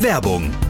Werbung 0.00 0.69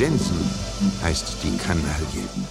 Jensen 0.00 0.50
heißt 1.02 1.36
die 1.42 1.54
Kanaille. 1.58 2.49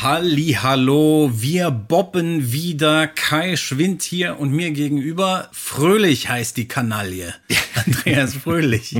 Halli, 0.00 0.56
hallo, 0.62 1.32
wir 1.34 1.72
boppen 1.72 2.52
wieder. 2.52 3.08
Kai 3.08 3.56
Schwind 3.56 4.02
hier 4.02 4.38
und 4.38 4.52
mir 4.52 4.70
gegenüber. 4.70 5.48
Fröhlich 5.50 6.28
heißt 6.28 6.56
die 6.56 6.68
Kanaille. 6.68 7.34
Andreas 7.84 8.34
Fröhlich. 8.34 8.94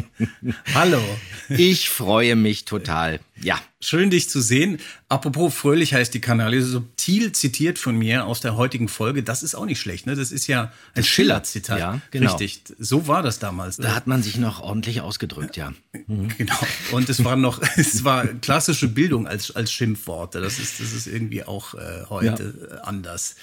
hallo. 0.75 1.01
Ich 1.51 1.89
freue 1.89 2.35
mich 2.35 2.65
total. 2.65 3.21
Ja, 3.43 3.61
Schön, 3.81 4.11
dich 4.11 4.29
zu 4.29 4.41
sehen. 4.41 4.79
Apropos 5.09 5.55
fröhlich 5.55 5.95
heißt 5.95 6.13
die 6.13 6.21
Kanaille, 6.21 6.63
subtil 6.63 7.31
zitiert 7.31 7.79
von 7.79 7.97
mir 7.97 8.27
aus 8.27 8.41
der 8.41 8.57
heutigen 8.57 8.89
Folge. 8.89 9.23
Das 9.23 9.45
ist 9.45 9.55
auch 9.55 9.67
nicht 9.67 9.79
schlecht, 9.79 10.05
ne? 10.05 10.17
Das 10.17 10.33
ist 10.33 10.49
ja 10.49 10.73
ein 10.95 11.05
Schiller-Zitat. 11.05 11.79
Ja, 11.79 12.01
genau. 12.11 12.33
Richtig. 12.33 12.63
So 12.81 13.07
war 13.07 13.23
das 13.23 13.39
damals. 13.39 13.77
da 13.77 13.95
hat 13.95 14.09
man 14.09 14.25
sich 14.25 14.37
noch 14.37 14.61
ordentlich 14.61 15.01
ausgedrückt, 15.01 15.57
ja. 15.57 15.73
Genau. 15.93 16.59
Und 16.91 17.09
es 17.09 17.23
war 17.23 17.37
noch, 17.37 17.63
es 17.77 18.03
war 18.03 18.27
klassische 18.27 18.89
Bildung 18.89 19.29
als, 19.29 19.55
als 19.55 19.71
Schimpfworte. 19.71 20.41
Das 20.41 20.59
ist, 20.59 20.81
das 20.81 20.93
ist 20.93 21.07
irgendwie 21.07 21.45
auch 21.45 21.75
äh, 21.75 22.07
heute 22.09 22.81
äh, 22.83 22.85
anders. 22.85 23.37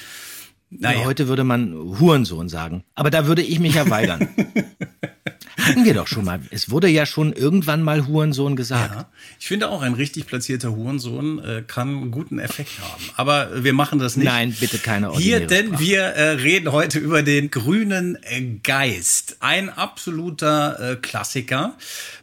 Naja. 0.70 1.06
Heute 1.06 1.28
würde 1.28 1.44
man 1.44 1.74
Hurensohn 2.00 2.50
sagen. 2.50 2.84
Aber 2.96 3.10
da 3.10 3.28
würde 3.28 3.42
ich 3.42 3.60
mich 3.60 3.76
ja 3.76 3.90
weigern. 3.90 4.28
Hatten 5.58 5.86
wir 5.86 5.94
doch 5.96 6.06
schon 6.08 6.26
mal. 6.26 6.42
Es 6.52 6.70
wurde 6.70 6.88
ja 6.90 7.06
schon 7.08 7.34
irgendwann 7.34 7.82
mal 7.82 8.06
Hurensohn 8.08 8.56
gesagt. 8.56 8.94
Ja, 8.94 9.10
ich 9.40 9.48
finde 9.48 9.70
auch, 9.70 9.82
ein 9.82 9.94
richtig 9.94 10.28
platzierter 10.28 10.76
Hurensohn 10.76 11.40
äh, 11.40 11.64
kann 11.66 11.88
einen 11.88 12.12
guten 12.12 12.38
Effekt 12.40 12.72
haben. 12.82 13.04
Aber 13.16 13.64
wir 13.64 13.74
machen 13.74 13.98
das 13.98 14.16
nicht. 14.16 14.26
Nein, 14.26 14.56
bitte 14.60 14.78
keine 14.78 15.12
Hier, 15.18 15.48
denn 15.48 15.68
Sprache. 15.68 15.82
wir 15.82 16.02
äh, 16.02 16.30
reden 16.34 16.72
heute 16.72 17.00
über 17.00 17.24
den 17.24 17.50
grünen 17.50 18.16
äh, 18.24 18.42
Geist. 18.62 19.38
Ein 19.40 19.70
absoluter 19.70 20.92
äh, 20.92 20.96
Klassiker. 20.98 21.76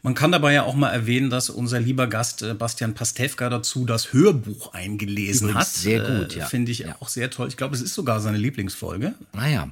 Man 0.03 0.15
kann 0.15 0.31
dabei 0.31 0.53
ja 0.53 0.63
auch 0.65 0.75
mal 0.75 0.91
erwähnen, 0.91 1.31
dass 1.31 1.51
unser 1.51 1.81
lieber 1.81 2.07
Gast 2.07 2.43
äh, 2.43 2.55
Bastian 2.55 2.95
Pastewka 2.95 3.49
dazu 3.49 3.87
das 3.87 4.13
Hörbuch 4.13 4.73
eingelesen 4.75 5.49
Übrigens 5.49 5.69
hat. 5.69 5.75
sehr 5.75 6.01
gut, 6.01 6.37
Äh, 6.37 6.41
ja. 6.41 6.47
Finde 6.47 6.71
ich 6.71 6.81
Ja. 6.81 6.97
auch 7.01 7.09
sehr 7.09 7.31
toll. 7.31 7.49
Ich 7.49 7.57
glaube, 7.57 7.75
es 7.75 7.83
ist 7.83 7.95
sogar 7.95 8.21
seine 8.33 8.43
Lieblingsfolge. 8.43 9.15
Naja. 9.35 9.69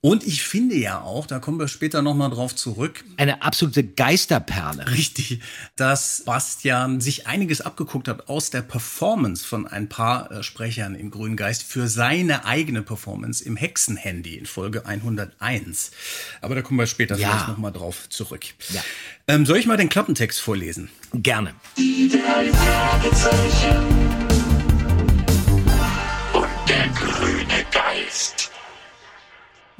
Und 0.00 0.24
ich 0.24 0.44
finde 0.44 0.76
ja 0.76 1.00
auch, 1.00 1.26
da 1.26 1.40
kommen 1.40 1.58
wir 1.58 1.66
später 1.66 2.02
nochmal 2.02 2.30
drauf 2.30 2.54
zurück, 2.54 3.04
Eine 3.16 3.42
absolute 3.42 3.82
Geisterperle. 3.82 4.88
Richtig, 4.92 5.40
dass 5.74 6.22
Bastian 6.24 7.00
sich 7.00 7.26
einiges 7.26 7.60
abgeguckt 7.60 8.06
hat 8.06 8.28
aus 8.28 8.50
der 8.50 8.62
Performance 8.62 9.44
von 9.44 9.66
ein 9.66 9.88
paar 9.88 10.30
äh, 10.30 10.42
Sprechern 10.44 10.94
im 10.94 11.10
Grünen 11.10 11.36
Geist 11.36 11.64
für 11.64 11.88
seine 11.88 12.44
eigene 12.44 12.82
Performance 12.82 13.44
im 13.44 13.56
Hexenhandy 13.56 14.36
in 14.36 14.46
Folge 14.46 14.86
101. 14.86 15.90
Aber 16.40 16.54
da 16.54 16.62
kommen 16.62 16.78
wir 16.78 16.86
später 16.86 17.16
Ja. 17.18 17.30
vielleicht 17.30 17.48
nochmal 17.48 17.72
drauf 17.72 18.08
zurück. 18.08 18.44
Ja. 18.70 18.82
Ähm, 19.26 19.44
soll 19.46 19.58
ich 19.58 19.66
mal 19.66 19.76
den 19.76 19.88
Klappentext 19.88 20.40
vorlesen? 20.40 20.88
Gerne. 21.12 21.54
Die 21.76 22.08
drei 22.08 22.50
Fragezeichen. 22.52 24.07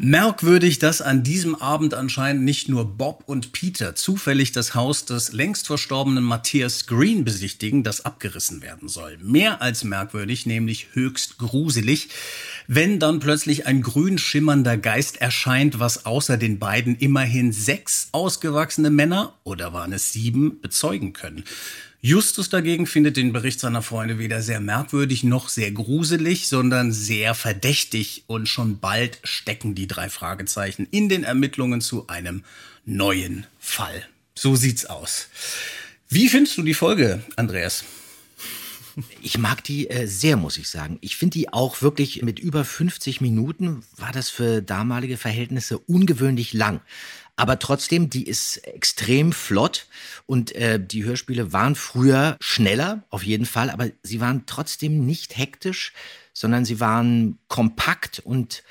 Merkwürdig, 0.01 0.79
dass 0.79 1.03
an 1.03 1.25
diesem 1.25 1.57
Abend 1.57 1.93
anscheinend 1.93 2.45
nicht 2.45 2.69
nur 2.69 2.85
Bob 2.85 3.25
und 3.27 3.51
Peter 3.51 3.97
zufällig 3.97 4.53
das 4.53 4.77
Haus 4.77 5.07
des 5.07 5.33
längst 5.33 5.67
verstorbenen 5.67 6.23
Matthias 6.23 6.87
Green 6.87 7.25
besichtigen, 7.25 7.83
das 7.83 8.05
abgerissen 8.05 8.63
werden 8.63 8.89
soll. 8.89 9.19
Mehr 9.21 9.61
als 9.61 9.83
merkwürdig, 9.83 10.47
nämlich 10.47 10.91
höchst 10.93 11.39
gruselig, 11.39 12.11
wenn 12.69 13.01
dann 13.01 13.19
plötzlich 13.19 13.67
ein 13.67 13.83
grün 13.83 14.19
schimmernder 14.19 14.77
Geist 14.77 15.21
erscheint, 15.21 15.81
was 15.81 16.07
außer 16.07 16.37
den 16.37 16.61
beiden 16.61 16.95
immerhin 16.95 17.51
sechs 17.51 18.09
ausgewachsene 18.13 18.91
Männer, 18.91 19.35
oder 19.43 19.73
waren 19.73 19.93
es 19.93 20.13
sieben, 20.13 20.61
bezeugen 20.61 21.13
können. 21.13 21.43
Justus 22.01 22.49
dagegen 22.49 22.87
findet 22.87 23.17
den 23.17 23.33
Bericht 23.33 23.59
seiner 23.59 23.83
Freunde 23.83 24.21
weder 24.21 24.41
sehr 24.41 24.61
merkwürdig 24.61 25.25
noch 25.25 25.49
sehr 25.49 25.73
gruselig, 25.73 26.47
sondern 26.47 26.93
sehr 26.93 27.35
verdächtig 27.35 28.23
und 28.29 28.49
schon 28.49 28.79
bald 28.79 29.19
stecken 29.25 29.75
die 29.75 29.89
drei 29.89 30.09
Fragezeichen 30.09 30.87
in 30.93 31.09
den 31.09 31.25
Ermittlungen 31.25 31.81
zu 31.81 32.07
einem 32.07 32.45
neuen 32.85 33.47
Fall. 33.59 34.07
So 34.37 34.55
sieht's 34.55 34.87
aus. 34.87 35.29
Wie 36.09 36.29
findest 36.29 36.57
du 36.57 36.63
die 36.63 36.75
Folge, 36.75 37.21
Andreas? 37.35 37.83
Ich 39.21 39.39
mag 39.39 39.63
die 39.65 39.91
äh, 39.91 40.07
sehr, 40.07 40.37
muss 40.37 40.57
ich 40.57 40.69
sagen. 40.69 40.99
Ich 41.01 41.17
finde 41.17 41.39
die 41.39 41.53
auch 41.53 41.83
wirklich 41.83 42.23
mit 42.23 42.39
über 42.39 42.65
50 42.65 43.21
Minuten 43.21 43.83
war 43.97 44.13
das 44.13 44.31
für 44.31 44.63
damalige 44.63 45.17
Verhältnisse 45.17 45.79
ungewöhnlich 45.79 46.53
lang. 46.53 46.81
Aber 47.39 47.61
trotzdem, 47.61 48.11
die 48.11 48.27
ist 48.27 48.57
extrem 48.67 49.33
flott 49.33 49.87
und 50.27 50.53
äh, 50.57 50.85
die 50.85 51.05
Hörspiele 51.05 51.53
waren 51.53 51.77
früher 51.77 52.37
schneller, 52.41 53.05
auf 53.11 53.23
jeden 53.23 53.47
Fall, 53.47 53.71
aber 53.71 53.91
sie 54.03 54.21
waren 54.21 54.43
trotzdem 54.47 55.07
nicht 55.07 55.39
hektisch, 55.39 55.93
sondern 56.33 56.65
sie 56.65 56.81
waren 56.81 57.39
kompakt 57.47 58.19
und 58.19 58.65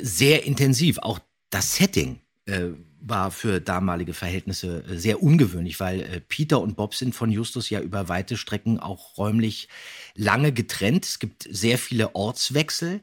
sehr 0.00 0.44
intensiv. 0.44 1.00
Auch 1.00 1.18
das 1.50 1.76
Setting 1.76 2.20
äh, 2.46 2.68
war 2.98 3.30
für 3.30 3.60
damalige 3.60 4.14
Verhältnisse 4.14 4.84
äh, 4.88 4.96
sehr 4.96 5.22
ungewöhnlich, 5.22 5.78
weil 5.78 6.00
äh, 6.00 6.20
Peter 6.20 6.62
und 6.62 6.76
Bob 6.76 6.94
sind 6.94 7.14
von 7.14 7.30
Justus 7.30 7.68
ja 7.68 7.80
über 7.80 8.08
weite 8.08 8.38
Strecken 8.38 8.80
auch 8.80 9.18
räumlich 9.18 9.68
lange 10.14 10.52
getrennt. 10.52 11.04
Es 11.04 11.18
gibt 11.18 11.46
sehr 11.50 11.76
viele 11.76 12.14
Ortswechsel. 12.14 13.02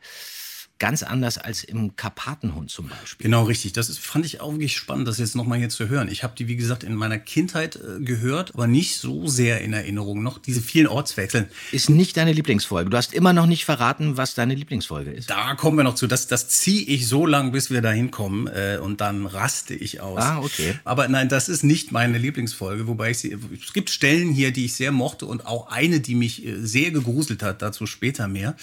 Ganz 0.79 1.03
anders 1.03 1.37
als 1.37 1.63
im 1.65 1.97
Karpatenhund 1.97 2.71
zum 2.71 2.87
Beispiel. 2.87 3.25
Genau, 3.25 3.43
richtig. 3.43 3.73
Das 3.73 3.89
ist, 3.89 3.99
fand 3.99 4.25
ich 4.25 4.39
auch 4.39 4.53
wirklich 4.53 4.77
spannend, 4.77 5.09
das 5.09 5.17
jetzt 5.17 5.35
nochmal 5.35 5.59
hier 5.59 5.67
zu 5.67 5.89
hören. 5.89 6.07
Ich 6.09 6.23
habe 6.23 6.33
die, 6.37 6.47
wie 6.47 6.55
gesagt, 6.55 6.85
in 6.85 6.95
meiner 6.95 7.19
Kindheit 7.19 7.75
äh, 7.75 8.01
gehört, 8.01 8.53
aber 8.53 8.65
nicht 8.65 8.97
so 8.97 9.27
sehr 9.27 9.59
in 9.59 9.73
Erinnerung. 9.73 10.23
Noch 10.23 10.37
diese 10.37 10.61
vielen 10.61 10.87
Ortswechseln. 10.87 11.47
Ist 11.73 11.89
nicht 11.89 12.15
deine 12.15 12.31
Lieblingsfolge. 12.31 12.89
Du 12.89 12.95
hast 12.95 13.13
immer 13.13 13.33
noch 13.33 13.45
nicht 13.45 13.65
verraten, 13.65 14.15
was 14.15 14.35
deine 14.35 14.55
Lieblingsfolge 14.55 15.11
ist. 15.11 15.29
Da 15.29 15.55
kommen 15.55 15.75
wir 15.75 15.83
noch 15.83 15.95
zu. 15.95 16.07
Das, 16.07 16.27
das 16.27 16.47
ziehe 16.47 16.85
ich 16.85 17.07
so 17.09 17.25
lang, 17.25 17.51
bis 17.51 17.69
wir 17.69 17.81
da 17.81 17.91
hinkommen 17.91 18.47
äh, 18.47 18.79
und 18.81 19.01
dann 19.01 19.25
raste 19.25 19.73
ich 19.73 19.99
aus. 19.99 20.21
Ah, 20.21 20.39
okay. 20.39 20.75
Aber 20.85 21.09
nein, 21.09 21.27
das 21.27 21.49
ist 21.49 21.63
nicht 21.63 21.91
meine 21.91 22.17
Lieblingsfolge, 22.17 22.87
wobei 22.87 23.11
ich 23.11 23.17
sie. 23.17 23.37
Es 23.61 23.73
gibt 23.73 23.89
Stellen 23.89 24.29
hier, 24.31 24.51
die 24.51 24.63
ich 24.63 24.75
sehr 24.75 24.93
mochte 24.93 25.25
und 25.25 25.45
auch 25.45 25.67
eine, 25.67 25.99
die 25.99 26.15
mich 26.15 26.45
äh, 26.45 26.55
sehr 26.61 26.91
gegruselt 26.91 27.43
hat, 27.43 27.61
dazu 27.61 27.85
später 27.85 28.29
mehr. 28.29 28.55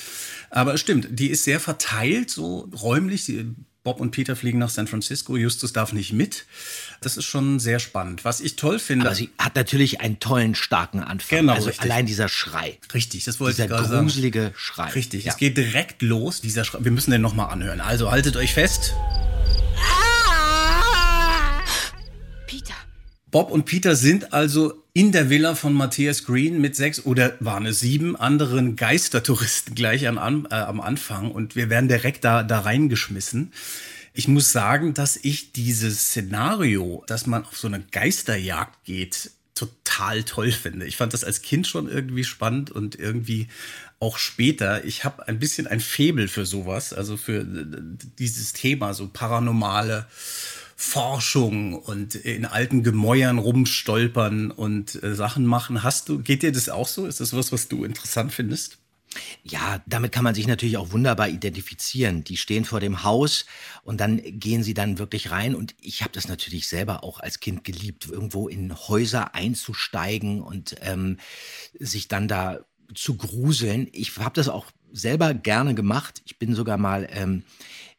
Aber 0.49 0.73
es 0.73 0.81
stimmt, 0.81 1.09
die 1.11 1.29
ist 1.29 1.45
sehr 1.45 1.61
verteilt, 1.61 2.06
so 2.29 2.69
räumlich. 2.83 3.25
Sie, 3.25 3.47
Bob 3.85 4.01
und 4.01 4.11
Peter 4.11 4.35
fliegen 4.35 4.59
nach 4.59 4.71
San 4.71 4.87
Francisco, 4.89 5.37
Justus 5.37 5.73
darf 5.73 5.93
nicht 5.93 6.13
mit. 6.13 6.45
Das 7.01 7.17
ist 7.17 7.25
schon 7.25 7.61
sehr 7.61 7.79
spannend. 7.79 8.25
Was 8.25 8.41
ich 8.41 8.57
toll 8.57 8.79
finde. 8.81 9.07
Aber 9.07 9.15
sie 9.15 9.31
hat 9.39 9.55
natürlich 9.55 10.01
einen 10.01 10.19
tollen, 10.19 10.55
starken 10.57 11.01
Anfang. 11.01 11.41
Genau, 11.41 11.53
also 11.53 11.67
richtig. 11.69 11.85
allein 11.85 12.07
dieser 12.07 12.29
Schrei. 12.29 12.79
Richtig, 12.95 13.25
das 13.25 13.39
wollte 13.39 13.55
Dieser 13.57 13.65
ich 13.67 13.71
gerade 13.71 13.89
sagen. 13.89 14.07
gruselige 14.07 14.53
Schrei. 14.57 14.91
Richtig, 14.91 15.25
Ja. 15.25 15.33
es 15.33 15.39
geht 15.39 15.57
direkt 15.57 16.03
los. 16.03 16.41
Dieser 16.41 16.65
Schra 16.65 16.79
Wir 16.85 16.91
müssen 16.91 17.13
den 17.13 17.21
nochmal 17.23 17.51
anhören. 17.53 17.81
Also 17.81 18.11
haltet 18.11 18.37
euch 18.37 18.55
fest. 18.55 18.93
Peter. 22.47 22.75
Bob 23.31 23.51
und 23.51 23.65
Peter 23.67 23.95
sind 23.97 24.33
also 24.33 24.83
in 24.97 25.13
der 25.13 25.29
Villa 25.29 25.55
von 25.55 25.75
Matthias 25.75 26.25
Green 26.25 26.59
mit 26.59 26.75
sechs 26.75 27.05
oder 27.05 27.35
waren 27.39 27.67
es 27.67 27.81
sieben 27.81 28.17
anderen 28.17 28.77
Geistertouristen 28.77 29.75
gleich 29.75 30.09
am, 30.09 30.17
An- 30.17 30.49
äh, 30.51 30.55
am 30.55 30.81
Anfang 30.81 31.31
und 31.33 31.55
wir 31.55 31.69
werden 31.69 31.87
direkt 31.87 32.25
da, 32.25 32.43
da 32.43 32.61
reingeschmissen. 32.61 33.53
Ich 34.15 34.27
muss 34.27 34.53
sagen, 34.53 34.95
dass 34.95 35.19
ich 35.23 35.53
dieses 35.53 36.07
Szenario, 36.07 37.05
dass 37.09 37.27
man 37.27 37.45
auf 37.45 37.59
so 37.59 37.69
eine 37.69 37.81
Geisterjagd 37.81 38.87
geht, 38.87 39.33
total 39.55 40.23
toll 40.23 40.51
finde. 40.51 40.87
Ich 40.87 40.97
fand 40.97 41.13
das 41.13 41.25
als 41.25 41.43
Kind 41.43 41.67
schon 41.67 41.91
irgendwie 41.91 42.25
spannend 42.25 42.71
und 42.71 42.99
irgendwie 42.99 43.49
auch 44.01 44.17
später. 44.17 44.83
Ich 44.87 45.05
habe 45.05 45.29
ein 45.29 45.39
bisschen 45.39 45.67
ein 45.67 45.81
Faible 45.81 46.29
für 46.29 46.47
sowas, 46.47 46.95
also 46.95 47.19
für 47.19 47.41
äh, 47.41 47.45
dieses 48.19 48.55
Thema, 48.55 48.95
so 48.95 49.09
paranormale 49.09 50.07
Forschung 50.79 51.75
und 51.75 52.15
in 52.15 52.45
alten 52.45 52.83
Gemäuern 52.83 53.39
rumstolpern 53.39 54.51
und 54.51 55.03
äh, 55.03 55.15
Sachen 55.15 55.47
machen. 55.47 55.83
Hast 55.83 56.11
du, 56.11 56.19
geht 56.19 56.43
dir 56.43 56.53
das 56.53 56.69
auch 56.69 56.87
so? 56.87 57.07
Ist 57.07 57.21
das 57.21 57.35
was, 57.35 57.51
was 57.51 57.69
du 57.69 57.85
interessant 57.85 58.33
findest? 58.33 58.79
Ja, 59.43 59.83
damit 59.87 60.13
kann 60.13 60.25
man 60.25 60.35
sich 60.35 60.47
natürlich 60.47 60.77
auch 60.77 60.93
wunderbar 60.93 61.31
identifizieren. 61.31 62.25
Die 62.25 62.37
stehen 62.37 62.67
vor 62.67 62.81
dem 62.81 63.03
Haus 63.03 63.47
und 63.85 64.03
dann 64.03 64.21
gehen 64.23 64.63
sie 64.63 64.75
dann 64.75 64.99
wirklich 64.99 65.31
rein. 65.31 65.55
Und 65.55 65.75
ich 65.81 66.03
habe 66.03 66.13
das 66.13 66.29
natürlich 66.29 66.69
selber 66.69 67.03
auch 67.03 67.21
als 67.21 67.41
Kind 67.41 67.65
geliebt, 67.65 68.07
irgendwo 68.11 68.47
in 68.47 68.77
Häuser 68.77 69.35
einzusteigen 69.35 70.43
und 70.43 70.77
ähm, 70.83 71.17
sich 71.79 72.09
dann 72.09 72.29
da 72.29 72.61
zu 72.95 73.17
gruseln. 73.17 73.89
Ich 73.93 74.19
habe 74.19 74.35
das 74.35 74.51
auch 74.51 74.67
selber 74.93 75.33
gerne 75.33 75.75
gemacht. 75.75 76.21
Ich 76.27 76.39
bin 76.39 76.55
sogar 76.55 76.77
mal 76.77 77.09
ähm, 77.11 77.45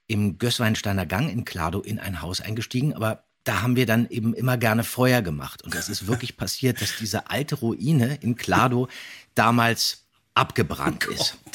im 0.08 0.38
Gößweinsteiner 0.38 1.06
Gang 1.06 1.30
in 1.30 1.46
Klado 1.46 1.82
in 1.82 2.00
ein 2.00 2.22
Haus 2.22 2.42
eingestiegen, 2.42 2.94
aber 2.94 3.24
da 3.44 3.62
haben 3.62 3.76
wir 3.76 3.86
dann 3.86 4.10
eben 4.10 4.34
immer 4.34 4.58
gerne 4.58 4.84
Feuer 4.84 5.22
gemacht. 5.22 5.64
Und 5.64 5.74
das 5.74 5.90
ist 5.90 6.08
wirklich 6.08 6.38
passiert, 6.38 6.82
dass 6.82 6.98
diese 6.98 7.30
alte 7.30 7.56
Ruine 7.56 8.18
in 8.22 8.36
Klado 8.36 8.88
damals 9.36 10.06
abgebrannt 10.34 11.06
ist. 11.06 11.38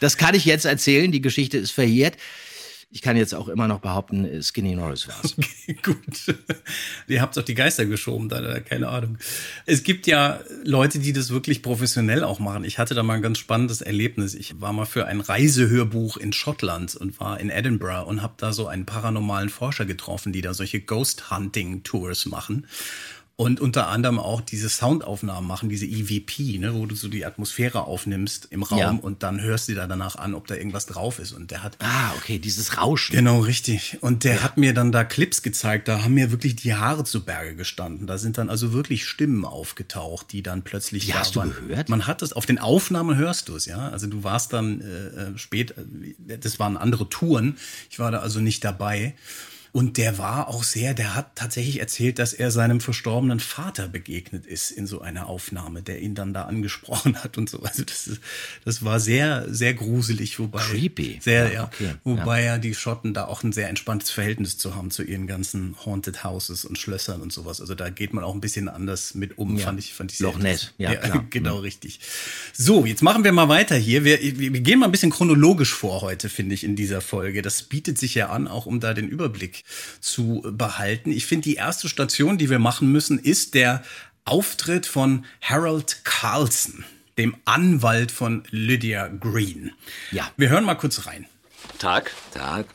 Das 0.00 0.16
kann 0.18 0.34
ich 0.34 0.44
jetzt 0.44 0.64
erzählen, 0.64 1.12
die 1.12 1.20
Geschichte 1.20 1.56
ist 1.56 1.70
verjährt. 1.70 2.16
Ich 2.94 3.02
kann 3.02 3.16
jetzt 3.16 3.34
auch 3.34 3.48
immer 3.48 3.66
noch 3.66 3.80
behaupten, 3.80 4.40
Skinny 4.40 4.76
Norris 4.76 5.08
war's. 5.08 5.34
Gut. 5.82 6.36
Ihr 7.08 7.22
habt 7.22 7.36
doch 7.36 7.42
die 7.42 7.56
Geister 7.56 7.86
geschoben, 7.86 8.28
da, 8.28 8.60
keine 8.60 8.88
Ahnung. 8.88 9.18
Es 9.66 9.82
gibt 9.82 10.06
ja 10.06 10.38
Leute, 10.62 11.00
die 11.00 11.12
das 11.12 11.30
wirklich 11.30 11.60
professionell 11.60 12.22
auch 12.22 12.38
machen. 12.38 12.62
Ich 12.62 12.78
hatte 12.78 12.94
da 12.94 13.02
mal 13.02 13.14
ein 13.14 13.22
ganz 13.22 13.38
spannendes 13.38 13.80
Erlebnis. 13.80 14.36
Ich 14.36 14.60
war 14.60 14.72
mal 14.72 14.84
für 14.84 15.06
ein 15.06 15.20
Reisehörbuch 15.20 16.18
in 16.18 16.32
Schottland 16.32 16.94
und 16.94 17.18
war 17.18 17.40
in 17.40 17.50
Edinburgh 17.50 18.06
und 18.06 18.22
habe 18.22 18.34
da 18.36 18.52
so 18.52 18.68
einen 18.68 18.86
paranormalen 18.86 19.48
Forscher 19.48 19.86
getroffen, 19.86 20.32
die 20.32 20.40
da 20.40 20.54
solche 20.54 20.80
Ghost 20.80 21.32
Hunting 21.32 21.82
Tours 21.82 22.26
machen. 22.26 22.64
Und 23.36 23.60
unter 23.60 23.88
anderem 23.88 24.20
auch 24.20 24.40
diese 24.40 24.68
Soundaufnahmen 24.68 25.48
machen, 25.48 25.68
diese 25.68 25.86
EVP, 25.86 26.58
ne, 26.58 26.72
wo 26.72 26.86
du 26.86 26.94
so 26.94 27.08
die 27.08 27.26
Atmosphäre 27.26 27.82
aufnimmst 27.84 28.46
im 28.50 28.62
Raum 28.62 28.78
Ja. 28.78 28.90
und 28.90 29.24
dann 29.24 29.40
hörst 29.40 29.68
du 29.68 29.74
da 29.74 29.88
danach 29.88 30.14
an, 30.14 30.34
ob 30.36 30.46
da 30.46 30.54
irgendwas 30.54 30.86
drauf 30.86 31.18
ist. 31.18 31.32
Und 31.32 31.50
der 31.50 31.64
hat 31.64 31.76
Ah, 31.80 32.12
okay, 32.16 32.38
dieses 32.38 32.78
Rauschen. 32.78 33.12
Genau, 33.16 33.40
richtig. 33.40 33.98
Und 34.02 34.22
der 34.22 34.44
hat 34.44 34.56
mir 34.56 34.72
dann 34.72 34.92
da 34.92 35.02
Clips 35.02 35.42
gezeigt, 35.42 35.88
da 35.88 36.04
haben 36.04 36.14
mir 36.14 36.30
wirklich 36.30 36.54
die 36.54 36.74
Haare 36.74 37.02
zu 37.02 37.24
Berge 37.24 37.56
gestanden. 37.56 38.06
Da 38.06 38.18
sind 38.18 38.38
dann 38.38 38.48
also 38.50 38.72
wirklich 38.72 39.04
Stimmen 39.04 39.44
aufgetaucht, 39.44 40.30
die 40.30 40.44
dann 40.44 40.62
plötzlich 40.62 41.06
Die 41.06 41.10
da 41.10 41.18
hast 41.18 41.34
du 41.34 41.40
waren. 41.40 41.52
gehört? 41.68 41.88
Man 41.88 42.06
hat 42.06 42.22
es, 42.22 42.34
auf 42.34 42.46
den 42.46 42.58
Aufnahmen 42.60 43.16
hörst 43.16 43.48
du 43.48 43.56
es, 43.56 43.66
ja. 43.66 43.88
Also 43.88 44.06
du 44.06 44.22
warst 44.22 44.52
dann 44.52 44.80
äh, 44.80 44.84
äh, 45.32 45.38
spät, 45.38 45.74
äh, 46.28 46.38
das 46.38 46.60
waren 46.60 46.76
andere 46.76 47.08
Touren. 47.08 47.56
Ich 47.90 47.98
war 47.98 48.12
da 48.12 48.20
also 48.20 48.38
nicht 48.38 48.62
dabei. 48.62 49.16
Und 49.74 49.96
der 49.98 50.18
war 50.18 50.46
auch 50.46 50.62
sehr, 50.62 50.94
der 50.94 51.16
hat 51.16 51.34
tatsächlich 51.34 51.80
erzählt, 51.80 52.20
dass 52.20 52.32
er 52.32 52.52
seinem 52.52 52.80
verstorbenen 52.80 53.40
Vater 53.40 53.88
begegnet 53.88 54.46
ist 54.46 54.70
in 54.70 54.86
so 54.86 55.00
einer 55.00 55.26
Aufnahme, 55.26 55.82
der 55.82 56.00
ihn 56.00 56.14
dann 56.14 56.32
da 56.32 56.44
angesprochen 56.44 57.16
hat 57.24 57.36
und 57.38 57.50
so. 57.50 57.58
Also 57.60 57.82
das, 57.82 58.06
ist, 58.06 58.20
das 58.64 58.84
war 58.84 59.00
sehr, 59.00 59.52
sehr 59.52 59.74
gruselig, 59.74 60.38
wobei. 60.38 60.60
Creepy. 60.60 61.18
Sehr, 61.20 61.46
Ja, 61.46 61.52
ja. 61.52 61.64
okay. 61.64 61.94
Wobei 62.04 62.44
ja. 62.44 62.58
die 62.58 62.72
Schotten 62.72 63.14
da 63.14 63.24
auch 63.24 63.42
ein 63.42 63.50
sehr 63.50 63.68
entspanntes 63.68 64.10
Verhältnis 64.10 64.58
zu 64.58 64.76
haben 64.76 64.92
zu 64.92 65.02
ihren 65.02 65.26
ganzen 65.26 65.74
Haunted 65.84 66.22
Houses 66.22 66.64
und 66.64 66.78
Schlössern 66.78 67.20
und 67.20 67.32
sowas. 67.32 67.60
Also 67.60 67.74
da 67.74 67.90
geht 67.90 68.14
man 68.14 68.22
auch 68.22 68.34
ein 68.34 68.40
bisschen 68.40 68.68
anders 68.68 69.16
mit 69.16 69.38
um, 69.38 69.56
Ja. 69.58 69.64
fand 69.66 69.80
ich, 69.80 69.92
fand 69.92 70.12
ich 70.12 70.18
sehr 70.18 70.28
Loch 70.28 70.38
Ness, 70.38 70.72
ja, 70.78 70.94
klar. 70.94 71.26
genau, 71.30 71.58
richtig. 71.58 71.98
So, 72.52 72.86
jetzt 72.86 73.02
machen 73.02 73.24
wir 73.24 73.32
mal 73.32 73.48
weiter 73.48 73.74
hier. 73.74 74.04
Wir, 74.04 74.20
wir, 74.22 74.52
wir 74.52 74.60
gehen 74.60 74.78
mal 74.78 74.86
ein 74.86 74.92
bisschen 74.92 75.10
chronologisch 75.10 75.74
vor 75.74 76.00
heute, 76.00 76.28
finde 76.28 76.54
ich, 76.54 76.62
in 76.62 76.76
dieser 76.76 77.00
Folge. 77.00 77.42
Das 77.42 77.64
bietet 77.64 77.98
sich 77.98 78.14
ja 78.14 78.28
an, 78.28 78.46
auch 78.46 78.66
um 78.66 78.78
da 78.78 78.94
den 78.94 79.08
Überblick 79.08 79.63
zu 80.00 80.42
behalten. 80.46 81.10
Ich 81.10 81.26
finde, 81.26 81.44
die 81.44 81.54
erste 81.54 81.88
Station, 81.88 82.38
die 82.38 82.50
wir 82.50 82.58
machen 82.58 82.90
müssen, 82.92 83.18
ist 83.18 83.54
der 83.54 83.82
Auftritt 84.24 84.86
von 84.86 85.24
Harold 85.40 86.04
Carlson, 86.04 86.84
dem 87.18 87.36
Anwalt 87.44 88.10
von 88.10 88.44
Lydia 88.50 89.08
Green. 89.08 89.72
Ja. 90.10 90.30
Wir 90.36 90.48
hören 90.48 90.64
mal 90.64 90.74
kurz 90.74 91.06
rein. 91.06 91.26
Tag. 91.78 92.12
Tag. 92.32 92.66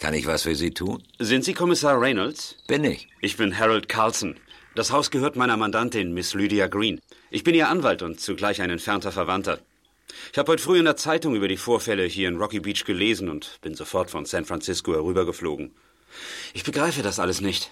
Kann 0.00 0.14
ich 0.14 0.26
was 0.26 0.42
für 0.42 0.56
Sie 0.56 0.72
tun? 0.72 1.02
Sind 1.20 1.44
Sie 1.44 1.54
Kommissar 1.54 2.00
Reynolds? 2.00 2.56
Bin 2.66 2.82
ich. 2.82 3.08
Ich 3.20 3.36
bin 3.36 3.56
Harold 3.56 3.88
Carlson. 3.88 4.36
Das 4.74 4.90
Haus 4.90 5.10
gehört 5.10 5.36
meiner 5.36 5.56
Mandantin, 5.56 6.12
Miss 6.12 6.34
Lydia 6.34 6.66
Green. 6.66 7.00
Ich 7.30 7.44
bin 7.44 7.54
ihr 7.54 7.68
Anwalt 7.68 8.02
und 8.02 8.20
zugleich 8.20 8.60
ein 8.62 8.70
entfernter 8.70 9.12
Verwandter. 9.12 9.60
Ich 10.32 10.38
habe 10.38 10.50
heute 10.50 10.62
früh 10.62 10.78
in 10.78 10.84
der 10.84 10.96
Zeitung 10.96 11.36
über 11.36 11.46
die 11.46 11.56
Vorfälle 11.56 12.04
hier 12.04 12.28
in 12.28 12.36
Rocky 12.36 12.60
Beach 12.60 12.84
gelesen 12.84 13.28
und 13.28 13.58
bin 13.60 13.74
sofort 13.74 14.10
von 14.10 14.24
San 14.24 14.44
Francisco 14.44 14.92
herübergeflogen. 14.92 15.74
Ich 16.54 16.64
begreife 16.64 17.02
das 17.02 17.18
alles 17.18 17.40
nicht. 17.40 17.70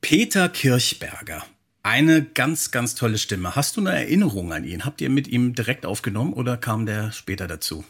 Peter 0.00 0.48
Kirchberger. 0.48 1.44
Eine 1.82 2.22
ganz, 2.22 2.70
ganz 2.70 2.94
tolle 2.94 3.18
Stimme. 3.18 3.56
Hast 3.56 3.76
du 3.76 3.80
eine 3.80 3.92
Erinnerung 3.92 4.52
an 4.52 4.64
ihn? 4.64 4.84
Habt 4.84 5.00
ihr 5.00 5.10
mit 5.10 5.28
ihm 5.28 5.54
direkt 5.54 5.86
aufgenommen 5.86 6.32
oder 6.34 6.56
kam 6.56 6.84
der 6.84 7.12
später 7.12 7.46
dazu? 7.46 7.84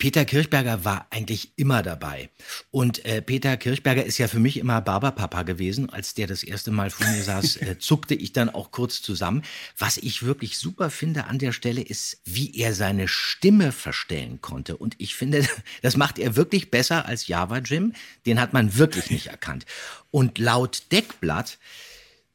Peter 0.00 0.24
Kirchberger 0.24 0.82
war 0.86 1.06
eigentlich 1.10 1.52
immer 1.56 1.82
dabei. 1.82 2.30
Und 2.70 3.04
äh, 3.04 3.20
Peter 3.20 3.58
Kirchberger 3.58 4.02
ist 4.02 4.16
ja 4.16 4.28
für 4.28 4.38
mich 4.38 4.56
immer 4.56 4.80
Barberpapa 4.80 5.42
gewesen. 5.42 5.90
Als 5.90 6.14
der 6.14 6.26
das 6.26 6.42
erste 6.42 6.70
Mal 6.70 6.88
vor 6.88 7.06
mir 7.06 7.22
saß, 7.22 7.56
äh, 7.56 7.76
zuckte 7.78 8.14
ich 8.14 8.32
dann 8.32 8.48
auch 8.48 8.70
kurz 8.70 9.02
zusammen. 9.02 9.42
Was 9.76 9.98
ich 9.98 10.22
wirklich 10.22 10.56
super 10.56 10.88
finde 10.88 11.26
an 11.26 11.38
der 11.38 11.52
Stelle 11.52 11.82
ist, 11.82 12.22
wie 12.24 12.56
er 12.56 12.72
seine 12.72 13.08
Stimme 13.08 13.72
verstellen 13.72 14.40
konnte. 14.40 14.78
Und 14.78 14.94
ich 14.96 15.14
finde, 15.14 15.46
das 15.82 15.98
macht 15.98 16.18
er 16.18 16.34
wirklich 16.34 16.70
besser 16.70 17.04
als 17.04 17.28
Java 17.28 17.58
Jim. 17.58 17.92
Den 18.24 18.40
hat 18.40 18.54
man 18.54 18.78
wirklich 18.78 19.10
nicht 19.10 19.26
erkannt. 19.26 19.66
Und 20.10 20.38
laut 20.38 20.84
Deckblatt 20.92 21.58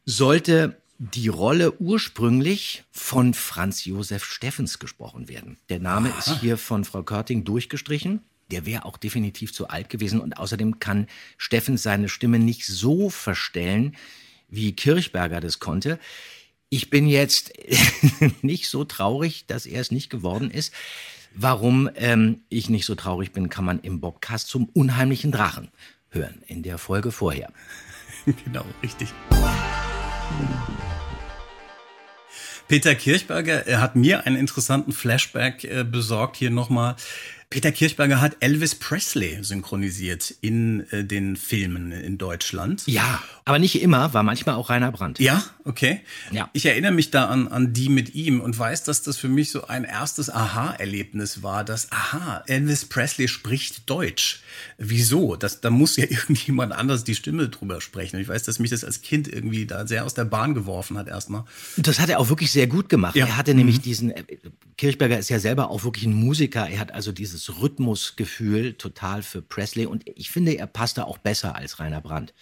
sollte 0.06 0.80
die 0.98 1.28
Rolle 1.28 1.80
ursprünglich 1.80 2.84
von 2.92 3.34
Franz 3.34 3.86
Josef 3.86 4.24
Steffens 4.24 4.80
gesprochen 4.80 5.28
werden. 5.28 5.58
Der 5.70 5.80
Name 5.80 6.12
ist 6.18 6.40
hier 6.40 6.58
von 6.58 6.86
Frau 6.86 7.04
Körting 7.04 7.44
durchgestrichen. 7.44 8.22
Der 8.52 8.66
wäre 8.66 8.86
auch 8.86 8.98
definitiv 8.98 9.54
zu 9.54 9.68
alt 9.68 9.90
gewesen 9.90 10.22
und 10.22 10.38
außerdem 10.38 10.80
kann 10.80 11.08
Steffens 11.38 11.84
seine 11.84 12.10
Stimme 12.10 12.40
nicht 12.40 12.66
so 12.66 13.10
verstellen, 13.10 13.96
wie 14.48 14.74
Kirchberger 14.74 15.42
das 15.42 15.60
konnte. 15.60 16.00
Ich 16.70 16.90
bin 16.90 17.08
jetzt 17.08 17.52
nicht 18.42 18.70
so 18.70 18.86
traurig, 18.86 19.46
dass 19.48 19.66
er 19.66 19.82
es 19.82 19.92
nicht 19.92 20.10
geworden 20.10 20.52
ist. 20.52 20.74
Warum 21.34 21.90
ähm, 21.96 22.42
ich 22.48 22.70
nicht 22.70 22.86
so 22.86 22.96
traurig 22.96 23.34
bin, 23.34 23.50
kann 23.50 23.66
man 23.66 23.80
im 23.82 24.00
Bobcast 24.00 24.48
zum 24.48 24.70
unheimlichen 24.70 25.34
Drachen 25.34 25.70
hören, 26.10 26.42
in 26.48 26.64
der 26.64 26.78
Folge 26.78 27.12
vorher. 27.12 27.52
genau, 28.46 28.66
richtig. 28.82 29.10
Peter 32.68 32.96
Kirchberger 32.96 33.68
er 33.68 33.82
hat 33.82 33.96
mir 33.96 34.26
einen 34.26 34.36
interessanten 34.36 34.92
Flashback 34.92 35.64
äh, 35.64 35.84
besorgt 35.84 36.38
hier 36.38 36.50
nochmal. 36.50 36.96
Peter 37.56 37.72
Kirchberger 37.72 38.20
hat 38.20 38.36
Elvis 38.42 38.76
Presley 38.76 39.42
synchronisiert 39.42 40.36
in 40.42 40.86
äh, 40.92 41.06
den 41.06 41.38
Filmen 41.38 41.94
in 41.94 42.18
Deutschland. 42.18 42.84
Ja, 42.86 43.24
aber 43.46 43.60
nicht 43.60 43.82
immer, 43.82 44.14
war 44.14 44.24
manchmal 44.24 44.56
auch 44.56 44.70
Rainer 44.70 44.92
Brandt. 44.92 45.20
Ja, 45.20 45.42
okay. 45.64 46.02
Ja. 46.32 46.50
Ich 46.52 46.66
erinnere 46.66 46.92
mich 46.92 47.12
da 47.12 47.28
an, 47.28 47.48
an 47.48 47.72
die 47.72 47.88
mit 47.88 48.14
ihm 48.14 48.42
und 48.42 48.60
weiß, 48.60 48.84
dass 48.84 49.04
das 49.04 49.16
für 49.16 49.30
mich 49.30 49.52
so 49.52 49.68
ein 49.68 49.86
erstes 49.86 50.30
Aha-Erlebnis 50.30 51.44
war, 51.44 51.64
dass, 51.64 51.94
aha, 51.94 52.44
Elvis 52.48 52.84
Presley 52.84 53.30
spricht 53.30 53.90
Deutsch. 53.90 54.42
Wieso? 54.78 55.38
Das, 55.38 55.62
da 55.62 55.70
muss 55.70 55.96
ja 55.96 56.04
irgendjemand 56.10 56.74
anders 56.74 57.06
die 57.06 57.16
Stimme 57.16 57.48
drüber 57.48 57.80
sprechen. 57.80 58.18
Und 58.18 58.22
ich 58.24 58.28
weiß, 58.28 58.44
dass 58.44 58.60
mich 58.60 58.72
das 58.72 58.84
als 58.84 59.02
Kind 59.02 59.30
irgendwie 59.30 59.66
da 59.66 59.88
sehr 59.88 60.04
aus 60.04 60.14
der 60.14 60.26
Bahn 60.26 60.56
geworfen 60.56 60.98
hat 60.98 61.08
erstmal. 61.08 61.46
Das 61.78 62.02
hat 62.02 62.10
er 62.10 62.20
auch 62.20 62.28
wirklich 62.28 62.52
sehr 62.52 62.68
gut 62.68 62.90
gemacht. 62.90 63.16
Ja. 63.16 63.28
Er 63.28 63.38
hatte 63.38 63.54
nämlich 63.54 63.80
diesen, 63.80 64.12
äh, 64.12 64.24
Kirchberger 64.78 65.18
ist 65.18 65.30
ja 65.30 65.40
selber 65.40 65.70
auch 65.70 65.86
wirklich 65.86 66.06
ein 66.06 66.14
Musiker. 66.14 66.68
Er 66.68 66.80
hat 66.80 66.92
also 66.94 67.14
dieses 67.14 67.45
Rhythmusgefühl 67.50 68.74
total 68.74 69.24
für 69.24 69.42
Presley 69.42 69.86
und 69.86 70.08
ich 70.08 70.32
finde, 70.32 70.58
er 70.58 70.68
passte 70.68 71.06
auch 71.06 71.18
besser 71.18 71.56
als 71.56 71.80
Rainer 71.80 72.02
Brandt. 72.02 72.34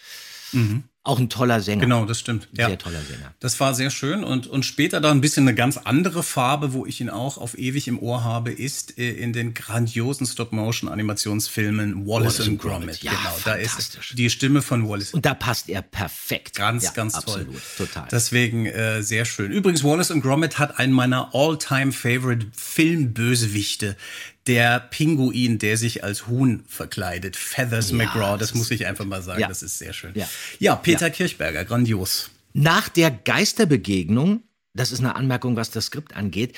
Auch 1.05 1.19
ein 1.19 1.27
toller 1.29 1.59
Sänger. 1.59 1.81
Genau, 1.81 2.05
das 2.05 2.21
stimmt. 2.21 2.47
Sehr 2.53 2.77
toller 2.77 3.01
Sänger. 3.01 3.33
Das 3.41 3.59
war 3.59 3.73
sehr 3.73 3.89
schön 3.89 4.23
und, 4.23 4.47
und 4.47 4.65
später 4.65 5.01
dann 5.01 5.17
ein 5.17 5.21
bisschen 5.21 5.45
eine 5.45 5.53
ganz 5.53 5.75
andere 5.75 6.23
Farbe, 6.23 6.71
wo 6.71 6.85
ich 6.85 7.01
ihn 7.01 7.09
auch 7.09 7.37
auf 7.37 7.57
ewig 7.57 7.89
im 7.89 7.99
Ohr 7.99 8.23
habe, 8.23 8.51
ist 8.51 8.97
äh, 8.97 9.11
in 9.11 9.33
den 9.33 9.53
grandiosen 9.53 10.25
Stop-Motion-Animationsfilmen 10.25 12.07
Wallace, 12.07 12.23
Wallace 12.23 12.39
and 12.39 12.49
and 12.51 12.61
Gromit. 12.61 12.79
Gromit. 12.79 13.03
Ja, 13.03 13.11
genau, 13.11 13.35
da 13.43 13.53
ist 13.55 13.99
die 14.13 14.29
Stimme 14.29 14.61
von 14.61 14.87
Wallace. 14.87 15.13
Und 15.13 15.25
da 15.25 15.33
passt 15.33 15.67
er 15.67 15.81
perfekt. 15.81 16.55
Ganz, 16.55 16.83
ja, 16.85 16.91
ganz 16.91 17.15
absolut, 17.15 17.47
toll. 17.47 17.87
Total. 17.87 18.07
Deswegen 18.09 18.65
äh, 18.65 19.03
sehr 19.03 19.25
schön. 19.25 19.51
Übrigens, 19.51 19.83
Wallace 19.83 20.11
und 20.11 20.21
Gromit 20.21 20.57
hat 20.57 20.79
einen 20.79 20.93
meiner 20.93 21.35
all-time-favorite 21.35 22.47
Filmbösewichte. 22.55 23.97
Der 24.45 24.81
Pinguin, 24.81 25.57
der 25.57 25.77
sich 25.77 26.03
als 26.03 26.27
Huhn 26.27 26.65
verkleidet. 26.67 27.37
Feathers 27.37 27.91
Ja, 27.91 27.95
McGraw, 27.95 28.37
das 28.37 28.49
das 28.49 28.55
muss 28.55 28.71
ich 28.71 28.85
einfach 28.85 29.05
mal 29.05 29.21
sagen. 29.21 29.39
Ja. 29.39 29.47
Das 29.47 29.63
ist 29.63 29.79
sehr 29.79 29.93
schön. 29.93 30.11
Ja. 30.15 30.27
ja 30.59 30.75
Peter 30.93 31.09
Kirchberger, 31.09 31.65
grandios. 31.65 32.29
Nach 32.53 32.89
der 32.89 33.11
Geisterbegegnung, 33.11 34.43
das 34.73 34.91
ist 34.91 34.99
eine 34.99 35.15
Anmerkung, 35.15 35.55
was 35.55 35.71
das 35.71 35.85
Skript 35.85 36.15
angeht, 36.15 36.55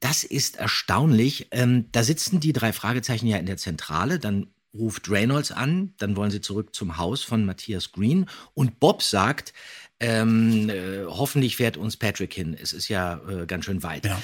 das 0.00 0.24
ist 0.24 0.56
erstaunlich. 0.56 1.48
Ähm, 1.50 1.86
da 1.92 2.02
sitzen 2.02 2.40
die 2.40 2.52
drei 2.52 2.72
Fragezeichen 2.72 3.26
ja 3.26 3.38
in 3.38 3.46
der 3.46 3.56
Zentrale, 3.56 4.18
dann 4.18 4.48
ruft 4.74 5.10
Reynolds 5.10 5.52
an, 5.52 5.94
dann 5.98 6.16
wollen 6.16 6.30
sie 6.30 6.40
zurück 6.40 6.74
zum 6.74 6.96
Haus 6.96 7.22
von 7.22 7.44
Matthias 7.44 7.92
Green 7.92 8.26
und 8.54 8.80
Bob 8.80 9.02
sagt, 9.02 9.52
ähm, 10.00 10.68
äh, 10.68 11.04
hoffentlich 11.06 11.56
fährt 11.56 11.76
uns 11.76 11.96
Patrick 11.96 12.34
hin. 12.34 12.56
Es 12.60 12.72
ist 12.72 12.88
ja 12.88 13.20
äh, 13.28 13.46
ganz 13.46 13.64
schön 13.66 13.82
weit. 13.82 14.06
Ja. 14.06 14.20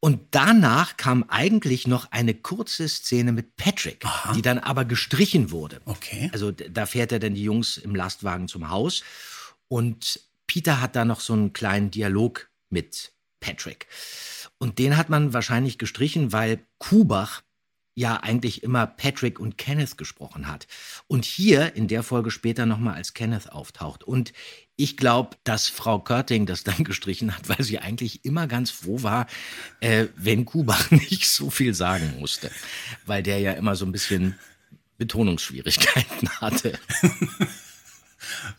Und 0.00 0.20
danach 0.30 0.96
kam 0.96 1.24
eigentlich 1.24 1.88
noch 1.88 2.12
eine 2.12 2.34
kurze 2.34 2.88
Szene 2.88 3.32
mit 3.32 3.56
Patrick, 3.56 4.04
die 4.34 4.42
dann 4.42 4.58
aber 4.58 4.84
gestrichen 4.84 5.50
wurde. 5.50 5.80
Okay. 5.86 6.30
Also 6.32 6.52
da 6.52 6.86
fährt 6.86 7.10
er 7.10 7.18
dann 7.18 7.34
die 7.34 7.42
Jungs 7.42 7.78
im 7.78 7.96
Lastwagen 7.96 8.46
zum 8.46 8.70
Haus 8.70 9.02
und 9.66 10.20
Peter 10.46 10.80
hat 10.80 10.96
da 10.96 11.04
noch 11.04 11.20
so 11.20 11.32
einen 11.32 11.52
kleinen 11.52 11.90
Dialog 11.90 12.48
mit 12.70 13.12
Patrick. 13.40 13.86
Und 14.58 14.78
den 14.78 14.96
hat 14.96 15.08
man 15.08 15.32
wahrscheinlich 15.32 15.78
gestrichen, 15.78 16.32
weil 16.32 16.60
Kubach 16.78 17.42
ja 17.98 18.18
eigentlich 18.18 18.62
immer 18.62 18.86
Patrick 18.86 19.40
und 19.40 19.58
Kenneth 19.58 19.98
gesprochen 19.98 20.46
hat. 20.46 20.68
Und 21.08 21.24
hier 21.24 21.74
in 21.74 21.88
der 21.88 22.04
Folge 22.04 22.30
später 22.30 22.64
nochmal 22.64 22.94
als 22.94 23.12
Kenneth 23.12 23.50
auftaucht. 23.50 24.04
Und 24.04 24.32
ich 24.76 24.96
glaube, 24.96 25.36
dass 25.42 25.66
Frau 25.66 25.98
Körting 25.98 26.46
das 26.46 26.62
dann 26.62 26.84
gestrichen 26.84 27.36
hat, 27.36 27.48
weil 27.48 27.62
sie 27.62 27.80
eigentlich 27.80 28.24
immer 28.24 28.46
ganz 28.46 28.70
froh 28.70 29.02
war, 29.02 29.26
äh, 29.80 30.06
wenn 30.14 30.44
Kubach 30.44 30.90
nicht 30.92 31.28
so 31.28 31.50
viel 31.50 31.74
sagen 31.74 32.14
musste. 32.20 32.52
Weil 33.04 33.24
der 33.24 33.40
ja 33.40 33.52
immer 33.52 33.74
so 33.74 33.84
ein 33.84 33.92
bisschen 33.92 34.38
Betonungsschwierigkeiten 34.98 36.28
hatte. 36.40 36.78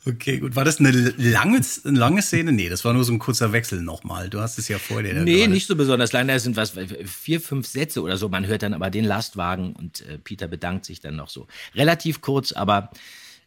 Okay, 0.05 0.39
gut. 0.39 0.55
War 0.55 0.63
das 0.65 0.79
eine 0.79 0.91
lange, 0.91 1.61
eine 1.85 1.97
lange 1.99 2.21
Szene? 2.21 2.51
Nee, 2.51 2.69
das 2.69 2.85
war 2.85 2.93
nur 2.93 3.03
so 3.03 3.11
ein 3.11 3.19
kurzer 3.19 3.51
Wechsel 3.51 3.81
nochmal. 3.81 4.29
Du 4.29 4.39
hast 4.39 4.57
es 4.57 4.67
ja 4.67 4.79
vor 4.79 5.03
dir. 5.03 5.13
da 5.13 5.21
Nee, 5.21 5.39
gerade- 5.39 5.51
nicht 5.51 5.67
so 5.67 5.75
besonders 5.75 6.11
lang. 6.13 6.27
Da 6.27 6.39
sind 6.39 6.55
was, 6.55 6.73
vier, 7.05 7.41
fünf 7.41 7.67
Sätze 7.67 8.01
oder 8.01 8.17
so. 8.17 8.29
Man 8.29 8.47
hört 8.47 8.63
dann 8.63 8.73
aber 8.73 8.89
den 8.89 9.05
Lastwagen 9.05 9.73
und 9.73 10.01
äh, 10.01 10.17
Peter 10.17 10.47
bedankt 10.47 10.85
sich 10.85 11.01
dann 11.01 11.15
noch 11.15 11.29
so. 11.29 11.47
Relativ 11.75 12.21
kurz, 12.21 12.51
aber 12.53 12.91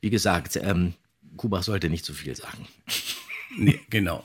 wie 0.01 0.11
gesagt, 0.11 0.57
ähm, 0.57 0.95
Kubach 1.37 1.63
sollte 1.63 1.89
nicht 1.89 2.05
zu 2.05 2.13
viel 2.13 2.37
sagen. 2.37 2.69
Nee, 3.57 3.81
genau. 3.91 4.25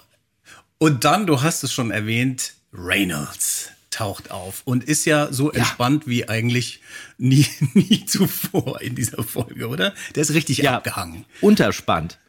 Und 0.79 1.05
dann, 1.05 1.25
du 1.25 1.41
hast 1.41 1.63
es 1.63 1.71
schon 1.71 1.91
erwähnt, 1.91 2.53
Reynolds 2.73 3.71
taucht 3.97 4.29
auf 4.29 4.61
und 4.65 4.83
ist 4.83 5.05
ja 5.05 5.33
so 5.33 5.51
entspannt 5.51 6.05
wie 6.05 6.29
eigentlich 6.29 6.81
nie, 7.17 7.47
nie 7.73 8.05
zuvor 8.05 8.79
in 8.81 8.93
dieser 8.93 9.23
Folge, 9.23 9.67
oder? 9.67 9.93
Der 10.13 10.21
ist 10.21 10.33
richtig 10.33 10.69
abgehangen. 10.69 11.25
Unterspannt. 11.41 12.19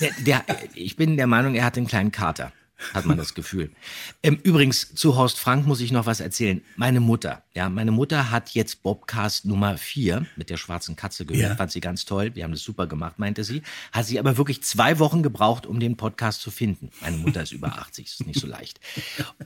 Der, 0.00 0.10
der, 0.18 0.44
ich 0.74 0.96
bin 0.96 1.16
der 1.16 1.28
Meinung, 1.28 1.54
er 1.54 1.64
hat 1.64 1.76
einen 1.76 1.86
kleinen 1.86 2.10
Kater, 2.10 2.52
hat 2.92 3.06
man 3.06 3.16
das 3.16 3.34
Gefühl. 3.34 3.70
Ähm, 4.22 4.38
übrigens, 4.42 4.94
zu 4.94 5.16
Horst 5.16 5.38
Frank 5.38 5.66
muss 5.66 5.80
ich 5.80 5.92
noch 5.92 6.06
was 6.06 6.20
erzählen. 6.20 6.62
Meine 6.76 7.00
Mutter, 7.00 7.42
ja, 7.54 7.68
meine 7.68 7.90
Mutter 7.90 8.30
hat 8.30 8.50
jetzt 8.50 8.82
Bobcast 8.82 9.44
Nummer 9.46 9.78
4 9.78 10.26
mit 10.36 10.50
der 10.50 10.56
schwarzen 10.56 10.94
Katze 10.94 11.24
gehört, 11.26 11.50
Ja. 11.50 11.56
fand 11.56 11.72
sie 11.72 11.80
ganz 11.80 12.04
toll. 12.04 12.34
Wir 12.34 12.44
haben 12.44 12.52
das 12.52 12.62
super 12.62 12.86
gemacht, 12.86 13.18
meinte 13.18 13.44
sie. 13.44 13.62
Hat 13.92 14.06
sie 14.06 14.18
aber 14.18 14.36
wirklich 14.36 14.62
zwei 14.62 14.98
Wochen 14.98 15.22
gebraucht, 15.22 15.66
um 15.66 15.80
den 15.80 15.96
Podcast 15.96 16.40
zu 16.42 16.50
finden. 16.50 16.90
Meine 17.00 17.16
Mutter 17.16 17.42
ist 17.42 17.52
über 17.52 17.78
80, 17.78 18.06
ist 18.06 18.26
nicht 18.26 18.38
so 18.40 18.46
leicht. 18.46 18.78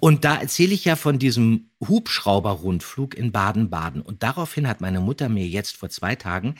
Und 0.00 0.24
da 0.24 0.36
erzähle 0.36 0.74
ich 0.74 0.84
ja 0.84 0.96
von 0.96 1.18
diesem 1.18 1.69
Hubschrauberrundflug 1.80 3.14
in 3.14 3.32
Baden-Baden. 3.32 4.02
Und 4.02 4.22
daraufhin 4.22 4.68
hat 4.68 4.80
meine 4.80 5.00
Mutter 5.00 5.28
mir 5.28 5.46
jetzt 5.46 5.76
vor 5.76 5.88
zwei 5.88 6.14
Tagen 6.14 6.56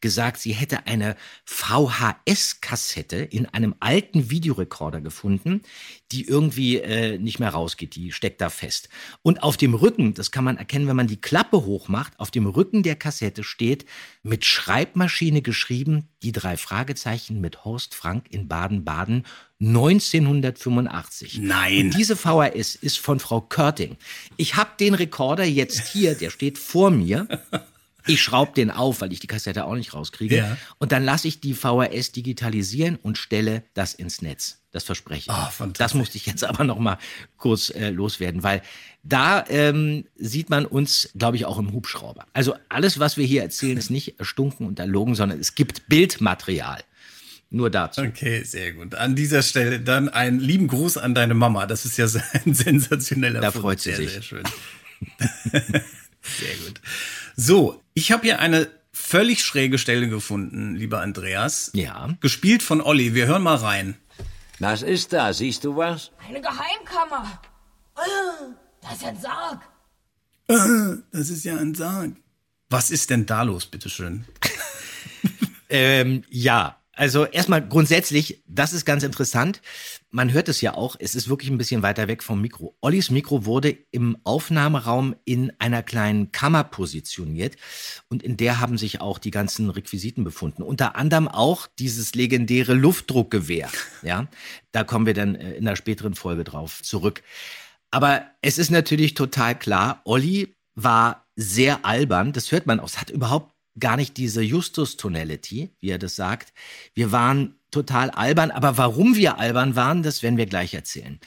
gesagt, 0.00 0.38
sie 0.40 0.52
hätte 0.52 0.86
eine 0.86 1.16
VHS-Kassette 1.44 3.16
in 3.16 3.46
einem 3.46 3.74
alten 3.80 4.30
Videorekorder 4.30 5.00
gefunden, 5.00 5.62
die 6.10 6.26
irgendwie 6.26 6.78
äh, 6.78 7.18
nicht 7.18 7.38
mehr 7.38 7.50
rausgeht, 7.50 7.94
die 7.94 8.12
steckt 8.12 8.40
da 8.40 8.50
fest. 8.50 8.88
Und 9.22 9.42
auf 9.42 9.56
dem 9.56 9.74
Rücken, 9.74 10.14
das 10.14 10.30
kann 10.30 10.44
man 10.44 10.56
erkennen, 10.56 10.88
wenn 10.88 10.96
man 10.96 11.06
die 11.06 11.20
Klappe 11.20 11.64
hochmacht, 11.64 12.18
auf 12.18 12.30
dem 12.30 12.46
Rücken 12.46 12.82
der 12.82 12.96
Kassette 12.96 13.44
steht 13.44 13.84
mit 14.22 14.44
Schreibmaschine 14.44 15.42
geschrieben, 15.42 16.08
die 16.22 16.32
drei 16.32 16.56
Fragezeichen 16.56 17.40
mit 17.40 17.64
Horst 17.64 17.94
Frank 17.94 18.26
in 18.30 18.48
Baden-Baden 18.48 19.24
1985. 19.62 21.38
Nein. 21.38 21.86
Und 21.86 21.94
diese 21.96 22.16
VHS 22.16 22.74
ist 22.74 22.98
von 22.98 23.20
Frau 23.20 23.40
Körting. 23.40 23.96
Ich 24.36 24.56
habe 24.56 24.70
den 24.78 24.94
Rekorder 24.94 25.44
jetzt 25.44 25.88
hier, 25.88 26.14
der 26.14 26.30
steht 26.30 26.58
vor 26.58 26.90
mir. 26.90 27.28
Ich 28.06 28.20
schraube 28.20 28.52
den 28.52 28.72
auf, 28.72 29.00
weil 29.00 29.12
ich 29.12 29.20
die 29.20 29.28
Kassette 29.28 29.64
auch 29.64 29.76
nicht 29.76 29.94
rauskriege. 29.94 30.36
Ja. 30.38 30.56
Und 30.78 30.90
dann 30.90 31.04
lasse 31.04 31.28
ich 31.28 31.40
die 31.40 31.54
VHS 31.54 32.10
digitalisieren 32.10 32.96
und 32.96 33.16
stelle 33.16 33.62
das 33.74 33.94
ins 33.94 34.22
Netz. 34.22 34.58
Das 34.72 34.84
verspreche 34.84 35.30
ich. 35.30 35.36
Fantastisch. 35.52 35.78
das 35.78 35.94
musste 35.94 36.16
ich 36.16 36.26
jetzt 36.26 36.42
aber 36.42 36.64
noch 36.64 36.78
mal 36.78 36.98
kurz 37.36 37.70
äh, 37.70 37.90
loswerden, 37.90 38.42
weil 38.42 38.62
da 39.04 39.44
ähm, 39.48 40.06
sieht 40.16 40.50
man 40.50 40.66
uns, 40.66 41.10
glaube 41.16 41.36
ich, 41.36 41.44
auch 41.44 41.58
im 41.58 41.72
Hubschrauber. 41.72 42.26
Also 42.32 42.56
alles, 42.68 42.98
was 42.98 43.16
wir 43.16 43.24
hier 43.24 43.42
erzählen, 43.42 43.76
ist 43.76 43.90
nicht 43.90 44.18
erstunken 44.18 44.66
und 44.66 44.80
erlogen, 44.80 45.14
sondern 45.14 45.38
es 45.38 45.54
gibt 45.54 45.88
Bildmaterial. 45.88 46.82
Nur 47.54 47.68
dazu. 47.68 48.00
Okay, 48.00 48.42
sehr 48.44 48.72
gut. 48.72 48.94
An 48.94 49.14
dieser 49.14 49.42
Stelle 49.42 49.78
dann 49.78 50.08
einen 50.08 50.40
lieben 50.40 50.68
Gruß 50.68 50.96
an 50.96 51.14
deine 51.14 51.34
Mama. 51.34 51.66
Das 51.66 51.84
ist 51.84 51.98
ja 51.98 52.06
ein 52.46 52.54
sensationeller 52.54 53.40
Da 53.40 53.50
Fund. 53.50 53.62
freut 53.62 53.80
sie 53.80 53.90
sehr, 53.90 53.96
sich. 53.98 54.12
Sehr 54.12 54.22
schön. 54.22 54.42
sehr 56.22 56.54
gut. 56.64 56.80
So, 57.36 57.82
ich 57.92 58.10
habe 58.10 58.22
hier 58.22 58.38
eine 58.40 58.68
völlig 58.92 59.44
schräge 59.44 59.76
Stelle 59.78 60.08
gefunden, 60.08 60.76
lieber 60.76 61.02
Andreas. 61.02 61.70
Ja. 61.74 62.08
Gespielt 62.20 62.62
von 62.62 62.80
Olli. 62.80 63.14
Wir 63.14 63.26
hören 63.26 63.42
mal 63.42 63.56
rein. 63.56 63.96
Was 64.58 64.80
ist 64.82 65.12
da? 65.12 65.32
Siehst 65.34 65.64
du 65.64 65.76
was? 65.76 66.10
Eine 66.26 66.40
Geheimkammer. 66.40 67.40
Das 68.80 68.96
ist 68.96 69.04
ein 69.04 69.20
Sarg. 69.20 69.60
Das 71.12 71.28
ist 71.28 71.44
ja 71.44 71.56
ein 71.56 71.74
Sarg. 71.74 72.12
Was 72.70 72.90
ist 72.90 73.10
denn 73.10 73.26
da 73.26 73.42
los, 73.42 73.66
bitteschön? 73.66 74.24
Ähm, 75.74 76.22
ja, 76.28 76.76
Also 76.94 77.24
erstmal 77.24 77.66
grundsätzlich, 77.66 78.42
das 78.46 78.74
ist 78.74 78.84
ganz 78.84 79.02
interessant. 79.02 79.62
Man 80.10 80.30
hört 80.32 80.50
es 80.50 80.60
ja 80.60 80.74
auch, 80.74 80.96
es 80.98 81.14
ist 81.14 81.26
wirklich 81.30 81.50
ein 81.50 81.56
bisschen 81.56 81.82
weiter 81.82 82.06
weg 82.06 82.22
vom 82.22 82.42
Mikro. 82.42 82.76
Ollis 82.82 83.10
Mikro 83.10 83.46
wurde 83.46 83.70
im 83.92 84.18
Aufnahmeraum 84.24 85.16
in 85.24 85.52
einer 85.58 85.82
kleinen 85.82 86.32
Kammer 86.32 86.64
positioniert 86.64 87.56
und 88.10 88.22
in 88.22 88.36
der 88.36 88.60
haben 88.60 88.76
sich 88.76 89.00
auch 89.00 89.18
die 89.18 89.30
ganzen 89.30 89.70
Requisiten 89.70 90.22
befunden. 90.22 90.62
Unter 90.62 90.94
anderem 90.94 91.28
auch 91.28 91.66
dieses 91.78 92.14
legendäre 92.14 92.74
Luftdruckgewehr. 92.74 93.68
Ja, 94.02 94.26
da 94.72 94.82
kommen 94.82 95.06
wir 95.06 95.14
dann 95.14 95.36
äh, 95.36 95.52
in 95.52 95.66
einer 95.66 95.76
späteren 95.76 96.14
Folge 96.14 96.42
drauf 96.42 96.82
zurück. 96.82 97.22
Aber 97.92 98.26
es 98.40 98.58
ist 98.58 98.70
natürlich 98.70 99.14
total 99.14 99.56
klar, 99.56 100.00
Olli 100.04 100.56
war 100.74 101.28
sehr 101.36 101.84
albern. 101.84 102.32
Das 102.32 102.50
hört 102.50 102.66
man 102.66 102.80
auch. 102.80 102.88
Es 102.88 103.00
hat 103.00 103.10
überhaupt 103.10 103.51
gar 103.78 103.96
nicht 103.96 104.16
diese 104.16 104.42
Justus-Tonality, 104.42 105.70
wie 105.80 105.90
er 105.90 105.98
das 105.98 106.16
sagt. 106.16 106.52
Wir 106.94 107.12
waren 107.12 107.56
total 107.70 108.10
albern, 108.10 108.50
aber 108.50 108.76
warum 108.76 109.16
wir 109.16 109.38
albern 109.38 109.76
waren, 109.76 110.02
das 110.02 110.22
werden 110.22 110.36
wir 110.36 110.46
gleich 110.46 110.74
erzählen. 110.74 111.18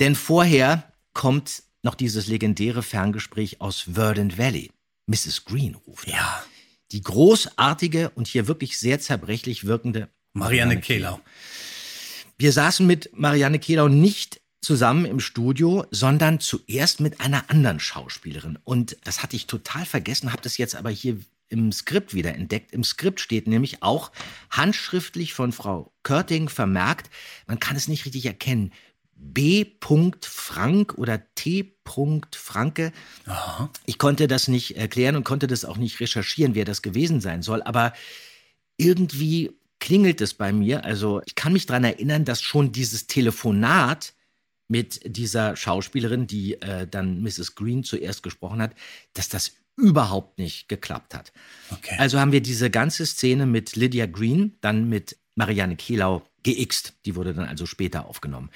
Denn 0.00 0.14
vorher 0.14 0.92
kommt 1.14 1.62
noch 1.82 1.94
dieses 1.94 2.26
legendäre 2.26 2.82
Ferngespräch 2.82 3.60
aus 3.60 3.80
Verdant 3.94 4.38
Valley. 4.38 4.70
Mrs. 5.06 5.44
Green 5.44 5.74
ruft. 5.74 6.06
an. 6.08 6.14
Ja. 6.14 6.44
Die 6.92 7.02
großartige 7.02 8.10
und 8.10 8.26
hier 8.26 8.46
wirklich 8.48 8.78
sehr 8.78 9.00
zerbrechlich 9.00 9.64
wirkende 9.64 10.08
Marianne 10.32 10.80
Kehlau. 10.80 11.20
wir 12.38 12.52
saßen 12.52 12.86
mit 12.86 13.10
Marianne 13.14 13.58
Kehlau 13.58 13.88
nicht 13.88 14.40
zusammen 14.60 15.04
im 15.04 15.20
Studio, 15.20 15.86
sondern 15.90 16.40
zuerst 16.40 17.00
mit 17.00 17.20
einer 17.20 17.50
anderen 17.50 17.80
Schauspielerin. 17.80 18.58
Und 18.64 18.96
das 19.04 19.22
hatte 19.22 19.36
ich 19.36 19.46
total 19.46 19.86
vergessen, 19.86 20.32
habe 20.32 20.42
das 20.42 20.58
jetzt 20.58 20.74
aber 20.74 20.90
hier 20.90 21.18
im 21.48 21.72
Skript 21.72 22.14
wieder 22.14 22.34
entdeckt. 22.34 22.72
Im 22.72 22.84
Skript 22.84 23.20
steht 23.20 23.46
nämlich 23.46 23.82
auch 23.82 24.12
handschriftlich 24.50 25.34
von 25.34 25.52
Frau 25.52 25.92
Körting 26.02 26.48
vermerkt, 26.48 27.10
man 27.46 27.60
kann 27.60 27.76
es 27.76 27.88
nicht 27.88 28.04
richtig 28.04 28.26
erkennen, 28.26 28.72
B. 29.20 29.66
Frank 30.22 30.94
oder 30.96 31.22
T. 31.34 31.74
Franke. 31.84 32.92
Ich 33.86 33.98
konnte 33.98 34.28
das 34.28 34.46
nicht 34.46 34.76
erklären 34.76 35.16
und 35.16 35.24
konnte 35.24 35.46
das 35.46 35.64
auch 35.64 35.78
nicht 35.78 36.00
recherchieren, 36.00 36.54
wer 36.54 36.64
das 36.64 36.82
gewesen 36.82 37.20
sein 37.20 37.42
soll, 37.42 37.62
aber 37.62 37.94
irgendwie 38.76 39.52
klingelt 39.80 40.20
es 40.20 40.34
bei 40.34 40.52
mir. 40.52 40.84
Also 40.84 41.22
ich 41.24 41.34
kann 41.34 41.52
mich 41.52 41.66
daran 41.66 41.84
erinnern, 41.84 42.24
dass 42.24 42.42
schon 42.42 42.72
dieses 42.72 43.06
Telefonat 43.06 44.14
mit 44.68 45.00
dieser 45.04 45.56
Schauspielerin, 45.56 46.26
die 46.26 46.60
äh, 46.60 46.86
dann 46.86 47.22
Mrs. 47.22 47.54
Green 47.54 47.84
zuerst 47.84 48.22
gesprochen 48.22 48.60
hat, 48.60 48.74
dass 49.14 49.28
das 49.28 49.52
überhaupt 49.78 50.38
nicht 50.38 50.68
geklappt 50.68 51.14
hat. 51.14 51.32
Okay. 51.70 51.96
Also 51.98 52.18
haben 52.18 52.32
wir 52.32 52.42
diese 52.42 52.68
ganze 52.68 53.06
Szene 53.06 53.46
mit 53.46 53.76
Lydia 53.76 54.06
Green, 54.06 54.56
dann 54.60 54.88
mit 54.88 55.16
Marianne 55.36 55.76
Kehlau 55.76 56.22
geixt. 56.44 56.94
Die 57.06 57.14
wurde 57.14 57.32
dann 57.32 57.46
also 57.46 57.64
später 57.64 58.06
aufgenommen. 58.06 58.50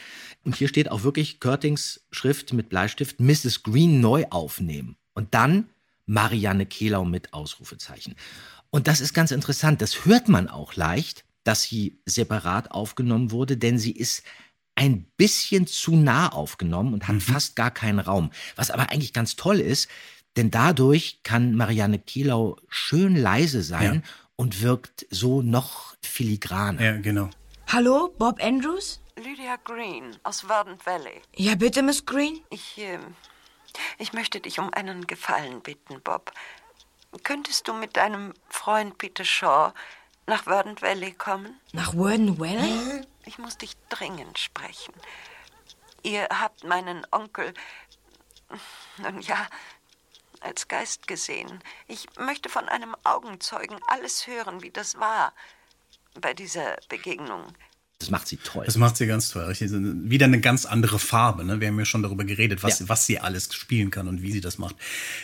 Und 0.44 0.56
hier 0.56 0.68
steht 0.68 0.90
auch 0.90 1.04
wirklich 1.04 1.40
Körtings 1.40 2.04
Schrift 2.10 2.52
mit 2.52 2.68
Bleistift 2.68 3.20
Mrs. 3.20 3.62
Green 3.62 4.00
neu 4.00 4.24
aufnehmen. 4.30 4.96
Und 5.14 5.34
dann 5.34 5.68
Marianne 6.06 6.66
Kehlau 6.66 7.04
mit 7.04 7.32
Ausrufezeichen. 7.32 8.16
Und 8.70 8.88
das 8.88 9.00
ist 9.00 9.14
ganz 9.14 9.30
interessant. 9.30 9.80
Das 9.80 10.04
hört 10.04 10.28
man 10.28 10.48
auch 10.48 10.74
leicht, 10.74 11.24
dass 11.44 11.62
sie 11.62 12.00
separat 12.04 12.70
aufgenommen 12.72 13.30
wurde, 13.30 13.56
denn 13.56 13.78
sie 13.78 13.92
ist 13.92 14.24
ein 14.74 15.04
bisschen 15.16 15.66
zu 15.66 15.94
nah 15.94 16.30
aufgenommen 16.30 16.94
und 16.94 17.06
hat 17.06 17.22
fast 17.22 17.56
gar 17.56 17.70
keinen 17.70 17.98
Raum. 17.98 18.30
Was 18.56 18.70
aber 18.70 18.90
eigentlich 18.90 19.12
ganz 19.12 19.36
toll 19.36 19.60
ist, 19.60 19.88
denn 20.36 20.50
dadurch 20.50 21.20
kann 21.22 21.54
Marianne 21.54 21.98
Kielau 21.98 22.56
schön 22.68 23.16
leise 23.16 23.62
sein 23.62 23.94
Ja. 24.04 24.10
und 24.36 24.62
wirkt 24.62 25.06
so 25.10 25.42
noch 25.42 25.94
filigraner. 26.02 26.80
Ja, 26.82 26.96
genau. 26.98 27.30
Hallo, 27.68 28.14
Bob 28.18 28.42
Andrews? 28.42 29.00
Lydia 29.16 29.56
Green 29.64 30.16
aus 30.24 30.40
Verdant 30.42 30.84
Valley. 30.86 31.20
Ja, 31.36 31.54
bitte, 31.54 31.82
Miss 31.82 32.04
Green? 32.06 32.40
Ich, 32.50 32.78
ähm, 32.78 33.14
ich 33.98 34.12
möchte 34.12 34.40
dich 34.40 34.58
um 34.58 34.72
einen 34.72 35.06
Gefallen 35.06 35.60
bitten, 35.60 36.00
Bob. 36.02 36.32
Könntest 37.22 37.68
du 37.68 37.74
mit 37.74 37.96
deinem 37.96 38.32
Freund 38.48 38.96
Peter 38.96 39.24
Shaw 39.24 39.72
nach 40.26 40.44
Verdant 40.44 40.80
Valley 40.80 41.12
kommen? 41.12 41.60
Nach 41.72 41.94
Warden 41.94 42.38
Valley? 42.38 43.02
Ich 43.26 43.38
muss 43.38 43.58
dich 43.58 43.72
dringend 43.90 44.38
sprechen. 44.38 44.94
Ihr 46.02 46.26
habt 46.32 46.64
meinen 46.64 47.06
Onkel, 47.12 47.52
nun 48.98 49.20
ja, 49.20 49.46
als 50.42 50.68
Geist 50.68 51.06
gesehen. 51.06 51.60
Ich 51.88 52.06
möchte 52.18 52.48
von 52.48 52.68
einem 52.68 52.94
Augenzeugen 53.04 53.78
alles 53.86 54.26
hören, 54.26 54.62
wie 54.62 54.70
das 54.70 54.96
war 54.98 55.32
bei 56.20 56.34
dieser 56.34 56.76
Begegnung. 56.88 57.44
Das 57.98 58.10
macht 58.10 58.26
sie 58.26 58.36
toll. 58.36 58.64
Das 58.64 58.76
macht 58.76 58.96
sie 58.96 59.06
ganz 59.06 59.28
toll. 59.30 59.44
Richtig, 59.44 59.70
Wieder 59.72 60.26
eine 60.26 60.40
ganz 60.40 60.66
andere 60.66 60.98
Farbe. 60.98 61.44
Ne? 61.44 61.60
Wir 61.60 61.68
haben 61.68 61.78
ja 61.78 61.84
schon 61.84 62.02
darüber 62.02 62.24
geredet, 62.24 62.62
was, 62.64 62.80
Ja. 62.80 62.88
was 62.88 63.06
sie 63.06 63.20
alles 63.20 63.54
spielen 63.54 63.90
kann 63.92 64.08
und 64.08 64.22
wie 64.22 64.32
sie 64.32 64.40
das 64.40 64.58
macht. 64.58 64.74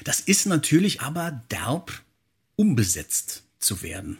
Das 0.04 0.20
ist 0.20 0.46
natürlich 0.46 1.00
aber 1.00 1.42
derb, 1.50 1.90
umbesetzt 2.54 3.42
zu 3.59 3.83
werden. 3.83 4.18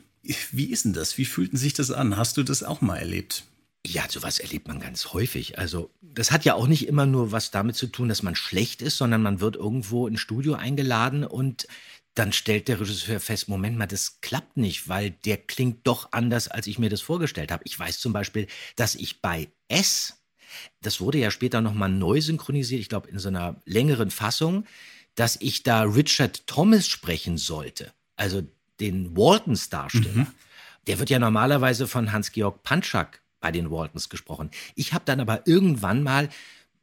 Wie 0.51 0.67
ist 0.67 0.85
denn 0.85 0.93
das? 0.93 1.17
Wie 1.19 1.25
fühlten 1.25 1.57
sich 1.57 1.73
das 1.75 1.91
an? 1.93 2.17
Hast 2.17 2.37
du 2.37 2.43
das 2.43 2.63
auch 2.65 2.81
mal 2.81 2.97
erlebt? 2.97 3.45
Ja, 3.91 4.05
sowas 4.09 4.39
erlebt 4.39 4.69
man 4.69 4.81
ganz 4.81 5.15
häufig. 5.15 5.59
Also, 5.59 5.91
das 6.03 6.31
hat 6.31 6.45
ja 6.45 6.55
auch 6.55 6.67
nicht 6.67 6.87
immer 6.87 7.07
nur 7.07 7.33
was 7.33 7.51
damit 7.51 7.75
zu 7.75 7.87
tun, 7.87 8.09
dass 8.09 8.23
man 8.23 8.35
schlecht 8.35 8.83
ist, 8.83 8.99
sondern 8.99 9.23
man 9.23 9.41
wird 9.41 9.57
irgendwo 9.57 10.07
ins 10.07 10.21
Studio 10.21 10.55
eingeladen 10.55 11.25
und 11.25 11.67
dann 12.15 12.33
stellt 12.33 12.69
der 12.69 12.81
Regisseur 12.81 13.19
fest, 13.19 13.49
Moment 13.49 13.79
mal, 13.79 13.87
das 13.87 14.21
klappt 14.21 14.59
nicht, 14.59 14.89
weil 14.89 15.13
der 15.25 15.39
klingt 15.39 15.87
doch 15.87 16.13
anders, 16.13 16.49
als 16.49 16.67
ich 16.67 16.79
mir 16.79 16.91
das 16.91 17.01
vorgestellt 17.01 17.51
habe. 17.51 17.63
Ich 17.65 17.79
weiß 17.79 17.99
zum 17.99 18.13
Beispiel, 18.13 18.47
dass 18.77 18.95
ich 18.95 19.23
bei 19.23 19.49
S, 19.69 20.19
das 20.83 21.01
wurde 21.01 21.19
ja 21.19 21.31
später 21.31 21.63
nochmal 21.63 21.89
neu 21.89 22.21
synchronisiert, 22.21 22.83
ich 22.83 22.89
glaube 22.91 23.09
in 23.09 23.19
so 23.19 23.29
einer 23.29 23.57
längeren 23.65 24.11
Fassung, 24.11 24.67
dass 25.15 25.37
ich 25.41 25.63
da 25.63 25.83
Richard 25.83 26.47
Thomas 26.47 26.87
sprechen 26.87 27.39
sollte, 27.39 27.93
also 28.17 28.43
den 28.81 29.17
Waltons 29.17 29.71
Darsteller. 29.71 30.27
Der 30.87 30.99
wird 30.99 31.11
ja 31.11 31.19
normalerweise 31.19 31.87
von 31.87 32.13
Hans-Georg 32.13 32.63
Panschak 32.63 33.21
bei 33.41 33.53
den 33.53 33.71
Waltons 33.71 34.09
gesprochen. 34.09 34.51
Ich 34.75 34.93
habe 34.93 35.05
dann 35.05 35.21
aber 35.21 35.47
irgendwann 35.47 36.03
mal 36.03 36.29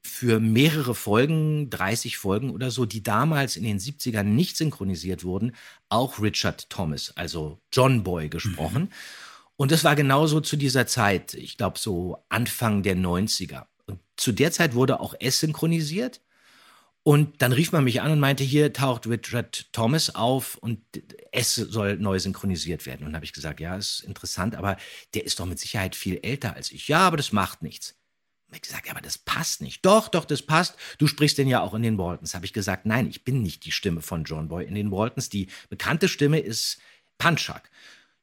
für 0.06 0.40
mehrere 0.40 0.94
Folgen, 0.94 1.70
30 1.70 2.18
Folgen 2.18 2.52
oder 2.52 2.70
so, 2.70 2.86
die 2.86 3.02
damals 3.02 3.58
in 3.58 3.64
den 3.64 3.80
70ern 3.80 4.24
nicht 4.24 4.56
synchronisiert 4.56 5.24
wurden, 5.24 5.56
auch 5.90 6.22
Richard 6.22 6.70
Thomas, 6.70 7.12
also 7.16 7.60
John 7.74 8.04
Boy 8.04 8.30
gesprochen. 8.30 8.92
Und 9.58 9.72
das 9.72 9.84
war 9.84 9.96
genauso 9.96 10.42
zu 10.42 10.58
dieser 10.58 10.86
Zeit, 10.86 11.34
ich 11.34 11.58
glaube 11.58 11.80
so 11.80 12.24
Anfang 12.30 12.84
der 12.84 12.96
90er. 12.96 13.66
Und 13.88 14.00
zu 14.16 14.32
der 14.32 14.52
Zeit 14.52 14.76
wurde 14.76 15.00
auch 15.00 15.16
S 15.20 15.40
synchronisiert. 15.40 16.22
Und 17.08 17.44
dann 17.44 17.52
rief 17.52 17.72
man 17.72 17.84
mich 17.84 18.02
an 18.02 18.12
und 18.12 18.20
meinte, 18.20 18.44
hier 18.44 18.74
taucht 18.74 19.06
Richard 19.06 19.72
Thomas 19.72 20.16
auf 20.16 20.56
und 20.56 20.82
es 21.32 21.54
soll 21.54 21.98
neu 21.98 22.18
synchronisiert 22.18 22.88
werden. 22.88 23.06
Und 23.06 23.14
habe 23.14 23.24
ich 23.24 23.32
gesagt, 23.32 23.60
ja, 23.60 23.76
ist 23.76 24.00
interessant, 24.00 24.56
aber 24.56 24.76
der 25.14 25.24
ist 25.24 25.40
doch 25.40 25.46
mit 25.46 25.60
Sicherheit 25.60 25.96
viel 25.96 26.20
älter 26.24 26.56
als 26.56 26.72
ich. 26.72 26.88
Ja, 26.88 27.02
aber 27.02 27.16
das 27.16 27.32
macht 27.32 27.62
nichts. 27.62 27.94
Und 28.48 28.56
ich 28.56 28.64
gesagt, 28.64 28.88
ja, 28.88 28.94
aber 28.94 29.02
das 29.02 29.20
passt 29.20 29.62
nicht. 29.62 29.86
Doch, 29.86 30.08
doch, 30.08 30.26
das 30.26 30.42
passt. 30.42 30.78
Du 30.98 31.06
sprichst 31.06 31.38
den 31.38 31.48
ja 31.48 31.62
auch 31.62 31.76
in 31.76 31.84
den 31.84 32.00
Waltons. 32.00 32.34
Habe 32.34 32.48
ich 32.48 32.54
gesagt, 32.54 32.88
nein, 32.88 33.08
ich 33.08 33.24
bin 33.24 33.44
nicht 33.44 33.66
die 33.66 33.72
Stimme 33.72 34.02
von 34.02 34.24
John 34.24 34.48
Boy 34.48 34.66
in 34.66 34.74
den 34.74 34.90
Waltons. 34.90 35.30
Die 35.30 35.46
bekannte 35.70 36.08
Stimme 36.08 36.40
ist 36.40 36.80
Panchak. 37.20 37.70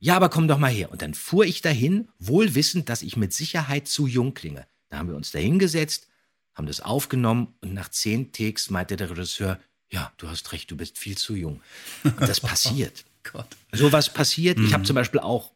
Ja, 0.01 0.17
aber 0.17 0.29
komm 0.29 0.49
doch 0.49 0.59
mal 0.59 0.73
her. 0.73 0.91
Und 0.91 1.03
dann 1.03 1.15
fuhr 1.15 1.45
ich 1.45 1.63
dahin, 1.63 2.09
wohl 2.19 2.57
wissend, 2.57 2.89
dass 2.89 3.03
ich 3.03 3.17
mit 3.17 3.33
Sicherheit 3.33 3.87
zu 3.87 4.09
jung 4.09 4.35
klinge. 4.35 4.67
Da 4.89 4.99
haben 4.99 5.09
wir 5.09 5.15
uns 5.15 5.31
da 5.31 5.39
hingesetzt, 5.39 6.09
haben 6.55 6.67
das 6.67 6.81
aufgenommen 6.81 7.55
und 7.61 7.73
nach 7.75 7.89
zehn 7.91 8.33
Takes 8.33 8.71
meinte 8.71 8.97
der 8.97 9.11
Regisseur, 9.11 9.59
ja, 9.91 10.13
du 10.17 10.29
hast 10.29 10.53
recht, 10.53 10.71
du 10.71 10.77
bist 10.77 10.99
viel 10.99 11.17
zu 11.17 11.35
jung. 11.35 11.61
Und 12.05 12.21
das 12.21 12.41
passiert. 12.41 13.05
Gott. 13.31 13.47
Sowas 13.73 14.13
passiert. 14.13 14.59
Ich 14.59 14.73
habe 14.75 14.85
zum 14.85 14.95
Beispiel 14.95 15.21
auch 15.21 15.53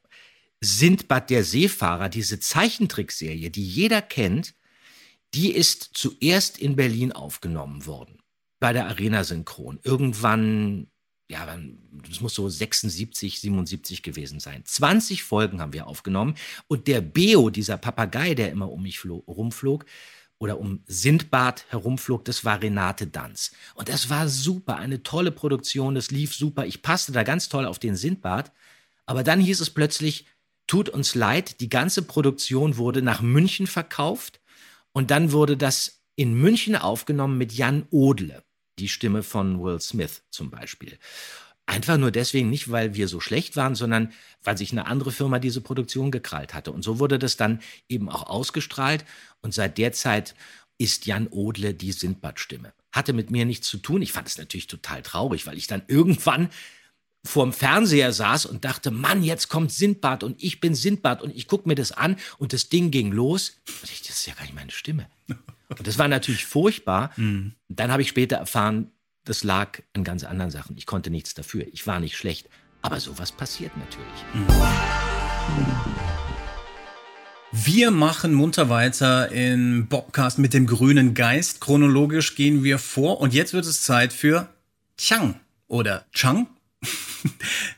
Sindbad 0.61 1.31
der 1.31 1.45
Seefahrer, 1.45 2.09
diese 2.09 2.39
Zeichentrickserie, 2.39 3.51
die 3.51 3.67
jeder 3.67 4.01
kennt, 4.03 4.55
die 5.35 5.51
ist 5.53 5.91
zuerst 5.95 6.59
in 6.59 6.77
Berlin 6.77 7.13
aufgenommen 7.13 7.87
worden. 7.87 8.19
Bei 8.61 8.73
der 8.73 8.87
Arena 8.87 9.23
Synchron. 9.25 9.81
Irgendwann, 9.83 10.87
ja, 11.31 11.59
das 12.09 12.21
muss 12.21 12.35
so 12.35 12.49
76, 12.49 13.41
77 13.41 14.03
gewesen 14.03 14.41
sein. 14.41 14.63
20 14.65 15.23
Folgen 15.25 15.61
haben 15.61 15.73
wir 15.75 15.87
aufgenommen. 15.89 16.37
Und 16.69 16.87
der 16.89 17.01
Beo, 17.03 17.51
dieser 17.51 17.77
Papagei, 17.77 18.35
der 18.35 18.51
immer 18.51 18.71
um 18.71 18.83
mich 18.83 18.99
flo- 18.99 19.25
rumflog, 19.27 19.85
oder 20.39 20.59
um 20.59 20.83
Sindbad 20.87 21.65
herumflog, 21.69 22.25
das 22.25 22.45
war 22.45 22.61
Renate 22.61 23.07
Danz. 23.07 23.53
Und 23.75 23.89
das 23.89 24.11
war 24.11 24.29
super, 24.29 24.77
eine 24.77 25.03
tolle 25.03 25.31
Produktion, 25.31 25.95
das 25.95 26.11
lief 26.11 26.35
super. 26.35 26.67
Ich 26.67 26.83
passte 26.83 27.13
da 27.13 27.23
ganz 27.23 27.49
toll 27.49 27.65
auf 27.65 27.79
den 27.79 27.97
Sindbad. 27.97 28.53
Aber 29.07 29.23
dann 29.23 29.41
hieß 29.41 29.61
es 29.61 29.71
plötzlich, 29.71 30.27
tut 30.67 30.89
uns 30.89 31.15
leid, 31.15 31.61
die 31.61 31.69
ganze 31.69 32.03
Produktion 32.03 32.77
wurde 32.77 33.03
nach 33.03 33.23
München 33.23 33.67
verkauft 33.67 34.41
und 34.93 35.11
dann 35.11 35.33
wurde 35.33 35.57
das 35.57 36.01
in 36.17 36.35
München 36.35 36.77
aufgenommen 36.77 37.39
mit 37.39 37.53
Jan 37.53 37.87
Odle, 37.91 38.43
die 38.79 38.89
Stimme 38.89 39.23
von 39.23 39.63
Will 39.63 39.81
Smith 39.81 40.23
zum 40.31 40.51
Beispiel. 40.51 40.99
Einfach 41.67 41.99
nur 41.99 42.13
deswegen 42.13 42.49
nicht, 42.49 42.71
weil 42.71 42.95
wir 42.95 43.09
so 43.09 43.19
schlecht 43.19 43.57
waren, 43.57 43.75
sondern 43.75 44.13
weil 44.45 44.57
sich 44.57 44.71
eine 44.71 44.87
andere 44.87 45.11
Firma 45.11 45.41
diese 45.41 45.61
Produktion 45.61 46.13
gekrallt 46.13 46.55
hatte. 46.55 46.71
Und 46.71 46.83
so 46.83 47.01
wurde 47.01 47.19
das 47.19 47.37
dann 47.37 47.61
eben 47.89 48.09
auch 48.09 48.29
ausgestrahlt. 48.29 49.05
Und 49.43 49.53
seit 49.53 49.77
der 49.77 49.93
Zeit 49.93 50.37
ist 50.79 51.07
Jan 51.07 51.27
Odle 51.29 51.75
die 51.75 51.91
Sindbad-Stimme. 51.91 52.73
Hatte 52.93 53.13
mit 53.13 53.31
mir 53.31 53.45
nichts 53.45 53.69
zu 53.69 53.79
tun. 53.79 54.01
Ich 54.01 54.13
fand 54.13 54.29
es 54.29 54.39
natürlich 54.39 54.69
total 54.69 55.03
traurig, 55.03 55.47
weil 55.47 55.59
ich 55.59 55.67
dann 55.67 55.83
irgendwann 55.89 56.51
vorm 57.25 57.53
Fernseher 57.53 58.13
saß 58.13 58.47
und 58.47 58.65
dachte, 58.65 58.93
Mann, 58.93 59.25
jetzt 59.25 59.49
kommt 59.49 59.73
Sindbad 59.73 60.23
und 60.23 60.41
ich 60.43 60.61
bin 60.61 60.75
Sindbad 60.75 61.21
und 61.23 61.35
ich 61.35 61.49
gucke 61.49 61.69
mir 61.69 61.75
das 61.75 61.91
an 61.91 62.17
und 62.39 62.53
das 62.53 62.69
Ding 62.69 62.93
ging 62.93 63.11
los. 63.11 63.59
Und 63.83 63.91
ich, 63.91 64.03
das 64.03 64.19
ist 64.19 64.27
ja 64.27 64.35
gar 64.35 64.43
nicht 64.43 64.55
meine 64.55 64.71
Stimme. 64.71 65.09
Und 65.69 65.87
das 65.87 65.99
war 65.99 66.07
natürlich 66.07 66.47
furchtbar. 66.47 67.13
Dann 67.69 67.91
habe 67.91 68.03
ich 68.03 68.09
später 68.09 68.37
erfahren, 68.37 68.93
das 69.27 69.45
lag 69.45 69.81
an 69.93 70.05
ganz 70.05 70.25
anderen 70.25 70.51
Sachen. 70.51 70.77
Ich 70.79 70.87
konnte 70.87 71.11
nichts 71.11 71.35
dafür. 71.35 71.67
Ich 71.73 71.87
war 71.87 72.01
nicht 72.01 72.17
schlecht. 72.17 72.49
Aber 72.81 73.01
sowas 73.01 73.33
passiert 73.33 73.73
natürlich. 73.77 74.47
Wir 77.53 77.91
machen 77.91 78.35
munter 78.35 78.69
weiter 78.69 79.31
in 79.33 79.89
Bobcast 79.89 80.39
mit 80.39 80.55
dem 80.55 80.67
grünen 80.67 81.15
Geist. 81.15 81.61
Chronologisch 81.61 82.35
gehen 82.37 82.63
wir 82.63 82.79
vor 82.79 83.21
und 83.21 83.35
jetzt 83.35 83.53
wird 83.53 83.67
es 83.67 83.83
Zeit 83.83 84.13
für 84.13 84.49
Chang 84.97 85.41
oder 85.67 86.07
Chang. 86.13 86.47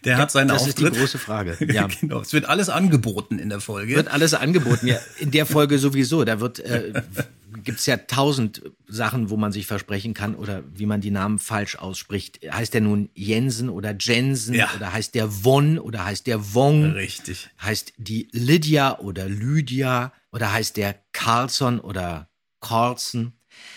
Der 0.05 0.19
hat 0.19 0.31
seinen 0.31 0.49
das 0.49 0.67
ist 0.67 0.79
die 0.79 0.85
Auftritt. 0.85 1.01
große 1.01 1.19
Frage. 1.19 1.57
Ja. 1.73 1.87
genau. 2.01 2.21
Es 2.21 2.33
wird 2.35 2.47
alles 2.47 2.69
angeboten 2.69 3.39
in 3.39 3.49
der 3.49 3.61
Folge. 3.61 3.97
Wird 3.97 4.09
alles 4.09 4.35
angeboten, 4.35 4.87
ja. 4.87 4.99
In 5.19 5.31
der 5.31 5.47
Folge 5.47 5.79
sowieso. 5.79 6.25
Da 6.25 6.41
wird, 6.41 6.59
äh, 6.61 7.03
gibt's 7.63 7.87
ja 7.87 7.97
tausend 7.97 8.63
Sachen, 8.87 9.31
wo 9.31 9.37
man 9.37 9.53
sich 9.53 9.67
versprechen 9.67 10.15
kann 10.15 10.35
oder 10.35 10.63
wie 10.75 10.87
man 10.87 11.01
die 11.01 11.11
Namen 11.11 11.39
falsch 11.39 11.77
ausspricht. 11.77 12.41
Heißt 12.51 12.75
der 12.75 12.81
nun 12.81 13.11
Jensen 13.15 13.69
oder 13.69 13.95
Jensen 13.99 14.55
Ja. 14.55 14.71
oder 14.77 14.93
heißt 14.93 15.15
der 15.15 15.29
Von 15.31 15.79
oder 15.79 16.05
heißt 16.05 16.27
der 16.27 16.55
Wong? 16.55 16.85
Richtig. 16.93 17.51
Heißt 17.61 17.93
die 17.99 18.29
Lydia 18.33 18.99
oder 18.99 19.29
Lydia 19.29 20.13
oder 20.33 20.53
heißt 20.53 20.77
der 20.77 20.95
Carlson 21.13 21.81
oder 21.81 22.29
Carlson? 22.61 23.33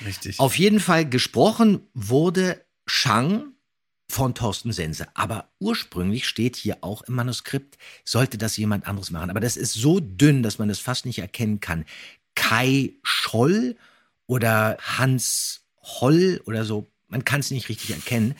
Richtig. 0.05 0.39
Auf 0.39 0.57
jeden 0.57 0.79
Fall 0.79 1.07
gesprochen 1.09 1.81
wurde 1.93 2.63
Shang 2.87 3.53
von 4.09 4.35
Thorsten 4.35 4.73
Sense. 4.73 5.07
Aber 5.13 5.49
ursprünglich 5.59 6.27
steht 6.27 6.57
hier 6.57 6.79
auch 6.81 7.01
im 7.03 7.15
Manuskript, 7.15 7.77
sollte 8.03 8.37
das 8.37 8.57
jemand 8.57 8.85
anderes 8.85 9.09
machen. 9.09 9.29
Aber 9.29 9.39
das 9.39 9.55
ist 9.55 9.73
so 9.73 9.99
dünn, 10.01 10.43
dass 10.43 10.59
man 10.59 10.69
es 10.69 10.79
fast 10.79 11.05
nicht 11.05 11.19
erkennen 11.19 11.61
kann. 11.61 11.85
Kai 12.35 12.93
Scholl 13.03 13.75
oder 14.27 14.77
Hans 14.79 15.61
Holl 15.81 16.41
oder 16.45 16.65
so. 16.65 16.87
Man 17.07 17.25
kann 17.25 17.39
es 17.39 17.51
nicht 17.51 17.69
richtig 17.69 17.91
erkennen. 17.91 18.35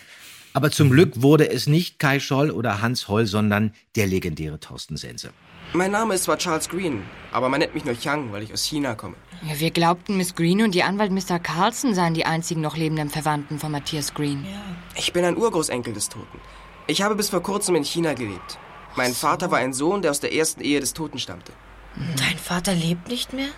Aber 0.54 0.69
zum 0.69 0.89
Glück 0.89 1.21
wurde 1.21 1.49
es 1.49 1.67
nicht 1.67 1.99
Kai 1.99 2.19
Scholl 2.19 2.51
oder 2.51 2.82
Hans 2.82 3.08
Holl, 3.08 3.25
sondern 3.25 3.73
der 3.95 4.08
legendäre 4.08 4.60
Thorsten 4.60 4.97
Sense. 4.97 5.32
Mein 5.73 5.91
Name 5.91 6.15
ist 6.15 6.23
zwar 6.25 6.38
Charles 6.38 6.67
Green, 6.67 7.04
aber 7.32 7.47
man 7.47 7.62
nennt 7.62 7.73
mich 7.73 7.86
nur 7.86 7.97
Chiang, 7.97 8.34
weil 8.34 8.43
ich 8.43 8.51
aus 8.51 8.65
China 8.65 8.93
komme. 8.93 9.15
Ja, 9.41 9.58
wir 9.58 9.71
glaubten, 9.71 10.17
Miss 10.17 10.36
Green 10.36 10.62
und 10.62 10.75
ihr 10.75 10.86
Anwalt 10.86 11.12
Mr. 11.12 11.39
Carlson 11.39 11.95
seien 11.95 12.13
die 12.13 12.25
einzigen 12.25 12.60
noch 12.60 12.75
lebenden 12.75 13.10
Verwandten 13.10 13.58
von 13.58 13.71
Matthias 13.71 14.13
Green. 14.13 14.45
Ich 14.95 15.13
bin 15.13 15.23
ein 15.23 15.38
Urgroßenkel 15.38 15.93
des 15.93 16.10
Toten. 16.10 16.41
Ich 16.88 17.01
habe 17.01 17.15
bis 17.15 17.30
vor 17.30 17.41
kurzem 17.41 17.75
in 17.75 17.86
China 17.86 18.13
gelebt. 18.13 18.60
Mein 18.97 19.13
Vater 19.13 19.49
war 19.49 19.60
ein 19.60 19.71
Sohn, 19.71 20.01
der 20.01 20.12
aus 20.12 20.19
der 20.19 20.34
ersten 20.34 20.60
Ehe 20.60 20.82
des 20.82 20.93
Toten 20.93 21.19
stammte. 21.19 21.54
Dein 22.17 22.38
Vater 22.38 22.73
lebt 22.73 23.08
nicht 23.08 23.32
mehr? 23.32 23.49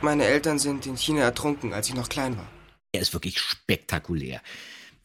Meine 0.00 0.24
Eltern 0.24 0.58
sind 0.58 0.86
in 0.86 0.96
China 0.96 1.22
ertrunken, 1.22 1.72
als 1.72 1.88
ich 1.88 1.94
noch 1.94 2.08
klein 2.08 2.36
war. 2.36 2.48
Er 2.92 3.00
ist 3.00 3.12
wirklich 3.12 3.40
spektakulär. 3.40 4.40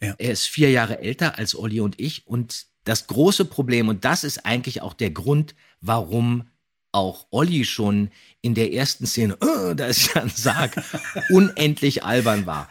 Ja. 0.02 0.16
Er 0.18 0.32
ist 0.32 0.46
vier 0.46 0.70
Jahre 0.70 1.00
älter 1.00 1.38
als 1.38 1.56
Olli 1.56 1.80
und 1.80 2.00
ich. 2.00 2.28
Und 2.28 2.68
das 2.84 3.08
große 3.08 3.46
Problem, 3.46 3.88
und 3.90 4.06
das 4.06 4.24
ist 4.24 4.46
eigentlich 4.46 4.82
auch 4.82 4.94
der 4.94 5.10
Grund, 5.10 5.56
warum 5.82 6.48
auch 6.92 7.26
Olli 7.32 7.66
schon 7.66 8.12
in 8.42 8.54
der 8.54 8.72
ersten 8.72 9.08
Szene, 9.08 9.36
oh, 9.42 9.74
da 9.74 9.88
ist 9.88 10.14
ja 10.14 10.22
ein 10.22 10.30
Sarg, 10.30 10.80
unendlich 11.30 12.04
albern 12.04 12.46
war. 12.46 12.70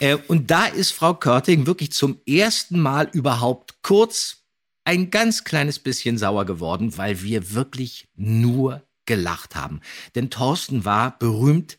Äh, 0.00 0.16
und 0.28 0.50
da 0.50 0.66
ist 0.66 0.92
Frau 0.92 1.14
Körting 1.14 1.66
wirklich 1.66 1.92
zum 1.92 2.20
ersten 2.26 2.78
Mal 2.78 3.08
überhaupt 3.12 3.82
kurz 3.82 4.42
ein 4.84 5.10
ganz 5.10 5.44
kleines 5.44 5.78
bisschen 5.78 6.18
sauer 6.18 6.44
geworden, 6.44 6.98
weil 6.98 7.22
wir 7.22 7.52
wirklich 7.52 8.08
nur 8.16 8.82
gelacht 9.06 9.54
haben. 9.56 9.80
Denn 10.14 10.30
Thorsten 10.30 10.84
war 10.84 11.18
berühmt 11.18 11.78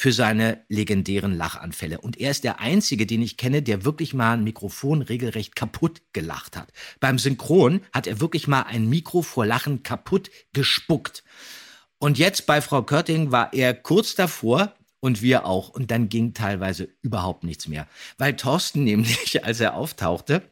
für 0.00 0.12
seine 0.12 0.64
legendären 0.68 1.36
Lachanfälle. 1.36 2.00
Und 2.00 2.18
er 2.18 2.30
ist 2.30 2.42
der 2.42 2.58
Einzige, 2.58 3.04
den 3.04 3.20
ich 3.20 3.36
kenne, 3.36 3.60
der 3.60 3.84
wirklich 3.84 4.14
mal 4.14 4.32
ein 4.32 4.44
Mikrofon 4.44 5.02
regelrecht 5.02 5.54
kaputt 5.54 6.00
gelacht 6.14 6.56
hat. 6.56 6.72
Beim 7.00 7.18
Synchron 7.18 7.82
hat 7.92 8.06
er 8.06 8.18
wirklich 8.18 8.48
mal 8.48 8.62
ein 8.62 8.88
Mikro 8.88 9.20
vor 9.20 9.44
Lachen 9.44 9.82
kaputt 9.82 10.30
gespuckt. 10.54 11.22
Und 11.98 12.18
jetzt 12.18 12.46
bei 12.46 12.62
Frau 12.62 12.82
Körting 12.82 13.30
war 13.30 13.52
er 13.52 13.74
kurz 13.74 14.14
davor 14.14 14.74
und 15.00 15.20
wir 15.20 15.44
auch. 15.44 15.68
Und 15.68 15.90
dann 15.90 16.08
ging 16.08 16.32
teilweise 16.32 16.88
überhaupt 17.02 17.44
nichts 17.44 17.68
mehr. 17.68 17.86
Weil 18.16 18.36
Thorsten 18.36 18.84
nämlich, 18.84 19.44
als 19.44 19.60
er 19.60 19.74
auftauchte, 19.74 20.42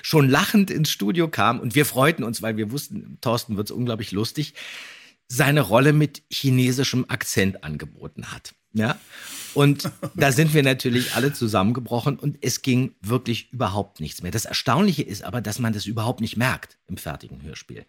schon 0.00 0.30
lachend 0.30 0.70
ins 0.70 0.90
Studio 0.90 1.28
kam 1.28 1.60
und 1.60 1.74
wir 1.74 1.84
freuten 1.84 2.24
uns, 2.24 2.40
weil 2.40 2.56
wir 2.56 2.70
wussten, 2.70 3.18
Thorsten 3.20 3.58
wird's 3.58 3.70
unglaublich 3.70 4.12
lustig, 4.12 4.54
seine 5.28 5.60
Rolle 5.60 5.92
mit 5.92 6.22
chinesischem 6.30 7.06
Akzent 7.08 7.64
angeboten 7.64 8.32
hat. 8.32 8.54
Ja? 8.72 8.98
Und 9.54 9.90
da 10.14 10.32
sind 10.32 10.52
wir 10.54 10.62
natürlich 10.62 11.14
alle 11.14 11.32
zusammengebrochen 11.32 12.18
und 12.18 12.38
es 12.42 12.62
ging 12.62 12.94
wirklich 13.00 13.52
überhaupt 13.52 14.00
nichts 14.00 14.22
mehr. 14.22 14.30
Das 14.30 14.44
Erstaunliche 14.44 15.02
ist 15.02 15.24
aber, 15.24 15.40
dass 15.40 15.58
man 15.58 15.72
das 15.72 15.86
überhaupt 15.86 16.20
nicht 16.20 16.36
merkt 16.36 16.78
im 16.86 16.98
fertigen 16.98 17.42
Hörspiel. 17.42 17.86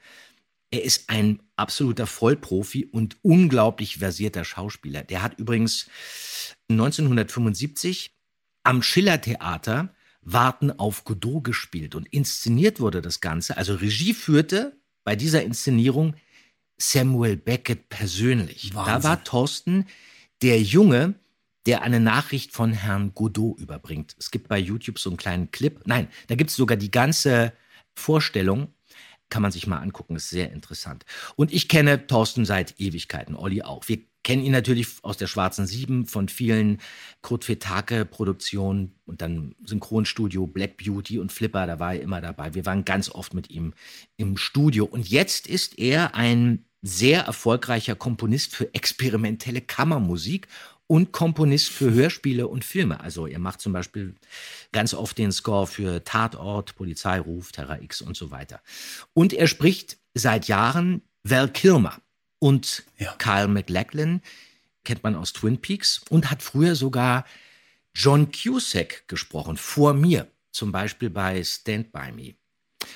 Er 0.72 0.84
ist 0.84 1.10
ein 1.10 1.42
absoluter 1.56 2.08
Vollprofi 2.08 2.86
und 2.86 3.18
unglaublich 3.22 3.98
versierter 3.98 4.44
Schauspieler. 4.44 5.04
Der 5.04 5.24
hat 5.24 5.40
übrigens 5.40 5.88
1975 6.70 8.12
am 8.64 8.82
Schillertheater 8.82 9.94
Warten 10.22 10.72
auf 10.72 11.06
Godot 11.06 11.46
gespielt 11.46 11.96
und 11.96 12.08
inszeniert 12.10 12.82
wurde 12.82 13.02
das 13.02 13.22
Ganze. 13.22 13.56
Also 13.56 13.76
Regie 13.76 14.14
führte 14.14 14.78
bei 15.06 15.16
dieser 15.16 15.42
Inszenierung 15.44 16.16
Samuel 16.78 17.38
Beckett 17.38 17.90
persönlich. 17.90 18.72
Da 18.72 18.86
Wahnsinn. 18.86 19.04
war 19.04 19.24
Thorsten 19.24 19.86
der 20.42 20.62
Junge, 20.62 21.16
der 21.66 21.82
eine 21.82 22.00
Nachricht 22.00 22.54
von 22.54 22.72
Herrn 22.72 23.14
Godot 23.14 23.60
überbringt. 23.60 24.16
Es 24.20 24.32
gibt 24.32 24.48
bei 24.48 24.58
YouTube 24.58 25.00
so 25.00 25.10
einen 25.10 25.18
kleinen 25.18 25.52
Clip. 25.52 25.82
Nein, 25.86 26.08
da 26.28 26.36
gibt 26.36 26.50
es 26.50 26.56
sogar 26.56 26.78
die 26.78 26.92
ganze 26.92 27.54
Vorstellung. 27.94 28.74
Kann 29.30 29.42
man 29.42 29.52
sich 29.52 29.68
mal 29.68 29.80
angucken, 29.80 30.16
ist 30.16 30.30
sehr 30.30 30.52
interessant. 30.54 31.04
Und 31.36 31.52
ich 31.52 31.68
kenne 31.68 32.08
Thorsten 32.08 32.46
seit 32.46 32.80
Ewigkeiten, 32.80 33.36
Olli 33.36 33.62
auch. 33.62 33.88
Wir 33.90 34.00
kennen 34.24 34.44
ihn 34.44 34.52
natürlich 34.52 34.88
aus 35.04 35.18
der 35.18 35.28
Schwarzen 35.28 35.68
Sieben, 35.68 36.06
von 36.06 36.30
vielen 36.30 36.80
Kurt 37.22 37.44
Fetake-Produktionen 37.44 38.94
und 39.06 39.22
dann 39.22 39.56
Synchronstudio, 39.66 40.48
Black 40.48 40.78
Beauty 40.78 41.20
und 41.20 41.32
Flipper, 41.32 41.68
da 41.68 41.80
war 41.80 41.96
er 41.96 42.02
immer 42.02 42.22
dabei. 42.22 42.54
Wir 42.54 42.66
waren 42.66 42.86
ganz 42.86 43.10
oft 43.10 43.34
mit 43.34 43.50
ihm 43.50 43.74
im 44.16 44.38
Studio. 44.38 44.86
Und 44.86 45.10
jetzt 45.10 45.48
ist 45.48 45.78
er 45.78 46.16
ein 46.16 46.66
sehr 46.88 47.24
erfolgreicher 47.24 47.96
Komponist 47.96 48.56
für 48.56 48.74
experimentelle 48.74 49.62
Kammermusik 49.62 50.48
und 50.88 51.12
Komponist 51.12 51.68
für 51.70 51.92
Hörspiele 51.92 52.48
und 52.48 52.64
Filme. 52.64 53.02
Also 53.02 53.28
er 53.28 53.40
macht 53.40 53.60
zum 53.60 53.74
Beispiel 53.74 54.16
ganz 54.72 54.94
oft 54.94 55.18
den 55.18 55.32
Score 55.32 55.68
für 55.68 56.04
Tatort, 56.04 56.76
Polizeiruf, 56.76 57.52
Terra 57.52 57.82
X 57.82 58.02
und 58.02 58.16
so 58.16 58.32
weiter. 58.32 58.62
Und 59.14 59.34
er 59.34 59.48
spricht 59.48 59.98
seit 60.14 60.48
Jahren 60.48 61.02
Val 61.24 61.52
Kilmer 61.52 62.00
und 62.40 62.84
Ja. 62.98 63.14
Kyle 63.18 63.50
MacLachlan, 63.50 64.22
kennt 64.86 65.04
man 65.04 65.16
aus 65.16 65.34
Twin 65.34 65.60
Peaks, 65.60 66.02
und 66.10 66.32
hat 66.32 66.42
früher 66.42 66.76
sogar 66.76 67.26
John 67.94 68.32
Cusack 68.32 69.08
gesprochen, 69.10 69.58
vor 69.58 69.94
mir, 69.94 70.32
zum 70.52 70.72
Beispiel 70.72 71.10
bei 71.10 71.44
Stand 71.44 71.92
By 71.92 72.12
Me. 72.14 72.36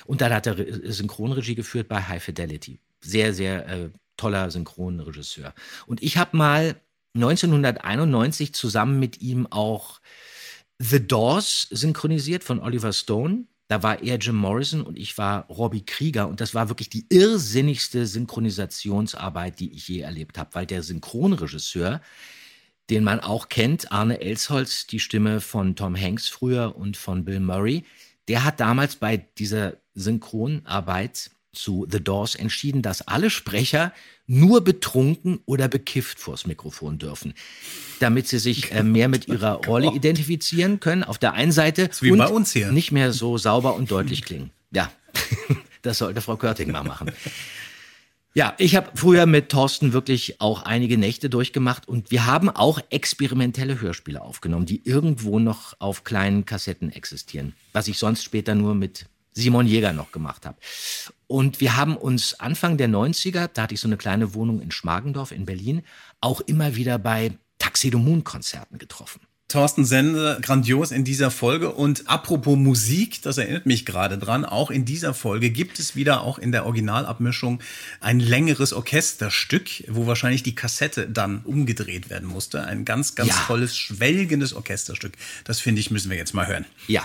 Und 0.06 0.20
dann 0.22 0.32
hat 0.32 0.46
er 0.46 0.56
Re- 0.56 0.92
Synchronregie 0.92 1.56
geführt 1.56 1.88
bei 1.88 2.00
High 2.02 2.22
Fidelity. 2.22 2.78
Sehr, 3.04 3.34
sehr 3.34 3.68
äh, 3.68 3.90
toller 4.16 4.50
Synchronregisseur. 4.50 5.54
Und 5.86 6.02
ich 6.02 6.16
habe 6.16 6.36
mal 6.36 6.76
1991 7.14 8.54
zusammen 8.54 8.98
mit 8.98 9.20
ihm 9.20 9.46
auch 9.50 10.00
The 10.78 11.06
Doors 11.06 11.68
synchronisiert 11.70 12.42
von 12.42 12.60
Oliver 12.60 12.92
Stone. 12.92 13.44
Da 13.68 13.82
war 13.82 14.02
er 14.02 14.18
Jim 14.18 14.36
Morrison 14.36 14.82
und 14.82 14.98
ich 14.98 15.16
war 15.16 15.46
Robbie 15.46 15.84
Krieger. 15.84 16.28
Und 16.28 16.40
das 16.40 16.54
war 16.54 16.68
wirklich 16.68 16.90
die 16.90 17.06
irrsinnigste 17.08 18.06
Synchronisationsarbeit, 18.06 19.60
die 19.60 19.72
ich 19.72 19.88
je 19.88 20.00
erlebt 20.00 20.38
habe, 20.38 20.54
weil 20.54 20.66
der 20.66 20.82
Synchronregisseur, 20.82 22.00
den 22.90 23.04
man 23.04 23.20
auch 23.20 23.48
kennt, 23.48 23.92
Arne 23.92 24.20
Elsholz, 24.20 24.86
die 24.86 25.00
Stimme 25.00 25.40
von 25.40 25.76
Tom 25.76 25.96
Hanks 25.96 26.28
früher 26.28 26.76
und 26.76 26.96
von 26.96 27.24
Bill 27.24 27.40
Murray, 27.40 27.84
der 28.28 28.44
hat 28.44 28.60
damals 28.60 28.96
bei 28.96 29.16
dieser 29.16 29.76
Synchronarbeit 29.94 31.30
zu 31.52 31.86
The 31.90 32.02
Doors 32.02 32.34
entschieden, 32.34 32.82
dass 32.82 33.06
alle 33.06 33.30
Sprecher 33.30 33.92
nur 34.26 34.64
betrunken 34.64 35.40
oder 35.44 35.68
bekifft 35.68 36.18
vors 36.18 36.46
Mikrofon 36.46 36.98
dürfen, 36.98 37.34
damit 38.00 38.26
sie 38.26 38.38
sich 38.38 38.72
äh, 38.72 38.82
mehr 38.82 39.08
mit 39.08 39.28
ihrer 39.28 39.54
Rolle 39.66 39.92
identifizieren 39.92 40.80
können. 40.80 41.04
Auf 41.04 41.18
der 41.18 41.34
einen 41.34 41.52
Seite 41.52 41.90
wie 42.00 42.10
und 42.10 42.18
bei 42.18 42.28
uns 42.28 42.52
hier. 42.52 42.72
nicht 42.72 42.92
mehr 42.92 43.12
so 43.12 43.36
sauber 43.36 43.74
und 43.74 43.90
deutlich 43.90 44.22
klingen. 44.22 44.50
Ja, 44.70 44.90
das 45.82 45.98
sollte 45.98 46.20
Frau 46.22 46.36
Körting 46.36 46.72
mal 46.72 46.84
machen. 46.84 47.12
Ja, 48.34 48.54
ich 48.56 48.76
habe 48.76 48.90
früher 48.94 49.26
mit 49.26 49.50
Thorsten 49.50 49.92
wirklich 49.92 50.40
auch 50.40 50.62
einige 50.62 50.96
Nächte 50.96 51.28
durchgemacht 51.28 51.86
und 51.86 52.10
wir 52.10 52.24
haben 52.24 52.48
auch 52.48 52.80
experimentelle 52.88 53.78
Hörspiele 53.78 54.22
aufgenommen, 54.22 54.64
die 54.64 54.80
irgendwo 54.86 55.38
noch 55.38 55.74
auf 55.80 56.02
kleinen 56.02 56.46
Kassetten 56.46 56.90
existieren, 56.90 57.52
was 57.74 57.88
ich 57.88 57.98
sonst 57.98 58.24
später 58.24 58.54
nur 58.54 58.74
mit 58.74 59.04
Simon 59.32 59.66
Jäger 59.66 59.92
noch 59.92 60.12
gemacht 60.12 60.46
habe. 60.46 60.56
Und 61.26 61.60
wir 61.60 61.76
haben 61.76 61.96
uns 61.96 62.38
Anfang 62.40 62.76
der 62.76 62.88
90er, 62.88 63.48
da 63.52 63.62
hatte 63.62 63.74
ich 63.74 63.80
so 63.80 63.88
eine 63.88 63.96
kleine 63.96 64.34
Wohnung 64.34 64.60
in 64.60 64.70
Schmargendorf 64.70 65.32
in 65.32 65.46
Berlin, 65.46 65.82
auch 66.20 66.40
immer 66.40 66.76
wieder 66.76 66.98
bei 66.98 67.32
Taxido 67.58 67.98
Moon 67.98 68.24
Konzerten 68.24 68.78
getroffen. 68.78 69.20
Thorsten 69.48 69.84
Sende, 69.84 70.38
grandios 70.40 70.92
in 70.92 71.04
dieser 71.04 71.30
Folge. 71.30 71.72
Und 71.72 72.08
apropos 72.08 72.56
Musik, 72.56 73.20
das 73.20 73.36
erinnert 73.36 73.66
mich 73.66 73.84
gerade 73.84 74.16
dran, 74.16 74.46
auch 74.46 74.70
in 74.70 74.86
dieser 74.86 75.12
Folge 75.12 75.50
gibt 75.50 75.78
es 75.78 75.94
wieder 75.94 76.22
auch 76.22 76.38
in 76.38 76.52
der 76.52 76.64
Originalabmischung 76.64 77.60
ein 78.00 78.18
längeres 78.18 78.72
Orchesterstück, 78.72 79.68
wo 79.88 80.06
wahrscheinlich 80.06 80.42
die 80.42 80.54
Kassette 80.54 81.06
dann 81.06 81.40
umgedreht 81.44 82.08
werden 82.08 82.28
musste. 82.28 82.64
Ein 82.64 82.86
ganz, 82.86 83.14
ganz 83.14 83.28
Ja. 83.28 83.44
tolles, 83.46 83.76
schwelgendes 83.76 84.54
Orchesterstück. 84.54 85.12
Das 85.44 85.60
finde 85.60 85.80
ich, 85.80 85.90
müssen 85.90 86.10
wir 86.10 86.16
jetzt 86.16 86.32
mal 86.32 86.46
hören. 86.46 86.64
Ja. 86.88 87.04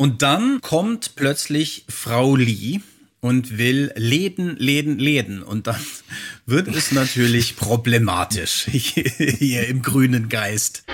Und 0.00 0.22
dann 0.22 0.62
kommt 0.62 1.14
plötzlich 1.14 1.84
Frau 1.90 2.34
Lee 2.34 2.80
und 3.20 3.58
will 3.58 3.92
Läden, 3.96 4.56
Läden, 4.56 4.98
Läden. 4.98 5.42
Und 5.42 5.66
dann 5.66 5.76
wird 6.46 6.68
es 6.68 6.90
natürlich 6.90 7.56
problematisch 7.56 8.64
hier 8.70 9.68
im 9.68 9.82
grünen 9.82 10.30
Geist. 10.30 10.84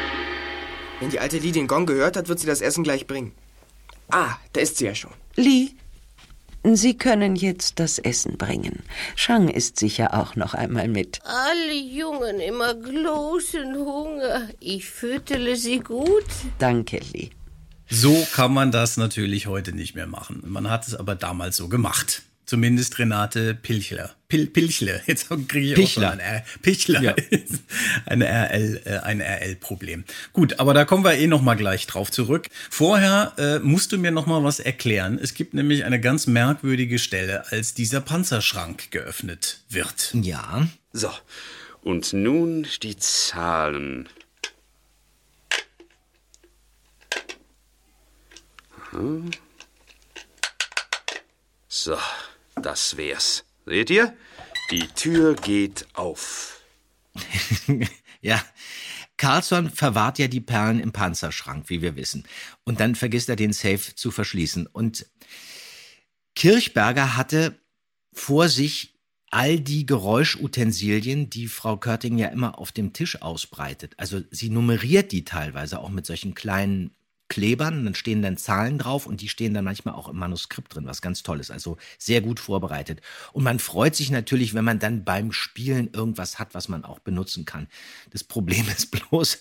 Wenn 0.98 1.10
die 1.10 1.20
alte 1.20 1.38
Lee 1.38 1.52
den 1.52 1.68
Gong 1.68 1.86
gehört 1.86 2.16
hat, 2.16 2.26
wird 2.26 2.40
sie 2.40 2.48
das 2.48 2.60
Essen 2.60 2.82
gleich 2.82 3.06
bringen. 3.06 3.30
Ah, 4.10 4.34
da 4.54 4.60
ist 4.60 4.78
sie 4.78 4.86
ja 4.86 4.94
schon. 4.96 5.12
Lee, 5.36 5.68
Sie 6.64 6.98
können 6.98 7.36
jetzt 7.36 7.78
das 7.78 8.00
Essen 8.00 8.36
bringen. 8.38 8.82
Shang 9.14 9.46
ist 9.48 9.78
sicher 9.78 10.14
auch 10.14 10.34
noch 10.34 10.52
einmal 10.52 10.88
mit. 10.88 11.20
Alle 11.22 11.74
Jungen 11.74 12.40
immer 12.40 12.74
großen 12.74 13.72
Hunger. 13.76 14.48
Ich 14.58 14.86
füttere 14.86 15.54
sie 15.54 15.78
gut. 15.78 16.26
Danke, 16.58 16.98
Lee. 17.12 17.30
So 17.88 18.26
kann 18.32 18.52
man 18.52 18.72
das 18.72 18.96
natürlich 18.96 19.46
heute 19.46 19.72
nicht 19.72 19.94
mehr 19.94 20.06
machen. 20.06 20.42
Man 20.46 20.70
hat 20.70 20.86
es 20.88 20.94
aber 20.94 21.14
damals 21.14 21.56
so 21.56 21.68
gemacht. 21.68 22.22
Zumindest 22.46 23.00
Renate 23.00 23.54
Pilchler. 23.54 24.14
Pil 24.28 24.46
Pilchle. 24.46 25.02
Jetzt 25.06 25.28
kriege 25.48 25.66
ich 25.66 25.74
Pichler. 25.74 26.08
auch 26.08 26.12
schon 26.12 26.20
ein 26.20 26.20
R. 26.20 26.44
Pichler. 26.62 27.02
Ja. 27.02 27.14
Ein 28.06 28.22
RL, 28.22 28.82
äh, 28.84 28.98
ein 28.98 29.20
RL-Problem. 29.20 30.04
Gut, 30.32 30.60
aber 30.60 30.72
da 30.72 30.84
kommen 30.84 31.02
wir 31.04 31.14
eh 31.14 31.26
noch 31.26 31.42
mal 31.42 31.56
gleich 31.56 31.88
drauf 31.88 32.10
zurück. 32.12 32.48
Vorher 32.70 33.32
äh, 33.36 33.58
musst 33.58 33.90
du 33.90 33.98
mir 33.98 34.12
noch 34.12 34.26
mal 34.26 34.44
was 34.44 34.60
erklären. 34.60 35.18
Es 35.20 35.34
gibt 35.34 35.54
nämlich 35.54 35.84
eine 35.84 36.00
ganz 36.00 36.28
merkwürdige 36.28 37.00
Stelle, 37.00 37.50
als 37.50 37.74
dieser 37.74 38.00
Panzerschrank 38.00 38.92
geöffnet 38.92 39.60
wird. 39.68 40.14
Ja. 40.14 40.68
So, 40.92 41.10
und 41.82 42.12
nun 42.12 42.66
die 42.82 42.96
Zahlen. 42.96 44.08
So, 51.68 51.98
das 52.54 52.96
wär's. 52.96 53.44
Seht 53.66 53.90
ihr? 53.90 54.16
Die 54.70 54.88
Tür 54.88 55.34
geht 55.34 55.86
auf. 55.94 56.62
ja. 58.20 58.42
Carlson 59.18 59.70
verwahrt 59.70 60.18
ja 60.18 60.28
die 60.28 60.40
Perlen 60.40 60.80
im 60.80 60.92
Panzerschrank, 60.92 61.68
wie 61.68 61.82
wir 61.82 61.96
wissen. 61.96 62.24
Und 62.64 62.80
dann 62.80 62.94
vergisst 62.94 63.28
er 63.28 63.36
den 63.36 63.52
Safe 63.52 63.94
zu 63.94 64.10
verschließen. 64.10 64.66
Und 64.66 65.06
Kirchberger 66.34 67.16
hatte 67.16 67.58
vor 68.12 68.48
sich 68.48 68.94
all 69.30 69.60
die 69.60 69.84
Geräuschutensilien, 69.84 71.30
die 71.30 71.48
Frau 71.48 71.76
Körting 71.76 72.18
ja 72.18 72.28
immer 72.28 72.58
auf 72.58 72.72
dem 72.72 72.92
Tisch 72.92 73.20
ausbreitet. 73.22 73.94
Also 73.98 74.22
sie 74.30 74.50
nummeriert 74.50 75.12
die 75.12 75.24
teilweise 75.24 75.80
auch 75.80 75.90
mit 75.90 76.06
solchen 76.06 76.34
kleinen 76.34 76.96
Klebern, 77.28 77.84
dann 77.84 77.94
stehen 77.94 78.22
dann 78.22 78.36
Zahlen 78.36 78.78
drauf 78.78 79.06
und 79.06 79.20
die 79.20 79.28
stehen 79.28 79.54
dann 79.54 79.64
manchmal 79.64 79.94
auch 79.94 80.08
im 80.08 80.16
Manuskript 80.16 80.74
drin, 80.74 80.86
was 80.86 81.02
ganz 81.02 81.22
toll 81.22 81.40
ist. 81.40 81.50
Also 81.50 81.76
sehr 81.98 82.20
gut 82.20 82.40
vorbereitet. 82.40 83.00
Und 83.32 83.42
man 83.44 83.58
freut 83.58 83.96
sich 83.96 84.10
natürlich, 84.10 84.54
wenn 84.54 84.64
man 84.64 84.78
dann 84.78 85.04
beim 85.04 85.32
Spielen 85.32 85.90
irgendwas 85.92 86.38
hat, 86.38 86.54
was 86.54 86.68
man 86.68 86.84
auch 86.84 87.00
benutzen 87.00 87.44
kann. 87.44 87.66
Das 88.10 88.22
Problem 88.24 88.66
ist 88.76 88.90
bloß, 88.90 89.40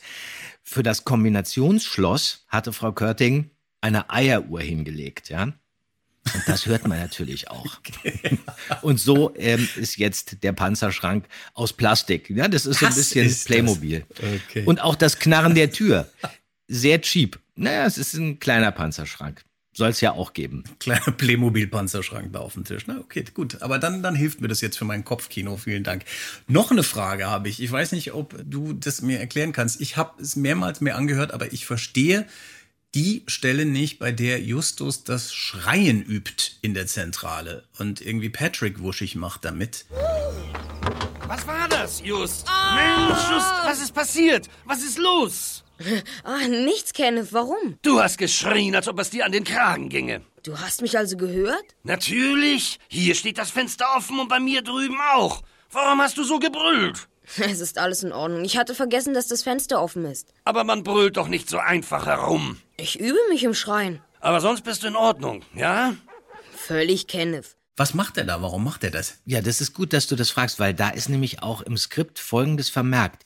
für 0.63 0.83
das 0.83 1.05
Kombinationsschloss 1.05 2.45
hatte 2.47 2.73
Frau 2.73 2.91
Körting 2.91 3.51
eine 3.81 4.09
Eieruhr 4.09 4.61
hingelegt, 4.61 5.29
ja. 5.29 5.53
Und 6.33 6.43
das 6.47 6.65
hört 6.65 6.87
man 6.87 6.97
natürlich 6.97 7.51
auch. 7.51 7.77
Und 8.81 8.99
so 8.99 9.33
ähm, 9.35 9.69
ist 9.75 9.97
jetzt 9.97 10.41
der 10.41 10.53
Panzerschrank 10.53 11.27
aus 11.53 11.73
Plastik. 11.73 12.31
Ja, 12.31 12.47
das 12.47 12.65
ist 12.65 12.79
so 12.79 12.87
ein 12.87 12.95
bisschen? 12.95 13.31
Playmobil. 13.45 14.05
Okay. 14.17 14.63
Und 14.65 14.81
auch 14.81 14.95
das 14.95 15.19
Knarren 15.19 15.53
der 15.53 15.71
Tür. 15.71 16.09
Sehr 16.67 16.99
cheap. 17.01 17.39
Naja, 17.55 17.85
es 17.85 17.97
ist 17.97 18.13
ein 18.13 18.39
kleiner 18.39 18.71
Panzerschrank. 18.71 19.43
Soll 19.73 19.89
es 19.89 19.99
ja 19.99 20.13
auch 20.13 20.31
geben. 20.33 20.63
Kleiner 20.79 21.11
Playmobil-Panzerschrank 21.11 22.31
da 22.31 22.39
auf 22.39 22.53
dem 22.53 22.63
Tisch. 22.63 22.83
Na, 22.87 22.97
okay, 22.99 23.25
gut. 23.33 23.61
Aber 23.61 23.77
dann, 23.77 24.01
dann 24.01 24.15
hilft 24.15 24.39
mir 24.39 24.47
das 24.47 24.61
jetzt 24.61 24.77
für 24.77 24.85
mein 24.85 25.03
Kopfkino. 25.03 25.57
Vielen 25.57 25.83
Dank. 25.83 26.05
Noch 26.47 26.71
eine 26.71 26.83
Frage 26.83 27.25
habe 27.25 27.49
ich. 27.49 27.61
Ich 27.61 27.71
weiß 27.71 27.91
nicht, 27.91 28.13
ob 28.13 28.41
du 28.45 28.71
das 28.71 29.01
mir 29.01 29.19
erklären 29.19 29.51
kannst. 29.51 29.81
Ich 29.81 29.97
habe 29.97 30.21
es 30.21 30.37
mehrmals 30.37 30.79
mir 30.79 30.95
angehört, 30.95 31.33
aber 31.33 31.51
ich 31.51 31.65
verstehe 31.65 32.25
die 32.93 33.23
Stelle 33.27 33.65
nicht, 33.65 33.99
bei 33.99 34.13
der 34.13 34.41
Justus 34.41 35.03
das 35.03 35.33
Schreien 35.33 36.01
übt 36.01 36.53
in 36.61 36.73
der 36.73 36.87
Zentrale 36.87 37.65
und 37.77 37.99
irgendwie 37.99 38.29
Patrick 38.29 38.79
wuschig 38.79 39.15
macht 39.17 39.43
damit. 39.43 39.85
Was 41.27 41.47
war 41.47 41.67
das, 41.67 42.01
Just? 42.03 42.45
Mensch, 42.75 43.29
Just, 43.31 43.51
was 43.63 43.81
ist 43.81 43.93
passiert? 43.93 44.47
Was 44.65 44.83
ist 44.83 44.97
los? 44.97 45.63
Ah, 46.23 46.47
nichts, 46.47 46.93
Kenneth. 46.93 47.33
Warum? 47.33 47.77
Du 47.81 48.01
hast 48.01 48.17
geschrien, 48.17 48.75
als 48.75 48.87
ob 48.87 48.97
es 48.99 49.09
dir 49.09 49.25
an 49.25 49.33
den 49.33 49.43
Kragen 49.43 49.89
ginge. 49.89 50.21
Du 50.43 50.57
hast 50.57 50.81
mich 50.81 50.97
also 50.97 51.17
gehört? 51.17 51.65
Natürlich. 51.83 52.79
Hier 52.87 53.13
steht 53.13 53.37
das 53.37 53.51
Fenster 53.51 53.85
offen 53.97 54.19
und 54.19 54.29
bei 54.29 54.39
mir 54.39 54.61
drüben 54.61 54.95
auch. 55.15 55.41
Warum 55.71 55.99
hast 56.01 56.17
du 56.17 56.23
so 56.23 56.39
gebrüllt? 56.39 57.07
Es 57.39 57.59
ist 57.59 57.77
alles 57.79 58.03
in 58.03 58.13
Ordnung. 58.13 58.45
Ich 58.45 58.55
hatte 58.57 58.75
vergessen, 58.75 59.13
dass 59.15 59.27
das 59.27 59.41
Fenster 59.43 59.81
offen 59.81 60.05
ist. 60.05 60.27
Aber 60.45 60.63
man 60.63 60.83
brüllt 60.83 61.17
doch 61.17 61.27
nicht 61.27 61.49
so 61.49 61.57
einfach 61.57 62.05
herum. 62.05 62.57
Ich 62.77 62.99
übe 62.99 63.17
mich 63.29 63.43
im 63.43 63.55
Schreien. 63.55 63.99
Aber 64.21 64.39
sonst 64.41 64.63
bist 64.63 64.83
du 64.83 64.87
in 64.87 64.95
Ordnung, 64.95 65.41
ja? 65.55 65.95
Völlig, 66.55 67.07
Kenneth. 67.07 67.57
Was 67.77 67.93
macht 67.93 68.17
er 68.17 68.23
da? 68.23 68.41
Warum 68.41 68.63
macht 68.63 68.83
er 68.83 68.91
das? 68.91 69.17
Ja, 69.25 69.41
das 69.41 69.59
ist 69.59 69.73
gut, 69.73 69.91
dass 69.91 70.07
du 70.07 70.15
das 70.15 70.29
fragst, 70.29 70.59
weil 70.59 70.73
da 70.73 70.89
ist 70.89 71.09
nämlich 71.09 71.43
auch 71.43 71.61
im 71.61 71.77
Skript 71.77 72.19
Folgendes 72.19 72.69
vermerkt. 72.69 73.23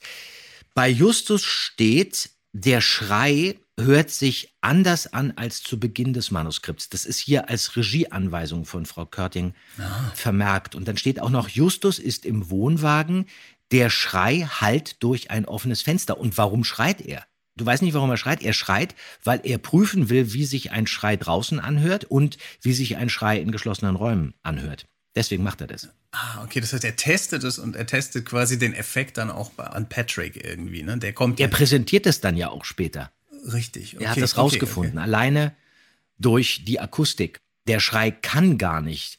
Bei 0.74 0.88
Justus 0.88 1.44
steht, 1.44 2.30
der 2.52 2.80
Schrei 2.80 3.60
hört 3.78 4.10
sich 4.10 4.54
anders 4.60 5.12
an 5.12 5.32
als 5.36 5.62
zu 5.62 5.78
Beginn 5.78 6.12
des 6.12 6.30
Manuskripts. 6.30 6.88
Das 6.88 7.04
ist 7.04 7.18
hier 7.18 7.48
als 7.48 7.76
Regieanweisung 7.76 8.64
von 8.64 8.86
Frau 8.86 9.06
Körting 9.06 9.54
vermerkt. 10.14 10.74
Und 10.74 10.88
dann 10.88 10.96
steht 10.96 11.20
auch 11.20 11.30
noch, 11.30 11.48
Justus 11.48 11.98
ist 11.98 12.26
im 12.26 12.50
Wohnwagen, 12.50 13.26
der 13.70 13.88
Schrei 13.88 14.48
hallt 14.48 15.02
durch 15.02 15.30
ein 15.30 15.44
offenes 15.44 15.82
Fenster. 15.82 16.18
Und 16.18 16.36
warum 16.36 16.64
schreit 16.64 17.00
er? 17.00 17.24
Du 17.60 17.66
weißt 17.66 17.82
nicht, 17.82 17.92
warum 17.92 18.10
er 18.10 18.16
schreit. 18.16 18.42
Er 18.42 18.54
schreit, 18.54 18.94
weil 19.22 19.40
er 19.44 19.58
prüfen 19.58 20.08
will, 20.08 20.32
wie 20.32 20.44
sich 20.46 20.70
ein 20.72 20.86
Schrei 20.86 21.16
draußen 21.16 21.60
anhört 21.60 22.04
und 22.04 22.38
wie 22.62 22.72
sich 22.72 22.96
ein 22.96 23.10
Schrei 23.10 23.38
in 23.38 23.52
geschlossenen 23.52 23.96
Räumen 23.96 24.32
anhört. 24.42 24.86
Deswegen 25.14 25.42
macht 25.42 25.60
er 25.60 25.66
das. 25.66 25.88
Ah, 26.12 26.42
okay, 26.42 26.60
das 26.60 26.72
heißt, 26.72 26.84
er 26.84 26.96
testet 26.96 27.44
es 27.44 27.58
und 27.58 27.76
er 27.76 27.86
testet 27.86 28.24
quasi 28.24 28.58
den 28.58 28.72
Effekt 28.72 29.18
dann 29.18 29.30
auch 29.30 29.50
bei, 29.50 29.64
an 29.64 29.88
Patrick 29.88 30.42
irgendwie, 30.42 30.82
ne? 30.82 30.96
Der 30.98 31.12
kommt 31.12 31.38
Er 31.38 31.48
ja 31.48 31.52
präsentiert 31.54 32.06
es 32.06 32.20
dann 32.20 32.36
ja 32.36 32.48
auch 32.48 32.64
später. 32.64 33.12
richtig. 33.52 33.96
Okay, 33.96 34.04
Er 34.04 34.10
hat 34.10 34.22
das 34.22 34.32
okay, 34.32 34.40
rausgefunden, 34.40 34.98
alleine 34.98 35.54
durch 36.18 36.64
die 36.64 36.80
Akustik. 36.80 37.40
Der 37.66 37.80
Schrei 37.80 38.10
kann 38.10 38.56
gar 38.56 38.80
nicht 38.80 39.18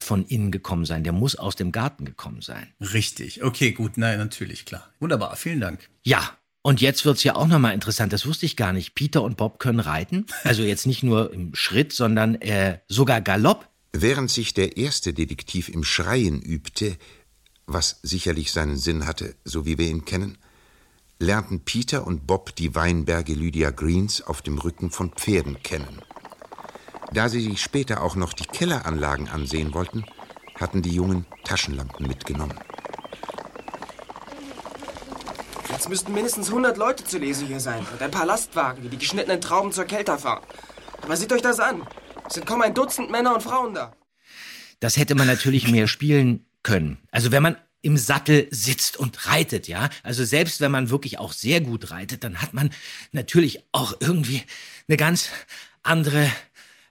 von 0.00 0.24
innen 0.24 0.50
gekommen 0.50 0.86
sein. 0.86 1.04
Der 1.04 1.12
muss 1.12 1.36
aus 1.36 1.56
dem 1.56 1.70
Garten 1.70 2.04
gekommen 2.04 2.40
sein. 2.40 2.72
Richtig. 2.80 3.42
Okay, 3.42 3.72
gut. 3.72 3.96
Nein, 3.98 4.18
natürlich, 4.18 4.64
klar. 4.64 4.90
Wunderbar. 5.00 5.36
Vielen 5.36 5.60
Dank. 5.60 5.88
Ja. 6.02 6.36
Und 6.66 6.80
jetzt 6.80 7.04
wird's 7.04 7.22
ja 7.22 7.36
auch 7.36 7.46
nochmal 7.46 7.74
interessant, 7.74 8.14
das 8.14 8.24
wusste 8.24 8.46
ich 8.46 8.56
gar 8.56 8.72
nicht. 8.72 8.94
Peter 8.94 9.22
und 9.22 9.36
Bob 9.36 9.58
können 9.58 9.80
reiten. 9.80 10.24
Also 10.44 10.62
jetzt 10.62 10.86
nicht 10.86 11.02
nur 11.02 11.30
im 11.30 11.54
Schritt, 11.54 11.92
sondern 11.92 12.36
äh, 12.36 12.78
sogar 12.88 13.20
Galopp. 13.20 13.68
Während 13.92 14.30
sich 14.30 14.54
der 14.54 14.78
erste 14.78 15.12
Detektiv 15.12 15.68
im 15.68 15.84
Schreien 15.84 16.40
übte, 16.40 16.96
was 17.66 18.00
sicherlich 18.02 18.50
seinen 18.50 18.78
Sinn 18.78 19.06
hatte, 19.06 19.34
so 19.44 19.66
wie 19.66 19.76
wir 19.76 19.86
ihn 19.86 20.06
kennen, 20.06 20.38
lernten 21.18 21.60
Peter 21.60 22.06
und 22.06 22.26
Bob 22.26 22.56
die 22.56 22.74
Weinberge 22.74 23.34
Lydia 23.34 23.70
Greens 23.70 24.22
auf 24.22 24.40
dem 24.40 24.56
Rücken 24.56 24.90
von 24.90 25.10
Pferden 25.10 25.62
kennen. 25.62 26.00
Da 27.12 27.28
sie 27.28 27.42
sich 27.42 27.60
später 27.60 28.02
auch 28.02 28.16
noch 28.16 28.32
die 28.32 28.46
Kelleranlagen 28.46 29.28
ansehen 29.28 29.74
wollten, 29.74 30.06
hatten 30.54 30.80
die 30.80 30.94
Jungen 30.94 31.26
Taschenlampen 31.44 32.06
mitgenommen. 32.06 32.58
Jetzt 35.84 35.90
müssten 35.90 36.14
mindestens 36.14 36.48
100 36.48 36.78
Leute 36.78 37.04
zu 37.04 37.18
lesen 37.18 37.46
hier 37.46 37.60
sein 37.60 37.86
und 37.92 38.00
ein 38.00 38.10
paar 38.10 38.24
Lastwagen, 38.24 38.82
die 38.82 38.88
die 38.88 38.96
geschnittenen 38.96 39.42
Trauben 39.42 39.70
zur 39.70 39.84
Kelter 39.84 40.16
fahren. 40.16 40.42
Aber 41.02 41.14
seht 41.14 41.30
euch 41.30 41.42
das 41.42 41.60
an. 41.60 41.82
Es 42.26 42.32
sind 42.32 42.46
kaum 42.46 42.62
ein 42.62 42.72
Dutzend 42.72 43.10
Männer 43.10 43.34
und 43.34 43.42
Frauen 43.42 43.74
da. 43.74 43.92
Das 44.80 44.96
hätte 44.96 45.14
man 45.14 45.26
natürlich 45.26 45.68
mehr 45.68 45.86
spielen 45.86 46.46
können. 46.62 46.96
Also 47.10 47.32
wenn 47.32 47.42
man 47.42 47.58
im 47.82 47.98
Sattel 47.98 48.48
sitzt 48.50 48.96
und 48.96 49.26
reitet, 49.26 49.68
ja. 49.68 49.90
Also 50.02 50.24
selbst 50.24 50.62
wenn 50.62 50.70
man 50.70 50.88
wirklich 50.88 51.18
auch 51.18 51.34
sehr 51.34 51.60
gut 51.60 51.90
reitet, 51.90 52.24
dann 52.24 52.40
hat 52.40 52.54
man 52.54 52.70
natürlich 53.12 53.62
auch 53.72 53.92
irgendwie 54.00 54.42
eine 54.88 54.96
ganz 54.96 55.28
andere 55.82 56.30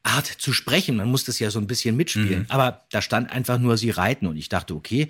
Art 0.04 0.28
zu 0.28 0.54
sprechen. 0.54 0.98
Man 0.98 1.10
muss 1.10 1.24
das 1.24 1.40
ja 1.40 1.50
so 1.50 1.58
ein 1.58 1.66
bisschen 1.66 1.96
mitspielen. 1.96 2.42
Mhm. 2.42 2.46
Aber 2.50 2.86
da 2.92 3.02
stand 3.02 3.32
einfach 3.32 3.58
nur, 3.58 3.76
sie 3.76 3.90
reiten 3.90 4.28
und 4.28 4.38
ich 4.38 4.50
dachte, 4.50 4.76
okay, 4.76 5.10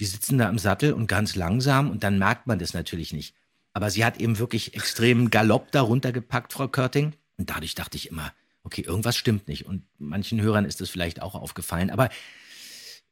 die 0.00 0.06
sitzen 0.06 0.38
da 0.38 0.48
im 0.48 0.58
Sattel 0.58 0.94
und 0.94 1.06
ganz 1.06 1.36
langsam 1.36 1.90
und 1.90 2.02
dann 2.02 2.18
merkt 2.18 2.46
man 2.46 2.58
das 2.58 2.72
natürlich 2.72 3.12
nicht. 3.12 3.34
Aber 3.72 3.90
sie 3.90 4.04
hat 4.04 4.18
eben 4.18 4.38
wirklich 4.38 4.74
extremen 4.74 5.30
Galopp 5.30 5.70
darunter 5.70 6.10
gepackt, 6.10 6.52
Frau 6.54 6.66
Körting. 6.66 7.12
Und 7.36 7.50
dadurch 7.50 7.74
dachte 7.74 7.96
ich 7.96 8.10
immer, 8.10 8.32
okay, 8.64 8.80
irgendwas 8.80 9.16
stimmt 9.16 9.46
nicht. 9.46 9.66
Und 9.66 9.84
manchen 9.98 10.40
Hörern 10.40 10.64
ist 10.64 10.80
das 10.80 10.90
vielleicht 10.90 11.22
auch 11.22 11.34
aufgefallen. 11.34 11.90
Aber 11.90 12.08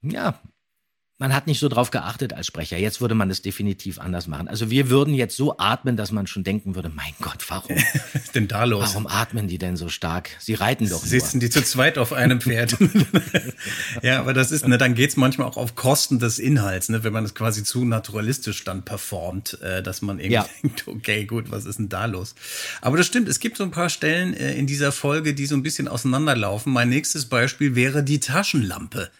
ja, 0.03 0.41
man 1.19 1.35
hat 1.35 1.49
nicht 1.49 1.59
so 1.59 1.69
drauf 1.69 1.91
geachtet 1.91 2.33
als 2.33 2.47
Sprecher. 2.47 2.79
Jetzt 2.79 3.01
würde 3.01 3.17
man 3.17 3.29
es 3.29 3.43
definitiv 3.43 3.99
anders 3.99 4.29
machen. 4.29 4.47
Also 4.47 4.71
wir 4.71 4.89
würden 4.89 5.15
jetzt 5.15 5.37
so 5.37 5.59
atmen, 5.59 5.97
dass 5.97 6.13
man 6.13 6.29
schon 6.29 6.45
denken 6.45 6.77
würde, 6.77 6.91
mein 6.95 7.13
Gott, 7.21 7.45
warum? 7.49 7.75
Was 7.77 8.15
ist 8.23 8.35
denn 8.37 8.47
da 8.47 8.63
los? 8.63 8.91
Warum 8.91 9.09
atmen 9.09 9.49
die 9.49 9.59
denn 9.59 9.77
so 9.77 9.89
stark? 9.89 10.31
Sie 10.39 10.55
reiten 10.55 10.89
doch 10.89 11.03
nur. 11.03 11.09
Sitzen 11.09 11.41
die 11.41 11.51
zu 11.51 11.63
zweit 11.65 11.99
auf 11.99 12.13
einem 12.13 12.41
Pferd? 12.41 12.77
ja, 14.03 14.21
aber 14.21 14.33
das 14.33 14.53
ist, 14.53 14.69
ne, 14.69 14.79
dann 14.79 14.95
geht's 14.95 15.17
manchmal 15.17 15.49
auch 15.49 15.57
auf 15.57 15.75
Kosten 15.75 16.21
des 16.21 16.39
Inhalts, 16.39 16.89
ne, 16.89 17.03
wenn 17.03 17.13
man 17.13 17.25
es 17.25 17.35
quasi 17.35 17.65
zu 17.65 17.85
naturalistisch 17.85 18.63
dann 18.63 18.85
performt, 18.85 19.61
äh, 19.61 19.83
dass 19.83 20.03
man 20.03 20.21
irgendwie 20.21 20.35
Ja. 20.35 20.49
denkt, 20.63 20.87
okay, 20.87 21.25
gut, 21.25 21.51
was 21.51 21.65
ist 21.65 21.81
denn 21.81 21.89
da 21.89 22.05
los? 22.05 22.37
Aber 22.81 22.97
das 22.97 23.07
stimmt, 23.07 23.29
es 23.29 23.41
gibt 23.41 23.57
so 23.57 23.65
ein 23.65 23.73
paar 23.73 23.91
Stellen 23.91 24.35
äh, 24.35 24.55
in 24.55 24.69
dieser 24.69 24.93
Folge, 24.93 25.35
die 25.35 25.47
so 25.47 25.57
ein 25.57 25.65
bisschen 25.65 25.89
auseinanderlaufen. 25.89 26.73
Mein 26.73 26.91
nächstes 26.91 27.27
Beispiel 27.27 27.75
wäre 27.75 28.05
die 28.05 28.21
Taschenlampe. 28.21 29.11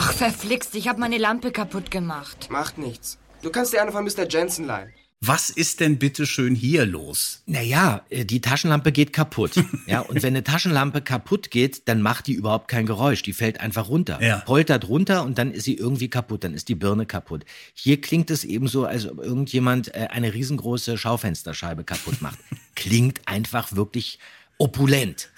Ach, 0.00 0.12
verflixt, 0.12 0.76
ich 0.76 0.86
habe 0.86 1.00
meine 1.00 1.18
Lampe 1.18 1.50
kaputt 1.50 1.90
gemacht. 1.90 2.50
Macht 2.50 2.78
nichts. 2.78 3.18
Du 3.42 3.50
kannst 3.50 3.72
dir 3.72 3.82
eine 3.82 3.90
von 3.90 4.04
Mr. 4.04 4.28
Jensen 4.28 4.64
leihen. 4.64 4.92
Was 5.20 5.50
ist 5.50 5.80
denn 5.80 5.98
bitte 5.98 6.24
schön 6.24 6.54
hier 6.54 6.86
los? 6.86 7.42
Naja, 7.46 8.02
äh, 8.08 8.24
die 8.24 8.40
Taschenlampe 8.40 8.92
geht 8.92 9.12
kaputt. 9.12 9.54
ja, 9.86 9.98
und 9.98 10.22
wenn 10.22 10.34
eine 10.34 10.44
Taschenlampe 10.44 11.00
kaputt 11.00 11.50
geht, 11.50 11.88
dann 11.88 12.00
macht 12.00 12.28
die 12.28 12.34
überhaupt 12.34 12.68
kein 12.68 12.86
Geräusch. 12.86 13.22
Die 13.22 13.32
fällt 13.32 13.58
einfach 13.58 13.88
runter. 13.88 14.22
Ja. 14.22 14.38
Poltert 14.38 14.86
runter 14.86 15.24
und 15.24 15.36
dann 15.36 15.50
ist 15.50 15.64
sie 15.64 15.74
irgendwie 15.74 16.08
kaputt. 16.08 16.44
Dann 16.44 16.54
ist 16.54 16.68
die 16.68 16.76
Birne 16.76 17.04
kaputt. 17.04 17.44
Hier 17.74 18.00
klingt 18.00 18.30
es 18.30 18.44
eben 18.44 18.68
so, 18.68 18.84
als 18.84 19.04
ob 19.04 19.18
irgendjemand 19.18 19.92
äh, 19.96 20.06
eine 20.12 20.32
riesengroße 20.32 20.96
Schaufensterscheibe 20.96 21.82
kaputt 21.82 22.22
macht. 22.22 22.38
klingt 22.76 23.22
einfach 23.26 23.74
wirklich 23.74 24.20
opulent. 24.58 25.30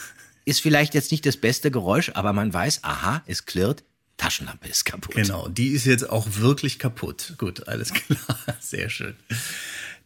Ist 0.44 0.60
vielleicht 0.60 0.92
jetzt 0.92 1.12
nicht 1.12 1.24
das 1.24 1.38
beste 1.38 1.70
Geräusch, 1.70 2.10
aber 2.12 2.34
man 2.34 2.52
weiß, 2.52 2.84
aha, 2.84 3.22
es 3.26 3.46
klirrt, 3.46 3.84
Taschenlampe 4.20 4.68
ist 4.68 4.84
kaputt. 4.84 5.14
Genau, 5.14 5.48
die 5.48 5.68
ist 5.68 5.86
jetzt 5.86 6.08
auch 6.08 6.26
wirklich 6.34 6.78
kaputt. 6.78 7.34
Gut, 7.38 7.68
alles 7.68 7.92
klar, 7.94 8.38
sehr 8.60 8.90
schön. 8.90 9.16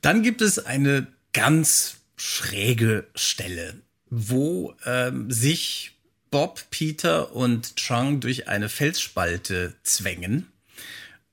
Dann 0.03 0.23
gibt 0.23 0.41
es 0.41 0.65
eine 0.65 1.09
ganz 1.33 1.97
schräge 2.17 3.09
Stelle, 3.17 3.75
wo 4.11 4.75
ähm, 4.87 5.31
sich 5.33 5.97
Bob, 6.31 6.63
Peter 6.71 7.33
und 7.35 7.75
Chang 7.75 8.21
durch 8.21 8.47
eine 8.47 8.69
Felsspalte 8.69 9.75
zwängen 9.83 10.47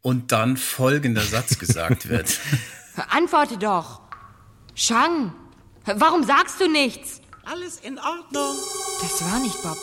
und 0.02 0.32
dann 0.32 0.58
folgender 0.58 1.22
Satz 1.22 1.60
gesagt 1.60 2.10
wird. 2.10 2.40
Antworte 3.10 3.58
doch. 3.58 4.02
Shang, 4.74 5.34
warum 5.86 6.24
sagst 6.24 6.60
du 6.60 6.68
nichts? 6.68 7.22
Alles 7.44 7.78
in 7.78 8.00
Ordnung. 8.00 8.56
Das 9.02 9.24
war 9.24 9.40
nicht 9.40 9.62
Bob. 9.62 9.78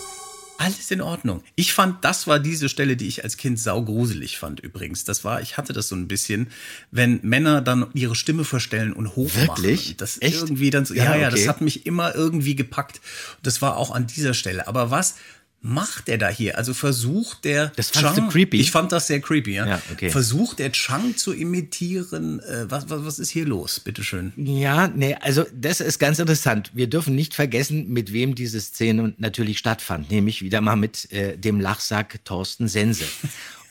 Alles 0.61 0.91
in 0.91 1.01
Ordnung. 1.01 1.43
Ich 1.55 1.73
fand, 1.73 2.05
das 2.05 2.27
war 2.27 2.41
diese 2.41 2.69
Stelle, 2.69 2.97
die 2.97 3.07
ich 3.07 3.23
als 3.23 3.37
Kind 3.37 3.61
saugruselig 3.61 4.39
fand 4.39 4.59
übrigens. 4.59 5.05
Das 5.05 5.23
war, 5.23 5.41
ich 5.41 5.57
hatte 5.57 5.73
das 5.73 5.87
so 5.87 5.95
ein 5.95 6.09
bisschen, 6.09 6.49
wenn 6.91 7.21
Männer 7.23 7.61
dann 7.63 7.87
ihre 7.95 8.17
Stimme 8.17 8.45
verstellen 8.45 8.93
und 8.93 9.15
hoch 9.15 9.35
Wirklich? 9.37 9.97
Das 9.97 10.21
Echt? 10.21 10.35
irgendwie 10.35 10.71
dann 10.71 10.85
so, 10.85 10.95
Ja, 10.95 11.05
ja, 11.05 11.17
ja, 11.17 11.31
das 11.31 11.41
okay. 11.41 11.49
hat 11.49 11.61
mich 11.61 11.87
immer 11.87 12.13
irgendwie 12.15 12.57
gepackt. 12.57 13.01
Das 13.43 13.63
war 13.63 13.77
auch 13.77 13.93
an 13.93 14.09
dieser 14.09 14.35
Stelle. 14.35 14.67
Aber 14.67 14.91
was 14.91 15.15
macht 15.61 16.09
der 16.09 16.19
da 16.19 16.29
hier? 16.29 16.57
Also 16.57 16.73
versucht 16.73 17.45
der 17.45 17.73
Das 17.77 17.91
du 17.91 18.29
creepy? 18.29 18.61
Ich 18.61 18.71
fand 18.71 18.93
das 18.93 19.09
sehr 19.09 19.21
creepy, 19.21 19.55
ja. 19.55 19.67
Ja, 19.67 19.83
okay. 19.93 20.11
Versucht 20.11 20.61
der 20.61 20.73
Chang 20.73 21.17
zu 21.17 21.33
imitieren. 21.33 22.41
Äh, 22.41 22.71
was, 22.71 22.89
was, 22.89 23.05
was 23.05 23.19
ist 23.19 23.31
hier 23.31 23.45
los? 23.45 23.81
Bitteschön. 23.81 24.33
Ja, 24.37 24.89
nee, 24.89 25.17
also 25.21 25.45
das 25.53 25.81
ist 25.81 25.99
ganz 25.99 26.19
interessant. 26.19 26.71
Wir 26.75 26.87
dürfen 26.87 27.15
nicht 27.15 27.35
vergessen, 27.35 27.89
mit 27.89 28.13
wem 28.13 28.35
diese 28.35 28.61
Szene 28.61 29.15
natürlich 29.19 29.59
stattfand, 29.59 30.11
nämlich 30.11 30.43
wieder 30.43 30.61
mal 30.61 30.77
mit 30.77 31.11
äh, 31.13 31.37
dem 31.37 31.61
Lachsack 31.61 32.25
Thorsten 32.25 32.69
Sense. 32.69 33.05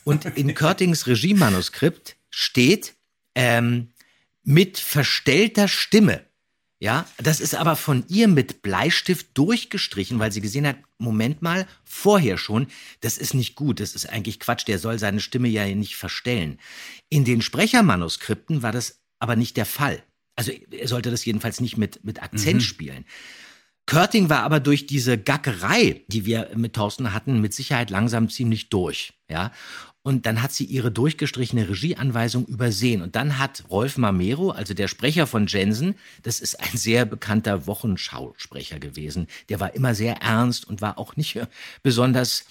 Und 0.04 0.26
in 0.26 0.54
Körtings 0.56 1.08
Regiemanuskript 1.08 2.18
steht 2.30 2.96
ähm, 3.36 3.90
mit 4.44 4.78
verstellter 4.78 5.68
Stimme. 5.68 6.22
Ja, 6.80 7.08
das 7.18 7.40
ist 7.40 7.56
aber 7.56 7.76
von 7.76 8.04
ihr 8.08 8.28
mit 8.28 8.62
Bleistift 8.62 9.30
durchgestrichen, 9.36 10.20
weil 10.20 10.32
sie 10.32 10.42
gesehen 10.42 10.68
hat, 10.68 10.78
Moment 11.00 11.42
mal, 11.42 11.66
vorher 11.84 12.38
schon, 12.38 12.68
das 13.02 13.18
ist 13.18 13.34
nicht 13.34 13.56
gut, 13.56 13.80
das 13.80 13.96
ist 13.96 14.08
eigentlich 14.08 14.40
Quatsch, 14.40 14.68
der 14.68 14.78
soll 14.78 15.00
seine 15.00 15.20
Stimme 15.20 15.48
ja 15.48 15.66
nicht 15.74 15.96
verstellen. 15.96 16.60
In 17.10 17.26
den 17.26 17.42
Sprechermanuskripten 17.42 18.62
war 18.62 18.72
das 18.72 19.00
aber 19.20 19.36
nicht 19.36 19.58
der 19.58 19.66
Fall. 19.66 20.04
Also 20.36 20.52
er 20.52 20.88
sollte 20.88 21.10
das 21.10 21.26
jedenfalls 21.26 21.62
nicht 21.62 21.78
mit, 21.78 22.04
mit 22.04 22.22
Akzent 22.22 22.58
Mhm. 22.58 22.62
spielen. 22.62 23.06
Körting 23.88 24.30
war 24.30 24.44
aber 24.44 24.60
durch 24.60 24.86
diese 24.86 25.18
Gackerei, 25.18 26.04
die 26.08 26.26
wir 26.26 26.52
mit 26.56 26.74
Thorsten 26.74 27.14
hatten, 27.14 27.40
mit 27.42 27.54
Sicherheit 27.54 27.90
langsam 27.90 28.30
ziemlich 28.30 28.70
durch. 28.70 29.14
Ja. 29.30 29.52
Und 30.08 30.26
dann 30.26 30.42
hat 30.42 30.54
sie 30.54 30.64
ihre 30.64 30.90
durchgestrichene 30.90 31.68
Regieanweisung 31.68 32.46
übersehen. 32.46 33.02
Und 33.02 33.18
dann 33.18 33.40
hat 33.40 33.66
Rolf 33.70 33.98
Mamero, 33.98 34.52
also 34.52 34.74
der 34.74 34.88
Sprecher 34.88 35.28
von 35.28 35.48
Jensen, 35.48 35.96
das 36.24 36.40
ist 36.40 36.62
ein 36.62 36.78
sehr 36.78 37.04
bekannter 37.04 37.68
Wochenschausprecher 37.68 38.80
gewesen. 38.80 39.28
Der 39.50 39.60
war 39.60 39.76
immer 39.76 39.96
sehr 39.96 40.22
ernst 40.22 40.66
und 40.66 40.80
war 40.80 40.98
auch 40.98 41.18
nicht 41.18 41.38
besonders 41.84 42.46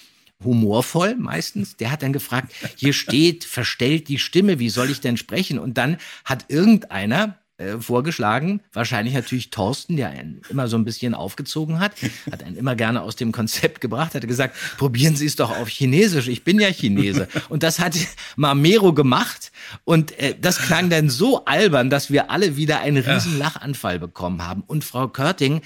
humorvoll 0.44 1.14
meistens. 1.16 1.78
Der 1.78 1.90
hat 1.90 2.02
dann 2.02 2.12
gefragt, 2.12 2.52
hier 2.76 2.92
steht, 2.92 3.44
verstellt 3.44 4.08
die 4.08 4.18
Stimme, 4.18 4.58
wie 4.58 4.68
soll 4.68 4.90
ich 4.90 5.00
denn 5.00 5.16
sprechen? 5.16 5.58
Und 5.58 5.78
dann 5.78 5.96
hat 6.26 6.44
irgendeiner 6.48 7.38
äh, 7.58 7.78
vorgeschlagen, 7.78 8.60
wahrscheinlich 8.72 9.14
natürlich 9.14 9.50
Thorsten, 9.50 9.96
der 9.96 10.10
einen 10.10 10.42
immer 10.50 10.68
so 10.68 10.76
ein 10.76 10.84
bisschen 10.84 11.14
aufgezogen 11.14 11.78
hat, 11.80 11.92
hat 12.30 12.42
einen 12.42 12.56
immer 12.56 12.76
gerne 12.76 13.00
aus 13.00 13.16
dem 13.16 13.32
Konzept 13.32 13.80
gebracht, 13.80 14.14
hat 14.14 14.26
gesagt, 14.28 14.54
probieren 14.76 15.16
Sie 15.16 15.24
es 15.24 15.36
doch 15.36 15.50
auf 15.56 15.68
Chinesisch, 15.68 16.28
ich 16.28 16.44
bin 16.44 16.60
ja 16.60 16.68
Chinese. 16.68 17.28
Und 17.48 17.62
das 17.62 17.78
hat 17.78 17.94
Mamero 18.36 18.92
gemacht 18.92 19.52
und 19.84 20.18
äh, 20.18 20.34
das 20.38 20.58
klang 20.58 20.90
dann 20.90 21.08
so 21.08 21.46
albern, 21.46 21.88
dass 21.88 22.10
wir 22.10 22.30
alle 22.30 22.56
wieder 22.56 22.80
einen 22.80 23.02
riesen 23.02 23.38
Lachanfall 23.38 23.98
bekommen 23.98 24.42
haben. 24.42 24.62
Und 24.66 24.84
Frau 24.84 25.08
Körting 25.08 25.62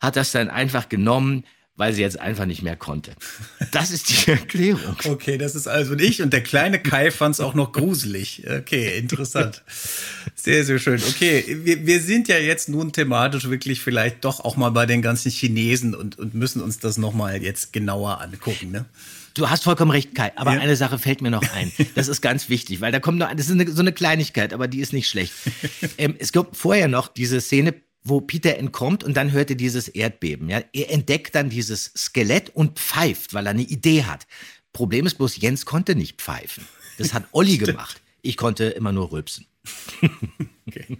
hat 0.00 0.16
das 0.16 0.32
dann 0.32 0.50
einfach 0.50 0.88
genommen, 0.90 1.44
weil 1.76 1.92
sie 1.92 2.02
jetzt 2.02 2.20
einfach 2.20 2.46
nicht 2.46 2.62
mehr 2.62 2.76
konnte. 2.76 3.12
Das 3.72 3.90
ist 3.90 4.08
die 4.10 4.30
Erklärung. 4.30 4.96
Okay, 5.04 5.38
das 5.38 5.54
ist 5.54 5.66
also 5.66 5.94
ich 5.94 6.22
und 6.22 6.32
der 6.32 6.42
kleine 6.42 6.78
Kai 6.78 7.10
fand 7.10 7.34
es 7.34 7.40
auch 7.40 7.54
noch 7.54 7.72
gruselig. 7.72 8.44
Okay, 8.48 8.96
interessant. 8.98 9.62
Sehr, 10.36 10.64
sehr 10.64 10.78
schön. 10.78 11.00
Okay, 11.08 11.58
wir, 11.64 11.86
wir 11.86 12.00
sind 12.00 12.28
ja 12.28 12.38
jetzt 12.38 12.68
nun 12.68 12.92
thematisch 12.92 13.48
wirklich 13.50 13.80
vielleicht 13.80 14.24
doch 14.24 14.40
auch 14.40 14.56
mal 14.56 14.70
bei 14.70 14.86
den 14.86 15.02
ganzen 15.02 15.30
Chinesen 15.30 15.94
und, 15.94 16.18
und 16.18 16.34
müssen 16.34 16.62
uns 16.62 16.78
das 16.78 16.96
nochmal 16.98 17.42
jetzt 17.42 17.72
genauer 17.72 18.20
angucken, 18.20 18.70
ne? 18.70 18.84
Du 19.36 19.50
hast 19.50 19.64
vollkommen 19.64 19.90
recht, 19.90 20.14
Kai. 20.14 20.30
Aber 20.36 20.54
Ja. 20.54 20.60
eine 20.60 20.76
Sache 20.76 20.96
fällt 20.96 21.20
mir 21.20 21.32
noch 21.32 21.42
ein. 21.54 21.72
Das 21.96 22.06
ist 22.06 22.20
ganz 22.20 22.48
wichtig, 22.48 22.80
weil 22.80 22.92
da 22.92 23.00
kommt 23.00 23.18
noch, 23.18 23.32
das 23.34 23.46
ist 23.46 23.50
eine, 23.52 23.68
so 23.68 23.80
eine 23.80 23.92
Kleinigkeit, 23.92 24.52
aber 24.52 24.68
die 24.68 24.78
ist 24.78 24.92
nicht 24.92 25.08
schlecht. 25.08 25.32
Ähm, 25.98 26.14
es 26.18 26.30
gibt 26.32 26.56
vorher 26.56 26.86
noch 26.86 27.08
diese 27.08 27.40
Szene, 27.40 27.74
wo 28.04 28.20
Peter 28.20 28.56
entkommt 28.58 29.02
und 29.02 29.16
dann 29.16 29.32
hört 29.32 29.50
er 29.50 29.56
dieses 29.56 29.88
Erdbeben. 29.88 30.48
Ja? 30.50 30.62
Er 30.72 30.90
entdeckt 30.90 31.34
dann 31.34 31.48
dieses 31.48 31.90
Skelett 31.96 32.50
und 32.50 32.78
pfeift, 32.78 33.34
weil 33.34 33.46
er 33.46 33.50
eine 33.50 33.62
Idee 33.62 34.04
hat. 34.04 34.26
Problem 34.72 35.06
ist 35.06 35.14
bloß, 35.14 35.36
Jens 35.38 35.64
konnte 35.64 35.96
nicht 35.96 36.20
pfeifen. 36.20 36.66
Das 36.98 37.14
hat 37.14 37.24
Olli 37.32 37.56
gemacht. 37.58 38.00
Ich 38.22 38.36
konnte 38.36 38.64
immer 38.64 38.92
nur 38.92 39.10
rülpsen. 39.12 39.46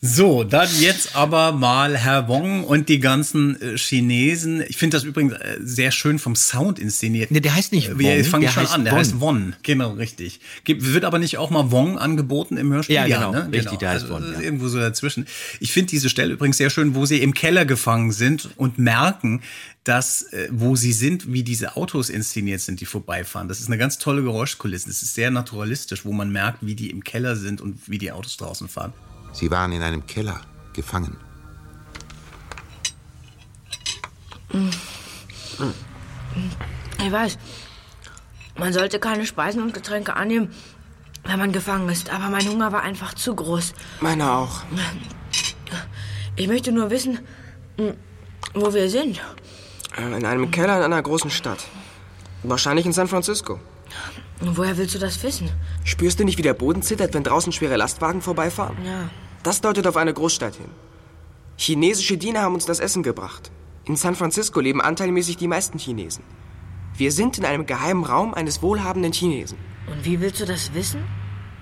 So, 0.00 0.44
dann 0.44 0.68
jetzt 0.78 1.16
aber 1.16 1.50
mal 1.50 1.96
Herr 1.96 2.28
Wong 2.28 2.62
und 2.62 2.88
die 2.88 3.00
ganzen 3.00 3.60
äh, 3.60 3.76
Chinesen. 3.76 4.62
Ich 4.68 4.76
finde 4.76 4.96
das 4.96 5.02
übrigens 5.02 5.32
äh, 5.32 5.56
sehr 5.60 5.90
schön 5.90 6.20
vom 6.20 6.36
Sound 6.36 6.78
inszeniert. 6.78 7.32
Nee, 7.32 7.40
der 7.40 7.56
heißt 7.56 7.72
nicht 7.72 7.90
Wong. 7.90 7.98
Wir 7.98 8.24
fangen 8.24 8.48
schon 8.48 8.66
an. 8.68 8.84
Der 8.84 8.92
Won. 8.92 8.98
heißt 9.00 9.20
Won. 9.20 9.56
Genau, 9.64 9.94
richtig. 9.94 10.38
Gibt, 10.62 10.84
wird 10.84 11.04
aber 11.04 11.18
nicht 11.18 11.36
auch 11.38 11.50
mal 11.50 11.72
Wong 11.72 11.98
angeboten 11.98 12.58
im 12.58 12.72
Hörspiel? 12.72 12.94
Ja, 12.94 13.06
genau. 13.06 13.32
ne? 13.32 13.48
Richtig, 13.52 13.80
der 13.80 13.90
heißt 13.90 14.02
also, 14.04 14.14
Won, 14.14 14.22
äh, 14.22 14.34
ja. 14.34 14.40
Irgendwo 14.42 14.68
so 14.68 14.78
dazwischen. 14.78 15.26
Ich 15.58 15.72
finde 15.72 15.90
diese 15.90 16.08
Stelle 16.08 16.34
übrigens 16.34 16.58
sehr 16.58 16.70
schön, 16.70 16.94
wo 16.94 17.04
sie 17.04 17.20
im 17.20 17.34
Keller 17.34 17.64
gefangen 17.64 18.12
sind 18.12 18.50
und 18.56 18.78
merken, 18.78 19.42
dass, 19.82 20.22
äh, 20.32 20.48
wo 20.52 20.76
sie 20.76 20.92
sind, 20.92 21.32
wie 21.32 21.42
diese 21.42 21.74
Autos 21.74 22.08
inszeniert 22.08 22.60
sind, 22.60 22.80
die 22.80 22.86
vorbeifahren. 22.86 23.48
Das 23.48 23.58
ist 23.58 23.66
eine 23.66 23.78
ganz 23.78 23.98
tolle 23.98 24.22
Geräuschkulisse. 24.22 24.86
Das 24.86 25.02
ist 25.02 25.14
sehr 25.16 25.32
naturalistisch, 25.32 26.04
wo 26.04 26.12
man 26.12 26.30
merkt, 26.30 26.58
wie 26.64 26.76
die 26.76 26.90
im 26.90 27.02
Keller 27.02 27.34
sind 27.34 27.60
und 27.60 27.88
wie 27.88 27.98
die 27.98 28.12
Autos 28.12 28.36
draußen 28.36 28.68
fahren. 28.68 28.92
Sie 29.38 29.52
waren 29.52 29.70
in 29.70 29.82
einem 29.82 30.04
Keller 30.04 30.40
gefangen. 30.72 31.16
Ich 36.98 37.12
weiß, 37.12 37.38
man 38.58 38.72
sollte 38.72 38.98
keine 38.98 39.26
Speisen 39.26 39.62
und 39.62 39.72
Getränke 39.74 40.16
annehmen, 40.16 40.52
wenn 41.24 41.38
man 41.38 41.52
gefangen 41.52 41.88
ist. 41.88 42.10
Aber 42.10 42.28
mein 42.30 42.48
Hunger 42.48 42.72
war 42.72 42.82
einfach 42.82 43.14
zu 43.14 43.32
groß. 43.36 43.74
Meiner 44.00 44.32
auch. 44.38 44.62
Ich 46.34 46.48
möchte 46.48 46.72
nur 46.72 46.90
wissen, 46.90 47.20
hm, 47.76 47.94
wo 48.54 48.74
wir 48.74 48.90
sind. 48.90 49.20
Äh, 49.96 50.16
In 50.16 50.26
einem 50.26 50.50
Keller 50.50 50.78
in 50.78 50.82
einer 50.82 51.02
großen 51.02 51.30
Stadt. 51.30 51.64
Wahrscheinlich 52.42 52.86
in 52.86 52.92
San 52.92 53.06
Francisco. 53.06 53.60
Woher 54.40 54.76
willst 54.76 54.96
du 54.96 54.98
das 54.98 55.22
wissen? 55.22 55.48
Spürst 55.84 56.18
du 56.18 56.24
nicht, 56.24 56.38
wie 56.38 56.42
der 56.42 56.54
Boden 56.54 56.82
zittert, 56.82 57.14
wenn 57.14 57.22
draußen 57.22 57.52
schwere 57.52 57.76
Lastwagen 57.76 58.20
vorbeifahren? 58.20 58.76
Ja. 58.84 59.08
Das 59.42 59.60
deutet 59.60 59.86
auf 59.86 59.96
eine 59.96 60.12
Großstadt 60.12 60.56
hin. 60.56 60.70
Chinesische 61.56 62.18
Diener 62.18 62.42
haben 62.42 62.54
uns 62.54 62.66
das 62.66 62.80
Essen 62.80 63.02
gebracht. 63.02 63.50
In 63.84 63.96
San 63.96 64.14
Francisco 64.14 64.60
leben 64.60 64.80
anteilmäßig 64.80 65.36
die 65.36 65.48
meisten 65.48 65.78
Chinesen. 65.78 66.24
Wir 66.96 67.12
sind 67.12 67.38
in 67.38 67.44
einem 67.44 67.66
geheimen 67.66 68.04
Raum 68.04 68.34
eines 68.34 68.62
wohlhabenden 68.62 69.12
Chinesen. 69.12 69.58
Und 69.86 70.04
wie 70.04 70.20
willst 70.20 70.40
du 70.40 70.46
das 70.46 70.74
wissen? 70.74 71.04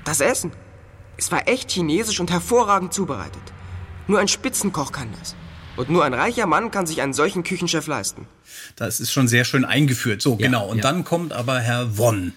Das 0.04 0.20
Essen. 0.20 0.52
Es 1.16 1.30
war 1.30 1.48
echt 1.48 1.70
chinesisch 1.70 2.20
und 2.20 2.30
hervorragend 2.30 2.92
zubereitet. 2.92 3.42
Nur 4.06 4.18
ein 4.18 4.28
Spitzenkoch 4.28 4.92
kann 4.92 5.08
das. 5.18 5.34
Und 5.76 5.90
nur 5.90 6.04
ein 6.04 6.14
reicher 6.14 6.46
Mann 6.46 6.70
kann 6.70 6.86
sich 6.86 7.02
einen 7.02 7.12
solchen 7.12 7.42
Küchenchef 7.42 7.86
leisten. 7.86 8.26
Das 8.76 8.98
ist 8.98 9.12
schon 9.12 9.28
sehr 9.28 9.44
schön 9.44 9.64
eingeführt. 9.64 10.22
So, 10.22 10.36
genau. 10.36 10.66
Und 10.68 10.84
dann 10.84 11.04
kommt 11.04 11.32
aber 11.32 11.60
Herr 11.60 11.98
Won 11.98 12.32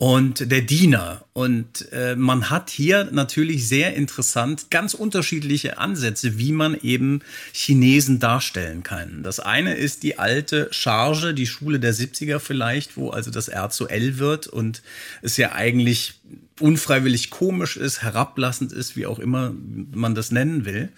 und 0.00 0.50
der 0.50 0.62
Diener. 0.62 1.26
Und 1.34 1.92
äh, 1.92 2.16
man 2.16 2.48
hat 2.48 2.70
hier 2.70 3.10
natürlich 3.12 3.68
sehr 3.68 3.94
interessant 3.94 4.70
ganz 4.70 4.94
unterschiedliche 4.94 5.76
Ansätze, 5.76 6.38
wie 6.38 6.52
man 6.52 6.74
eben 6.74 7.20
Chinesen 7.52 8.18
darstellen 8.18 8.82
kann. 8.82 9.22
Das 9.22 9.40
eine 9.40 9.74
ist 9.74 10.02
die 10.02 10.18
alte 10.18 10.68
Charge, 10.70 11.34
die 11.34 11.46
Schule 11.46 11.80
der 11.80 11.92
70er 11.92 12.38
vielleicht, 12.38 12.96
wo 12.96 13.10
also 13.10 13.30
das 13.30 13.48
R 13.48 13.68
zu 13.68 13.88
L 13.88 14.18
wird 14.18 14.46
und 14.46 14.80
es 15.20 15.36
ja 15.36 15.52
eigentlich 15.52 16.14
unfreiwillig 16.58 17.28
komisch 17.28 17.76
ist, 17.76 18.00
herablassend 18.00 18.72
ist, 18.72 18.96
wie 18.96 19.04
auch 19.04 19.18
immer 19.18 19.52
man 19.92 20.14
das 20.14 20.30
nennen 20.30 20.64
will. 20.64 20.88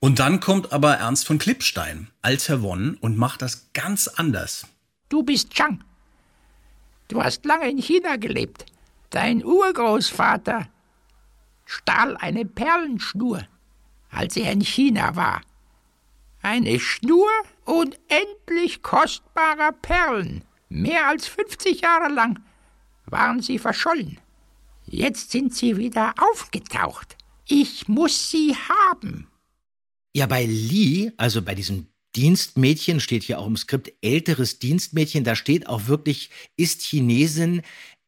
Und 0.00 0.18
dann 0.18 0.40
kommt 0.40 0.72
aber 0.72 0.94
Ernst 0.94 1.28
von 1.28 1.38
Klippstein 1.38 2.08
als 2.22 2.48
Herr 2.48 2.60
Won 2.60 2.96
und 3.00 3.16
macht 3.16 3.40
das 3.40 3.68
ganz 3.72 4.08
anders. 4.08 4.66
Du 5.08 5.22
bist 5.22 5.50
Chang. 5.50 5.84
Du 7.12 7.22
hast 7.22 7.44
lange 7.44 7.68
in 7.68 7.76
China 7.76 8.16
gelebt. 8.16 8.64
Dein 9.10 9.44
Urgroßvater 9.44 10.66
stahl 11.66 12.16
eine 12.16 12.46
Perlenschnur, 12.46 13.46
als 14.10 14.34
er 14.38 14.50
in 14.50 14.62
China 14.62 15.14
war. 15.14 15.42
Eine 16.40 16.80
Schnur 16.80 17.28
unendlich 17.66 18.80
kostbarer 18.80 19.72
Perlen. 19.72 20.42
Mehr 20.70 21.06
als 21.08 21.28
50 21.28 21.82
Jahre 21.82 22.10
lang 22.10 22.40
waren 23.04 23.42
sie 23.42 23.58
verschollen. 23.58 24.18
Jetzt 24.86 25.32
sind 25.32 25.54
sie 25.54 25.76
wieder 25.76 26.14
aufgetaucht. 26.18 27.18
Ich 27.46 27.88
muss 27.88 28.30
sie 28.30 28.56
haben. 28.56 29.28
Ja, 30.14 30.24
bei 30.24 30.46
Lee, 30.46 31.12
also 31.18 31.42
bei 31.42 31.54
diesem 31.54 31.91
Dienstmädchen, 32.16 33.00
steht 33.00 33.22
hier 33.22 33.38
auch 33.38 33.46
im 33.46 33.56
Skript 33.56 33.92
älteres 34.02 34.58
Dienstmädchen, 34.58 35.24
da 35.24 35.34
steht 35.36 35.66
auch 35.66 35.86
wirklich, 35.86 36.30
ist 36.56 36.82
Chinesin 36.82 37.62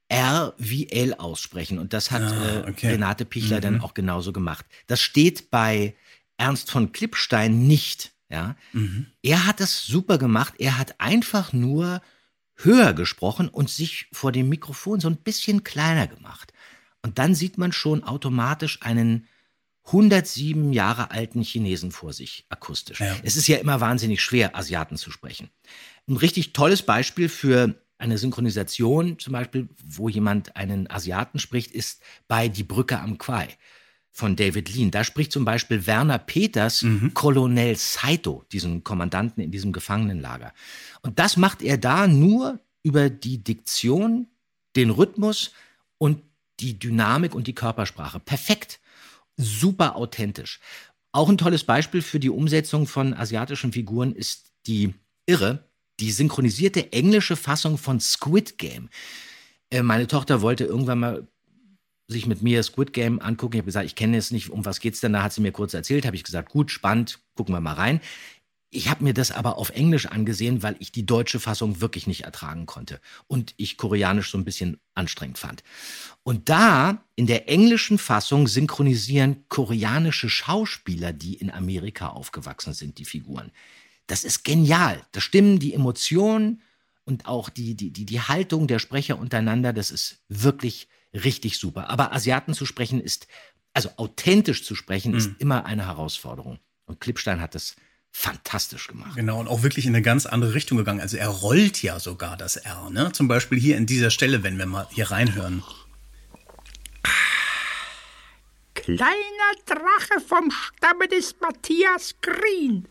R 0.09 0.55
wie 0.59 0.91
L 0.91 1.15
aussprechen. 1.15 1.79
Und 1.79 1.93
das 1.93 2.11
hat 2.11 2.23
Ah, 2.23 2.61
äh, 2.67 2.71
okay. 2.71 2.89
Renate 2.89 3.25
Pichler 3.25 3.57
Mhm. 3.59 3.63
dann 3.63 3.81
auch 3.81 3.95
genauso 3.95 4.33
gemacht. 4.33 4.67
Das 4.87 5.01
steht 5.01 5.51
bei 5.51 5.95
Ernst 6.37 6.71
von 6.71 6.93
Klippstein 6.93 7.67
nicht. 7.67 8.13
Ja? 8.29 8.57
Mhm. 8.73 9.07
Er 9.23 9.47
hat 9.47 9.61
das 9.61 9.87
super 9.87 10.19
gemacht. 10.19 10.55
Er 10.59 10.79
hat 10.79 11.01
einfach 11.01 11.53
nur 11.53 12.03
höher 12.57 12.93
gesprochen 12.93 13.49
und 13.49 13.71
sich 13.71 14.07
vor 14.13 14.31
dem 14.31 14.49
Mikrofon 14.49 15.01
so 15.01 15.09
ein 15.09 15.17
bisschen 15.17 15.65
kleiner 15.65 16.07
gemacht. 16.07 16.53
Und 17.03 17.19
dann 17.19 17.35
sieht 17.35 17.59
man 17.59 17.73
schon 17.73 18.05
automatisch 18.05 18.81
einen 18.83 19.27
107 19.87 20.73
Jahre 20.73 21.11
alten 21.11 21.43
Chinesen 21.43 21.93
vor 21.93 22.13
sich, 22.13 22.47
akustisch. 22.49 23.03
Es 23.23 23.37
ist 23.37 23.49
ja 23.49 23.59
immer 23.59 23.81
wahnsinnig 23.81 24.23
schwer, 24.23 24.57
Asiaten 24.57 24.97
zu 24.97 25.11
sprechen. 25.11 25.51
Ein 26.09 26.17
richtig 26.17 26.53
tolles 26.53 26.83
Beispiel 26.83 27.29
für 27.29 27.75
eine 27.99 28.19
Synchronisation, 28.19 29.19
zum 29.19 29.33
Beispiel, 29.33 29.69
wo 29.85 30.09
jemand 30.09 30.57
einen 30.57 30.91
Asiaten 30.91 31.39
spricht, 31.39 31.71
ist 31.71 32.03
bei 32.29 32.49
Die 32.49 32.65
Brücke 32.65 32.99
am 32.99 33.19
Quai 33.19 33.49
von 34.11 34.37
David 34.37 34.75
Lean. 34.75 34.91
Da 34.91 35.05
spricht 35.05 35.33
zum 35.33 35.45
Beispiel 35.45 35.87
Werner 35.87 36.19
Peters 36.19 36.85
Colonel 37.15 37.77
Saito, 37.77 38.45
diesen 38.53 38.85
Kommandanten 38.85 39.43
in 39.43 39.51
diesem 39.51 39.73
Gefangenenlager. 39.73 40.53
Und 41.03 41.19
das 41.19 41.37
macht 41.37 41.63
er 41.63 41.79
da 41.79 42.07
nur 42.07 42.61
über 42.83 43.11
die 43.11 43.43
Diktion, 43.43 44.29
den 44.77 44.91
Rhythmus 44.91 45.53
und 45.99 46.23
die 46.61 46.79
Dynamik 46.79 47.35
und 47.35 47.47
die 47.47 47.55
Körpersprache. 47.55 48.21
Perfekt. 48.21 48.81
Super 49.37 49.97
authentisch. 49.97 50.61
Auch 51.13 51.29
ein 51.29 51.39
tolles 51.39 51.65
Beispiel 51.65 52.03
für 52.03 52.19
die 52.19 52.31
Umsetzung 52.31 52.87
von 52.87 53.15
asiatischen 53.15 53.73
Figuren 53.73 54.15
ist 54.15 54.51
die 54.67 54.95
Irre, 55.27 55.65
die 56.01 56.11
synchronisierte 56.11 56.93
englische 56.93 57.37
Fassung 57.37 57.79
von 57.79 58.01
Squid 58.01 58.59
Game. 58.59 58.89
Äh, 59.71 59.83
meine 59.83 60.07
Tochter 60.07 60.43
wollte 60.43 60.65
irgendwann 60.65 60.99
mal 60.99 61.29
sich 62.09 62.27
mit 62.27 62.43
mir 62.43 62.63
Squid 62.63 62.93
Game 62.93 63.21
angucken. 63.21 63.55
Ich 63.55 63.61
habe 63.61 63.67
gesagt, 63.67 63.87
ich 63.87 63.95
kenne 63.95 64.17
es 64.17 64.31
nicht, 64.31 64.51
um 64.51 64.65
was 64.65 64.81
geht's 64.81 65.01
denn? 65.01 65.13
Da 65.13 65.23
hat 65.23 65.33
sie 65.33 65.41
mir 65.41 65.53
kurz 65.53 65.73
erzählt, 65.75 66.05
habe 66.05 66.17
ich 66.17 66.25
gesagt, 66.25 66.51
gut, 66.51 66.71
spannend, 66.71 67.21
gucken 67.35 67.55
wir 67.55 67.61
mal 67.61 67.75
rein. 67.75 68.01
Ich 68.75 68.89
habe 68.89 69.05
mir 69.05 69.15
das 69.15 69.31
aber 69.31 69.57
auf 69.57 69.71
Englisch 69.71 70.07
angesehen, 70.07 70.63
weil 70.65 70.75
ich 70.81 70.91
die 70.91 71.07
deutsche 71.07 71.39
Fassung 71.39 71.81
wirklich 71.81 72.07
nicht 72.09 72.23
ertragen 72.23 72.67
konnte 72.67 73.01
und 73.29 73.55
ich 73.57 73.77
Koreanisch 73.77 74.31
so 74.31 74.39
ein 74.39 74.45
bisschen 74.45 74.81
anstrengend 74.95 75.39
fand. 75.39 75.63
Und 76.25 76.49
da 76.49 77.05
in 77.15 77.27
der 77.27 77.49
englischen 77.49 77.99
Fassung 77.99 78.49
synchronisieren 78.49 79.45
koreanische 79.49 80.29
Schauspieler, 80.29 81.13
die 81.13 81.35
in 81.35 81.53
Amerika 81.53 82.09
aufgewachsen 82.09 82.73
sind, 82.73 82.99
die 82.99 83.05
Figuren. 83.05 83.53
Das 84.09 84.25
ist 84.25 84.43
genial. 84.45 85.01
Da 85.13 85.21
stimmen 85.21 85.61
die 85.61 85.73
Emotionen 85.73 86.61
und 87.05 87.27
auch 87.27 87.51
die, 87.51 87.77
die, 87.77 87.91
die, 87.93 88.07
die 88.07 88.21
Haltung 88.21 88.67
der 88.67 88.81
Sprecher 88.81 89.19
untereinander, 89.19 89.73
das 89.73 89.93
ist 89.93 90.19
wirklich 90.29 90.89
richtig 91.13 91.59
super. 91.59 91.91
Aber 91.91 92.13
Asiaten 92.13 92.55
zu 92.55 92.67
sprechen 92.67 93.01
ist, 93.01 93.29
also 93.73 93.91
authentisch 93.99 94.65
zu 94.65 94.75
sprechen, 94.75 95.15
ist 95.15 95.29
Mhm. 95.29 95.37
immer 95.39 95.65
eine 95.65 95.87
Herausforderung. 95.87 96.59
Und 96.87 97.01
Klippstein 97.01 97.41
hat 97.41 97.55
das 97.55 97.77
fantastisch 98.17 98.87
gemacht. 98.87 99.17
Genau, 99.17 99.41
und 99.41 99.49
auch 99.49 99.65
wirklich 99.65 99.87
in 99.87 99.95
eine 99.95 100.01
ganz 100.01 100.25
andere 100.25 100.55
Richtung 100.55 100.79
gegangen. 100.79 101.01
Also 101.01 101.17
er 101.17 101.29
rollt 101.29 101.83
ja 101.83 101.99
sogar 101.99 102.37
das 102.37 102.57
R, 102.57 102.89
ne? 102.89 103.11
Zum 103.13 103.27
Beispiel 103.27 103.59
hier 103.59 103.77
in 103.77 103.87
dieser 103.87 104.11
Stelle, 104.11 104.45
wenn 104.45 104.57
wir 104.57 104.67
mal 104.67 104.87
hier 104.91 105.11
reinhören. 105.11 105.65
Kleiner 108.75 109.51
Drache 109.67 110.21
vom 110.27 110.51
Stamme 110.51 111.09
des 111.09 111.35
Matthias 111.41 112.15
Green. 112.23 112.87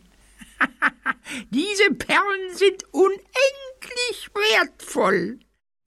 Diese 1.51 1.89
Perlen 1.91 2.55
sind 2.55 2.83
unendlich 2.91 4.29
wertvoll. 4.33 5.39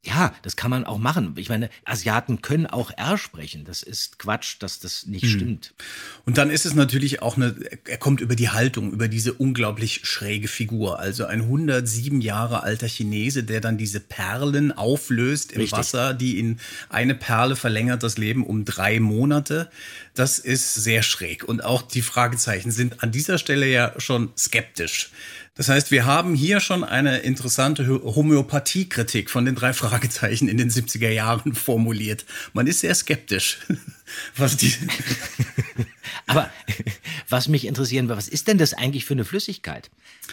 Ja, 0.07 0.33
das 0.43 0.55
kann 0.55 0.71
man 0.71 0.85
auch 0.85 0.99
machen. 0.99 1.35
Ich 1.37 1.49
meine, 1.49 1.69
Asiaten 1.85 2.41
können 2.41 2.67
auch 2.67 2.93
R 2.97 3.19
sprechen. 3.19 3.65
Das 3.65 3.83
ist 3.83 4.21
Quatsch, 4.21 4.57
dass 4.61 4.79
das 4.79 5.07
nicht 5.07 5.25
Hm. 5.25 5.31
stimmt. 5.31 5.75
Und 6.25 6.39
dann 6.39 6.49
ist 6.49 6.65
es 6.65 6.75
natürlich 6.75 7.23
auch 7.23 7.37
eine, 7.37 7.57
er 7.87 7.97
kommt 7.99 8.21
über 8.21 8.37
die 8.37 8.51
Haltung, 8.51 8.93
über 8.93 9.09
diese 9.09 9.33
unglaublich 9.33 10.03
schräge 10.05 10.47
Figur. 10.47 11.01
Also 11.01 11.25
ein 11.27 11.41
107 11.43 12.21
Jahre 12.21 12.63
alter 12.63 12.87
Chinese, 12.87 13.43
der 13.43 13.61
dann 13.61 13.79
diese 13.79 13.99
Perlen 13.99 14.71
auflöst 14.71 15.51
im 15.51 15.63
Richtig. 15.63 15.77
Wasser, 15.79 16.15
die 16.15 16.39
in 16.39 16.61
eine 16.89 17.17
Perle 17.17 17.57
verlängert 17.57 18.05
das 18.05 18.17
Leben 18.17 18.47
um 18.47 18.65
drei 18.65 19.01
Monate. 19.01 19.71
Das 20.15 20.39
ist 20.39 20.75
sehr 20.75 21.03
schräg. 21.03 21.43
Und 21.43 21.65
auch 21.65 21.83
die 21.83 22.03
Fragezeichen 22.03 22.71
sind 22.71 23.03
an 23.03 23.11
dieser 23.11 23.39
Stelle 23.39 23.67
ja 23.67 23.93
schon 23.99 24.31
skeptisch. 24.39 25.11
Das 25.57 25.71
heißt, 25.71 25.91
wir 25.91 26.05
haben 26.05 26.35
hier 26.35 26.61
schon 26.61 26.85
eine 26.85 27.19
interessante 27.19 27.89
Homöopathiekritik 27.89 29.31
von 29.31 29.47
den 29.47 29.55
drei 29.55 29.73
Fragezeichen 29.73 30.49
in 30.49 30.59
den 30.59 30.71
70er 30.71 31.09
Jahren 31.09 31.55
formuliert. 31.55 32.27
Man 32.53 32.67
ist 32.67 32.81
sehr 32.81 32.95
skeptisch, 32.95 33.61
was 34.37 34.59
die. 34.59 34.75
Aber 36.27 36.51
was 37.31 37.49
mich 37.49 37.67
interessieren 37.67 38.09
würde, 38.09 38.19
was 38.19 38.29
ist 38.29 38.49
denn 38.49 38.59
das 38.59 38.75
eigentlich 38.75 39.07
für 39.07 39.15
eine 39.15 39.25
Flüssigkeit? 39.25 39.91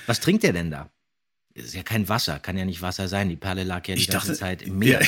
Was 0.07 0.19
trinkt 0.19 0.43
der 0.43 0.53
denn 0.53 0.71
da? 0.71 0.91
Das 1.55 1.65
ist 1.65 1.75
ja 1.75 1.83
kein 1.83 2.09
Wasser, 2.09 2.39
kann 2.39 2.57
ja 2.57 2.65
nicht 2.65 2.81
Wasser 2.81 3.07
sein. 3.07 3.29
Die 3.29 3.35
Perle 3.35 3.63
lag 3.63 3.87
ja 3.87 3.93
die 3.93 4.01
Ich 4.01 4.07
ganze 4.07 4.29
dachte- 4.29 4.39
Zeit 4.39 4.61
im 4.63 4.79
Meer. 4.79 5.01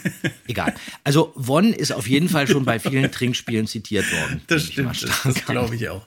Egal. 0.48 0.74
Also 1.04 1.32
Won 1.36 1.72
ist 1.72 1.92
auf 1.92 2.08
jeden 2.08 2.28
Fall 2.28 2.48
schon 2.48 2.64
bei 2.64 2.80
vielen 2.80 3.12
Trinkspielen 3.12 3.68
zitiert 3.68 4.10
worden. 4.10 4.42
Das 4.48 4.64
stimmt, 4.64 5.00
das, 5.24 5.34
glaube 5.46 5.76
ich 5.76 5.88
auch. 5.90 6.04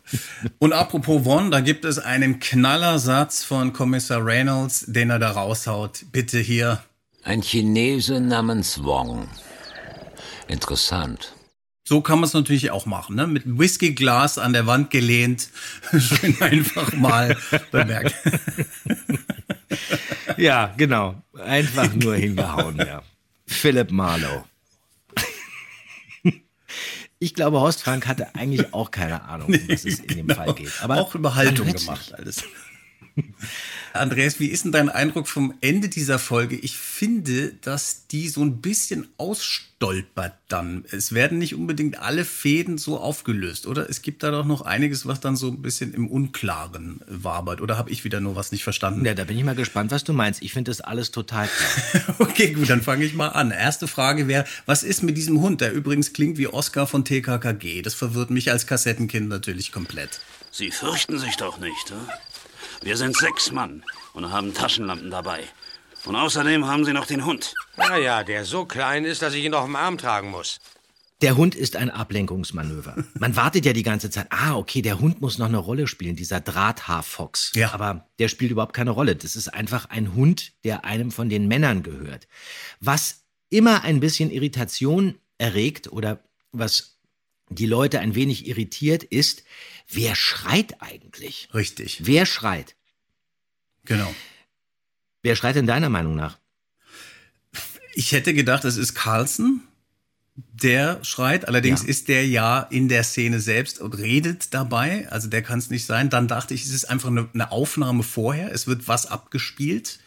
Und 0.59 0.73
apropos 0.73 1.25
One, 1.25 1.49
da 1.49 1.61
gibt 1.61 1.85
es 1.85 1.97
einen 1.97 2.41
Knallersatz 2.41 3.45
von 3.45 3.71
Kommissar 3.71 4.25
Reynolds, 4.25 4.83
den 4.87 5.09
er 5.11 5.19
da 5.19 5.31
raushaut. 5.31 6.03
Bitte 6.11 6.39
hier. 6.39 6.83
Ein 7.23 7.41
Chinese 7.41 8.19
namens 8.19 8.83
Wong. 8.83 9.29
Interessant. 10.49 11.34
So 11.87 12.01
kann 12.01 12.19
man 12.19 12.27
es 12.27 12.33
natürlich 12.33 12.71
auch 12.71 12.87
machen, 12.87 13.15
ne? 13.15 13.27
Mit 13.27 13.45
einem 13.45 13.59
Whiskyglas 13.59 14.39
an 14.39 14.53
der 14.53 14.65
Wand 14.65 14.89
gelehnt. 14.89 15.49
Schön 15.97 16.41
einfach 16.41 16.93
mal 16.93 17.37
bemerkt. 17.71 18.15
Ja, 20.37 20.73
genau. 20.75 21.21
Einfach 21.45 21.93
nur 21.93 22.15
hingehauen, 22.15 22.77
ja. 22.77 23.03
Philip 23.47 23.91
Marlowe. 23.91 24.43
Ich 27.19 27.33
glaube, 27.33 27.61
Horst 27.61 27.81
Frank 27.83 28.07
hatte 28.07 28.35
eigentlich 28.35 28.73
auch 28.73 28.91
keine 28.91 29.23
Ahnung, 29.23 29.47
um 29.47 29.69
was 29.69 29.85
es 29.85 29.99
in 29.99 30.17
dem 30.17 30.29
Fall 30.29 30.53
geht. 30.53 30.71
Aber 30.81 30.97
auch 30.97 31.15
über 31.15 31.35
Haltung 31.35 31.71
gemacht 31.71 32.13
alles. 32.13 32.43
Andreas, 33.95 34.39
wie 34.39 34.47
ist 34.47 34.65
denn 34.65 34.71
dein 34.71 34.89
Eindruck 34.89 35.27
vom 35.27 35.53
Ende 35.61 35.89
dieser 35.89 36.19
Folge? 36.19 36.55
Ich 36.55 36.77
finde, 36.77 37.53
dass 37.61 38.07
die 38.07 38.27
so 38.29 38.41
ein 38.41 38.61
bisschen 38.61 39.07
ausstolpert 39.17 40.33
dann. 40.47 40.85
Es 40.91 41.13
werden 41.13 41.37
nicht 41.37 41.55
unbedingt 41.55 41.99
alle 41.99 42.25
Fäden 42.25 42.77
so 42.77 42.99
aufgelöst, 42.99 43.67
oder? 43.67 43.89
Es 43.89 44.01
gibt 44.01 44.23
da 44.23 44.31
doch 44.31 44.45
noch 44.45 44.61
einiges, 44.61 45.05
was 45.05 45.19
dann 45.19 45.35
so 45.35 45.49
ein 45.49 45.61
bisschen 45.61 45.93
im 45.93 46.07
Unklaren 46.07 47.01
wabert. 47.07 47.61
Oder 47.61 47.77
habe 47.77 47.89
ich 47.89 48.03
wieder 48.03 48.19
nur 48.19 48.35
was 48.35 48.51
nicht 48.51 48.63
verstanden? 48.63 49.05
Ja, 49.05 49.13
da 49.13 49.23
bin 49.23 49.37
ich 49.37 49.43
mal 49.43 49.55
gespannt, 49.55 49.91
was 49.91 50.03
du 50.03 50.13
meinst. 50.13 50.41
Ich 50.41 50.53
finde 50.53 50.71
das 50.71 50.81
alles 50.81 51.11
total 51.11 51.47
klar. 51.47 52.15
Okay, 52.19 52.53
gut, 52.53 52.69
dann 52.69 52.81
fange 52.81 53.05
ich 53.05 53.13
mal 53.13 53.29
an. 53.29 53.51
Erste 53.51 53.87
Frage 53.87 54.27
wäre, 54.27 54.45
was 54.65 54.83
ist 54.83 55.03
mit 55.03 55.17
diesem 55.17 55.41
Hund, 55.41 55.61
der 55.61 55.71
übrigens 55.71 56.13
klingt 56.13 56.37
wie 56.37 56.47
Oscar 56.47 56.87
von 56.87 57.05
TKKG? 57.05 57.81
Das 57.81 57.93
verwirrt 57.93 58.29
mich 58.29 58.51
als 58.51 58.67
Kassettenkind 58.67 59.29
natürlich 59.29 59.71
komplett. 59.71 60.19
Sie 60.51 60.71
fürchten 60.71 61.17
sich 61.17 61.35
doch 61.37 61.59
nicht, 61.59 61.89
hm? 61.89 61.97
Wir 62.81 62.97
sind 62.97 63.15
sechs 63.15 63.51
Mann 63.51 63.83
und 64.13 64.31
haben 64.31 64.53
Taschenlampen 64.53 65.11
dabei. 65.11 65.43
Und 66.05 66.15
außerdem 66.15 66.67
haben 66.67 66.85
Sie 66.85 66.93
noch 66.93 67.07
den 67.07 67.25
Hund. 67.25 67.53
Ja, 67.77 67.97
ja, 67.97 68.23
der 68.23 68.45
so 68.45 68.65
klein 68.65 69.05
ist, 69.05 69.21
dass 69.21 69.33
ich 69.33 69.43
ihn 69.43 69.53
auf 69.53 69.65
dem 69.65 69.75
Arm 69.75 69.97
tragen 69.97 70.29
muss. 70.29 70.59
Der 71.21 71.37
Hund 71.37 71.55
ist 71.55 71.77
ein 71.77 71.89
Ablenkungsmanöver. 71.89 73.03
Man 73.13 73.35
wartet 73.35 73.65
ja 73.65 73.73
die 73.73 73.83
ganze 73.83 74.09
Zeit, 74.09 74.27
ah, 74.31 74.55
okay, 74.55 74.81
der 74.81 74.99
Hund 74.99 75.21
muss 75.21 75.37
noch 75.37 75.47
eine 75.47 75.57
Rolle 75.57 75.87
spielen, 75.87 76.15
dieser 76.15 76.41
Drahthaarfox. 76.41 77.53
Ja. 77.55 77.73
Aber 77.73 78.07
der 78.19 78.27
spielt 78.27 78.51
überhaupt 78.51 78.75
keine 78.75 78.91
Rolle. 78.91 79.15
Das 79.15 79.35
ist 79.35 79.47
einfach 79.47 79.89
ein 79.89 80.13
Hund, 80.13 80.51
der 80.63 80.83
einem 80.85 81.11
von 81.11 81.29
den 81.29 81.47
Männern 81.47 81.83
gehört. 81.83 82.27
Was 82.81 83.23
immer 83.49 83.83
ein 83.83 84.01
bisschen 84.01 84.29
Irritation 84.29 85.15
erregt 85.37 85.91
oder 85.91 86.19
was 86.51 86.99
die 87.49 87.65
Leute 87.65 87.99
ein 87.99 88.15
wenig 88.15 88.47
irritiert, 88.47 89.03
ist, 89.03 89.43
wer 89.89 90.15
schreit 90.15 90.81
eigentlich? 90.81 91.49
Richtig. 91.53 91.99
Wer 92.05 92.25
schreit? 92.25 92.75
Genau. 93.85 94.13
Wer 95.21 95.35
schreit 95.35 95.55
in 95.55 95.67
deiner 95.67 95.89
Meinung 95.89 96.15
nach? 96.15 96.37
Ich 97.93 98.11
hätte 98.11 98.33
gedacht, 98.33 98.65
es 98.65 98.77
ist 98.77 98.93
Carlson, 98.93 99.61
der 100.35 101.03
schreit. 101.03 101.47
Allerdings 101.47 101.83
Ja. 101.83 101.87
ist 101.87 102.07
der 102.09 102.27
ja 102.27 102.59
in 102.59 102.89
der 102.89 103.03
Szene 103.03 103.39
selbst 103.39 103.79
und 103.79 103.97
redet 103.97 104.53
dabei. 104.53 105.07
Also 105.09 105.29
der 105.29 105.41
kann 105.41 105.59
es 105.59 105.69
nicht 105.69 105.85
sein. 105.85 106.09
Dann 106.09 106.27
dachte 106.27 106.53
ich, 106.53 106.63
es 106.65 106.71
ist 106.73 106.85
einfach 106.85 107.09
eine, 107.09 107.29
eine 107.33 107.51
Aufnahme 107.51 108.03
vorher. 108.03 108.51
Es 108.51 108.67
wird 108.67 108.87
was 108.87 109.05
abgespielt, 109.05 109.99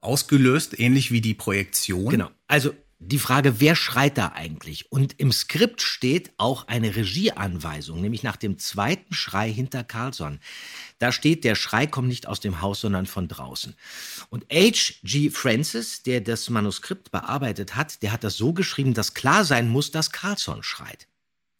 ausgelöst, 0.00 0.78
ähnlich 0.78 1.10
wie 1.10 1.20
die 1.20 1.34
Projektion. 1.34 2.08
Genau. 2.10 2.30
Also 2.46 2.74
die 3.00 3.18
Frage, 3.18 3.60
wer 3.60 3.76
schreit 3.76 4.18
da 4.18 4.32
eigentlich? 4.34 4.90
Und 4.90 5.20
im 5.20 5.30
Skript 5.30 5.80
steht 5.82 6.32
auch 6.36 6.66
eine 6.66 6.96
Regieanweisung, 6.96 8.00
nämlich 8.00 8.24
nach 8.24 8.36
dem 8.36 8.58
zweiten 8.58 9.14
Schrei 9.14 9.50
hinter 9.50 9.84
Carlson. 9.84 10.40
Da 10.98 11.12
steht, 11.12 11.44
der 11.44 11.54
Schrei 11.54 11.86
kommt 11.86 12.08
nicht 12.08 12.26
aus 12.26 12.40
dem 12.40 12.60
Haus, 12.60 12.80
sondern 12.80 13.06
von 13.06 13.28
draußen. 13.28 13.76
Und 14.30 14.46
H.G. 14.52 15.30
Francis, 15.30 16.02
der 16.02 16.20
das 16.20 16.50
Manuskript 16.50 17.12
bearbeitet 17.12 17.76
hat, 17.76 18.02
der 18.02 18.10
hat 18.10 18.24
das 18.24 18.36
so 18.36 18.52
geschrieben, 18.52 18.94
dass 18.94 19.14
klar 19.14 19.44
sein 19.44 19.68
muss, 19.68 19.92
dass 19.92 20.10
Carlson 20.10 20.64
schreit. 20.64 21.06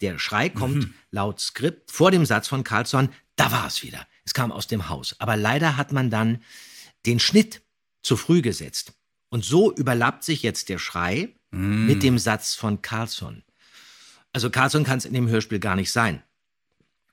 Der 0.01 0.19
Schrei 0.19 0.49
kommt 0.49 0.89
laut 1.11 1.41
Skript 1.41 1.91
vor 1.91 2.11
dem 2.11 2.27
Satz 2.27 2.49
von 2.49 2.65
Carlson, 2.65 3.11
da 3.37 3.53
war 3.53 3.67
es 3.69 3.83
wieder. 3.85 4.07
Es 4.25 4.35
kam 4.35 4.51
aus 4.51 4.67
dem 4.67 4.89
Haus. 4.89 5.15
Aber 5.21 5.37
leider 5.37 5.77
hat 5.77 5.93
man 5.93 6.11
dann 6.11 6.43
den 7.07 7.21
Schnitt 7.21 7.63
zu 8.03 8.17
früh 8.17 8.43
gesetzt. 8.43 8.93
Und 9.31 9.45
so 9.45 9.75
überlappt 9.75 10.25
sich 10.25 10.43
jetzt 10.43 10.69
der 10.69 10.79
Schrei 10.79 11.35
Mm. 11.51 11.87
mit 11.87 12.03
dem 12.03 12.19
Satz 12.19 12.55
von 12.55 12.83
Carlson. 12.83 13.43
Also 14.33 14.51
Carlson 14.51 14.85
kann 14.85 14.99
es 14.99 15.07
in 15.07 15.15
dem 15.15 15.29
Hörspiel 15.29 15.59
gar 15.61 15.77
nicht 15.77 15.91
sein. 15.91 16.23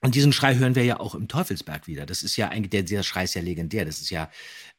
Und 0.01 0.13
diesen 0.15 0.33
Schrei 0.33 0.55
hören 0.57 0.75
wir 0.75 0.83
ja 0.83 0.99
auch 0.99 1.15
im 1.15 1.27
Teufelsberg 1.29 1.87
wieder. 1.87 2.05
Das 2.05 2.21
ist 2.21 2.35
ja 2.35 2.49
eigentlich, 2.49 2.69
der, 2.71 2.83
dieser 2.83 3.03
Schrei 3.03 3.23
ist 3.23 3.33
ja 3.33 3.41
legendär. 3.41 3.85
Das 3.85 4.01
ist 4.01 4.09
ja 4.09 4.29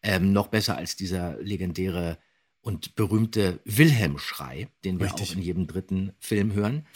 ähm, 0.02 0.32
noch 0.32 0.48
besser 0.48 0.76
als 0.76 0.94
dieser 0.96 1.40
legendäre 1.40 2.18
und 2.60 2.94
berühmte 2.96 3.60
Wilhelm-Schrei, 3.64 4.68
den 4.84 4.98
wir 5.00 5.06
Richtig. 5.06 5.30
auch 5.30 5.34
in 5.36 5.42
jedem 5.42 5.66
dritten 5.66 6.12
Film 6.18 6.52
hören. 6.52 6.86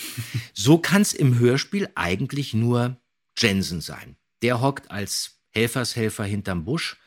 so 0.53 0.77
kann 0.79 1.01
es 1.03 1.13
im 1.15 1.39
Hörspiel 1.39 1.89
eigentlich 1.95 2.53
nur 2.55 2.99
Jensen 3.39 3.81
sein. 3.81 4.17
Der 4.43 4.61
hockt 4.61 4.91
als 4.91 5.41
Helfershelfer 5.51 6.25
hinterm 6.25 6.65
Busch 6.65 6.99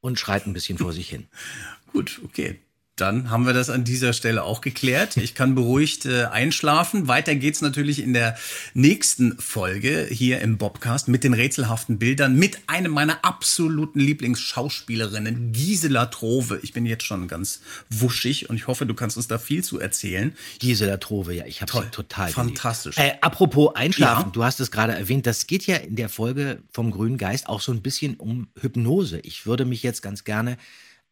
und 0.00 0.18
schreit 0.18 0.46
ein 0.46 0.52
bisschen 0.52 0.78
vor 0.78 0.92
sich 0.92 1.08
hin. 1.08 1.28
Gut, 1.92 2.20
okay. 2.24 2.58
Dann 2.96 3.30
haben 3.30 3.46
wir 3.46 3.54
das 3.54 3.70
an 3.70 3.84
dieser 3.84 4.12
Stelle 4.12 4.44
auch 4.44 4.60
geklärt. 4.60 5.16
Ich 5.16 5.34
kann 5.34 5.54
beruhigt 5.54 6.04
äh, 6.04 6.24
einschlafen. 6.24 7.08
Weiter 7.08 7.34
geht's 7.34 7.62
natürlich 7.62 8.02
in 8.02 8.12
der 8.12 8.36
nächsten 8.74 9.38
Folge 9.38 10.06
hier 10.10 10.42
im 10.42 10.58
Bobcast 10.58 11.08
mit 11.08 11.24
den 11.24 11.32
rätselhaften 11.32 11.98
Bildern 11.98 12.36
mit 12.36 12.58
einem 12.68 12.92
meiner 12.92 13.24
absoluten 13.24 13.98
Lieblingsschauspielerinnen, 13.98 15.52
Gisela 15.52 16.06
Trove. 16.06 16.60
Ich 16.62 16.74
bin 16.74 16.84
jetzt 16.84 17.04
schon 17.04 17.28
ganz 17.28 17.62
wuschig 17.88 18.50
und 18.50 18.56
ich 18.56 18.66
hoffe, 18.66 18.84
du 18.84 18.94
kannst 18.94 19.16
uns 19.16 19.26
da 19.26 19.38
viel 19.38 19.64
zu 19.64 19.80
erzählen. 19.80 20.36
Gisela 20.58 20.98
Trove, 20.98 21.32
ja, 21.34 21.46
ich 21.46 21.62
habe 21.62 21.72
sie 21.72 21.90
total. 21.90 22.30
Fantastisch. 22.30 22.98
Äh, 22.98 23.14
apropos 23.22 23.74
Einschlafen, 23.74 24.26
Ja. 24.26 24.30
du 24.32 24.44
hast 24.44 24.60
es 24.60 24.70
gerade 24.70 24.92
erwähnt, 24.92 25.26
das 25.26 25.46
geht 25.46 25.66
ja 25.66 25.76
in 25.76 25.96
der 25.96 26.10
Folge 26.10 26.58
vom 26.72 26.90
Grünen 26.90 27.16
Geist 27.16 27.48
auch 27.48 27.62
so 27.62 27.72
ein 27.72 27.80
bisschen 27.80 28.16
um 28.16 28.48
Hypnose. 28.60 29.18
Ich 29.20 29.46
würde 29.46 29.64
mich 29.64 29.82
jetzt 29.82 30.02
ganz 30.02 30.24
gerne 30.24 30.58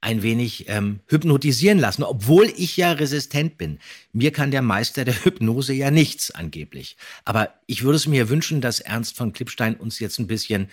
ein 0.00 0.22
wenig 0.22 0.68
ähm, 0.68 1.00
hypnotisieren 1.08 1.78
lassen, 1.78 2.02
obwohl 2.02 2.52
ich 2.56 2.76
ja 2.76 2.92
resistent 2.92 3.58
bin. 3.58 3.78
Mir 4.12 4.32
kann 4.32 4.50
der 4.50 4.62
Meister 4.62 5.04
der 5.04 5.24
Hypnose 5.24 5.74
ja 5.74 5.90
nichts 5.90 6.30
angeblich. 6.30 6.96
Aber 7.24 7.52
ich 7.66 7.82
würde 7.82 7.96
es 7.96 8.06
mir 8.06 8.28
wünschen, 8.28 8.60
dass 8.60 8.80
Ernst 8.80 9.16
von 9.16 9.32
Klippstein 9.32 9.74
uns 9.76 9.98
jetzt 9.98 10.18
ein 10.18 10.26
bisschen 10.26 10.70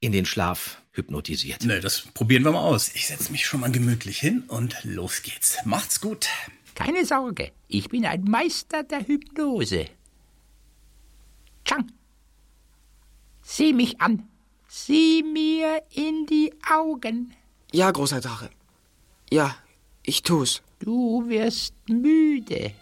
in 0.00 0.12
den 0.12 0.26
Schlaf 0.26 0.82
hypnotisiert. 0.92 1.64
Ne, 1.64 1.80
das 1.80 2.02
probieren 2.12 2.44
wir 2.44 2.52
mal 2.52 2.60
aus. 2.60 2.90
Ich 2.94 3.06
setze 3.06 3.32
mich 3.32 3.46
schon 3.46 3.60
mal 3.60 3.72
gemütlich 3.72 4.18
hin 4.18 4.44
und 4.48 4.76
los 4.84 5.22
geht's. 5.22 5.56
Macht's 5.64 6.00
gut. 6.00 6.28
Keine 6.74 7.06
Sorge, 7.06 7.52
ich 7.68 7.88
bin 7.88 8.04
ein 8.04 8.24
Meister 8.24 8.82
der 8.82 9.06
Hypnose. 9.06 9.86
Chang, 11.64 11.92
sieh 13.42 13.72
mich 13.72 14.00
an. 14.00 14.28
Sieh 14.68 15.22
mir 15.22 15.82
in 15.90 16.26
die 16.26 16.52
Augen. 16.70 17.34
Ja, 17.72 17.90
großer 17.90 18.20
Drache. 18.20 18.50
Ja, 19.30 19.56
ich 20.02 20.22
tu's. 20.22 20.62
Du 20.78 21.26
wirst 21.26 21.74
müde. 21.88 22.74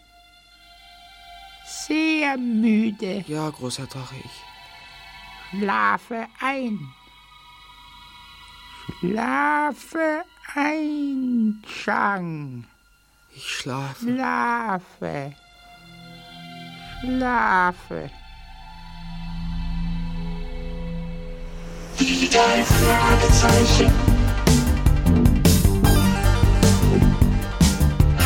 Sehr 1.64 2.36
müde. 2.36 3.24
Ja, 3.28 3.49
großer 3.51 3.86
Drache, 3.86 4.16
ich. 4.16 5.59
Schlafe 5.61 6.26
ein. 6.41 6.93
Schlafe 8.99 10.24
ein, 10.57 11.62
Chang. 11.84 12.64
Ich 13.32 13.49
schlafe. 13.49 14.05
Schlafe. 14.05 15.34
Schlafe. 17.01 18.11
Die 22.01 22.28
drei 22.28 22.64
Fragezeichen. 22.64 24.09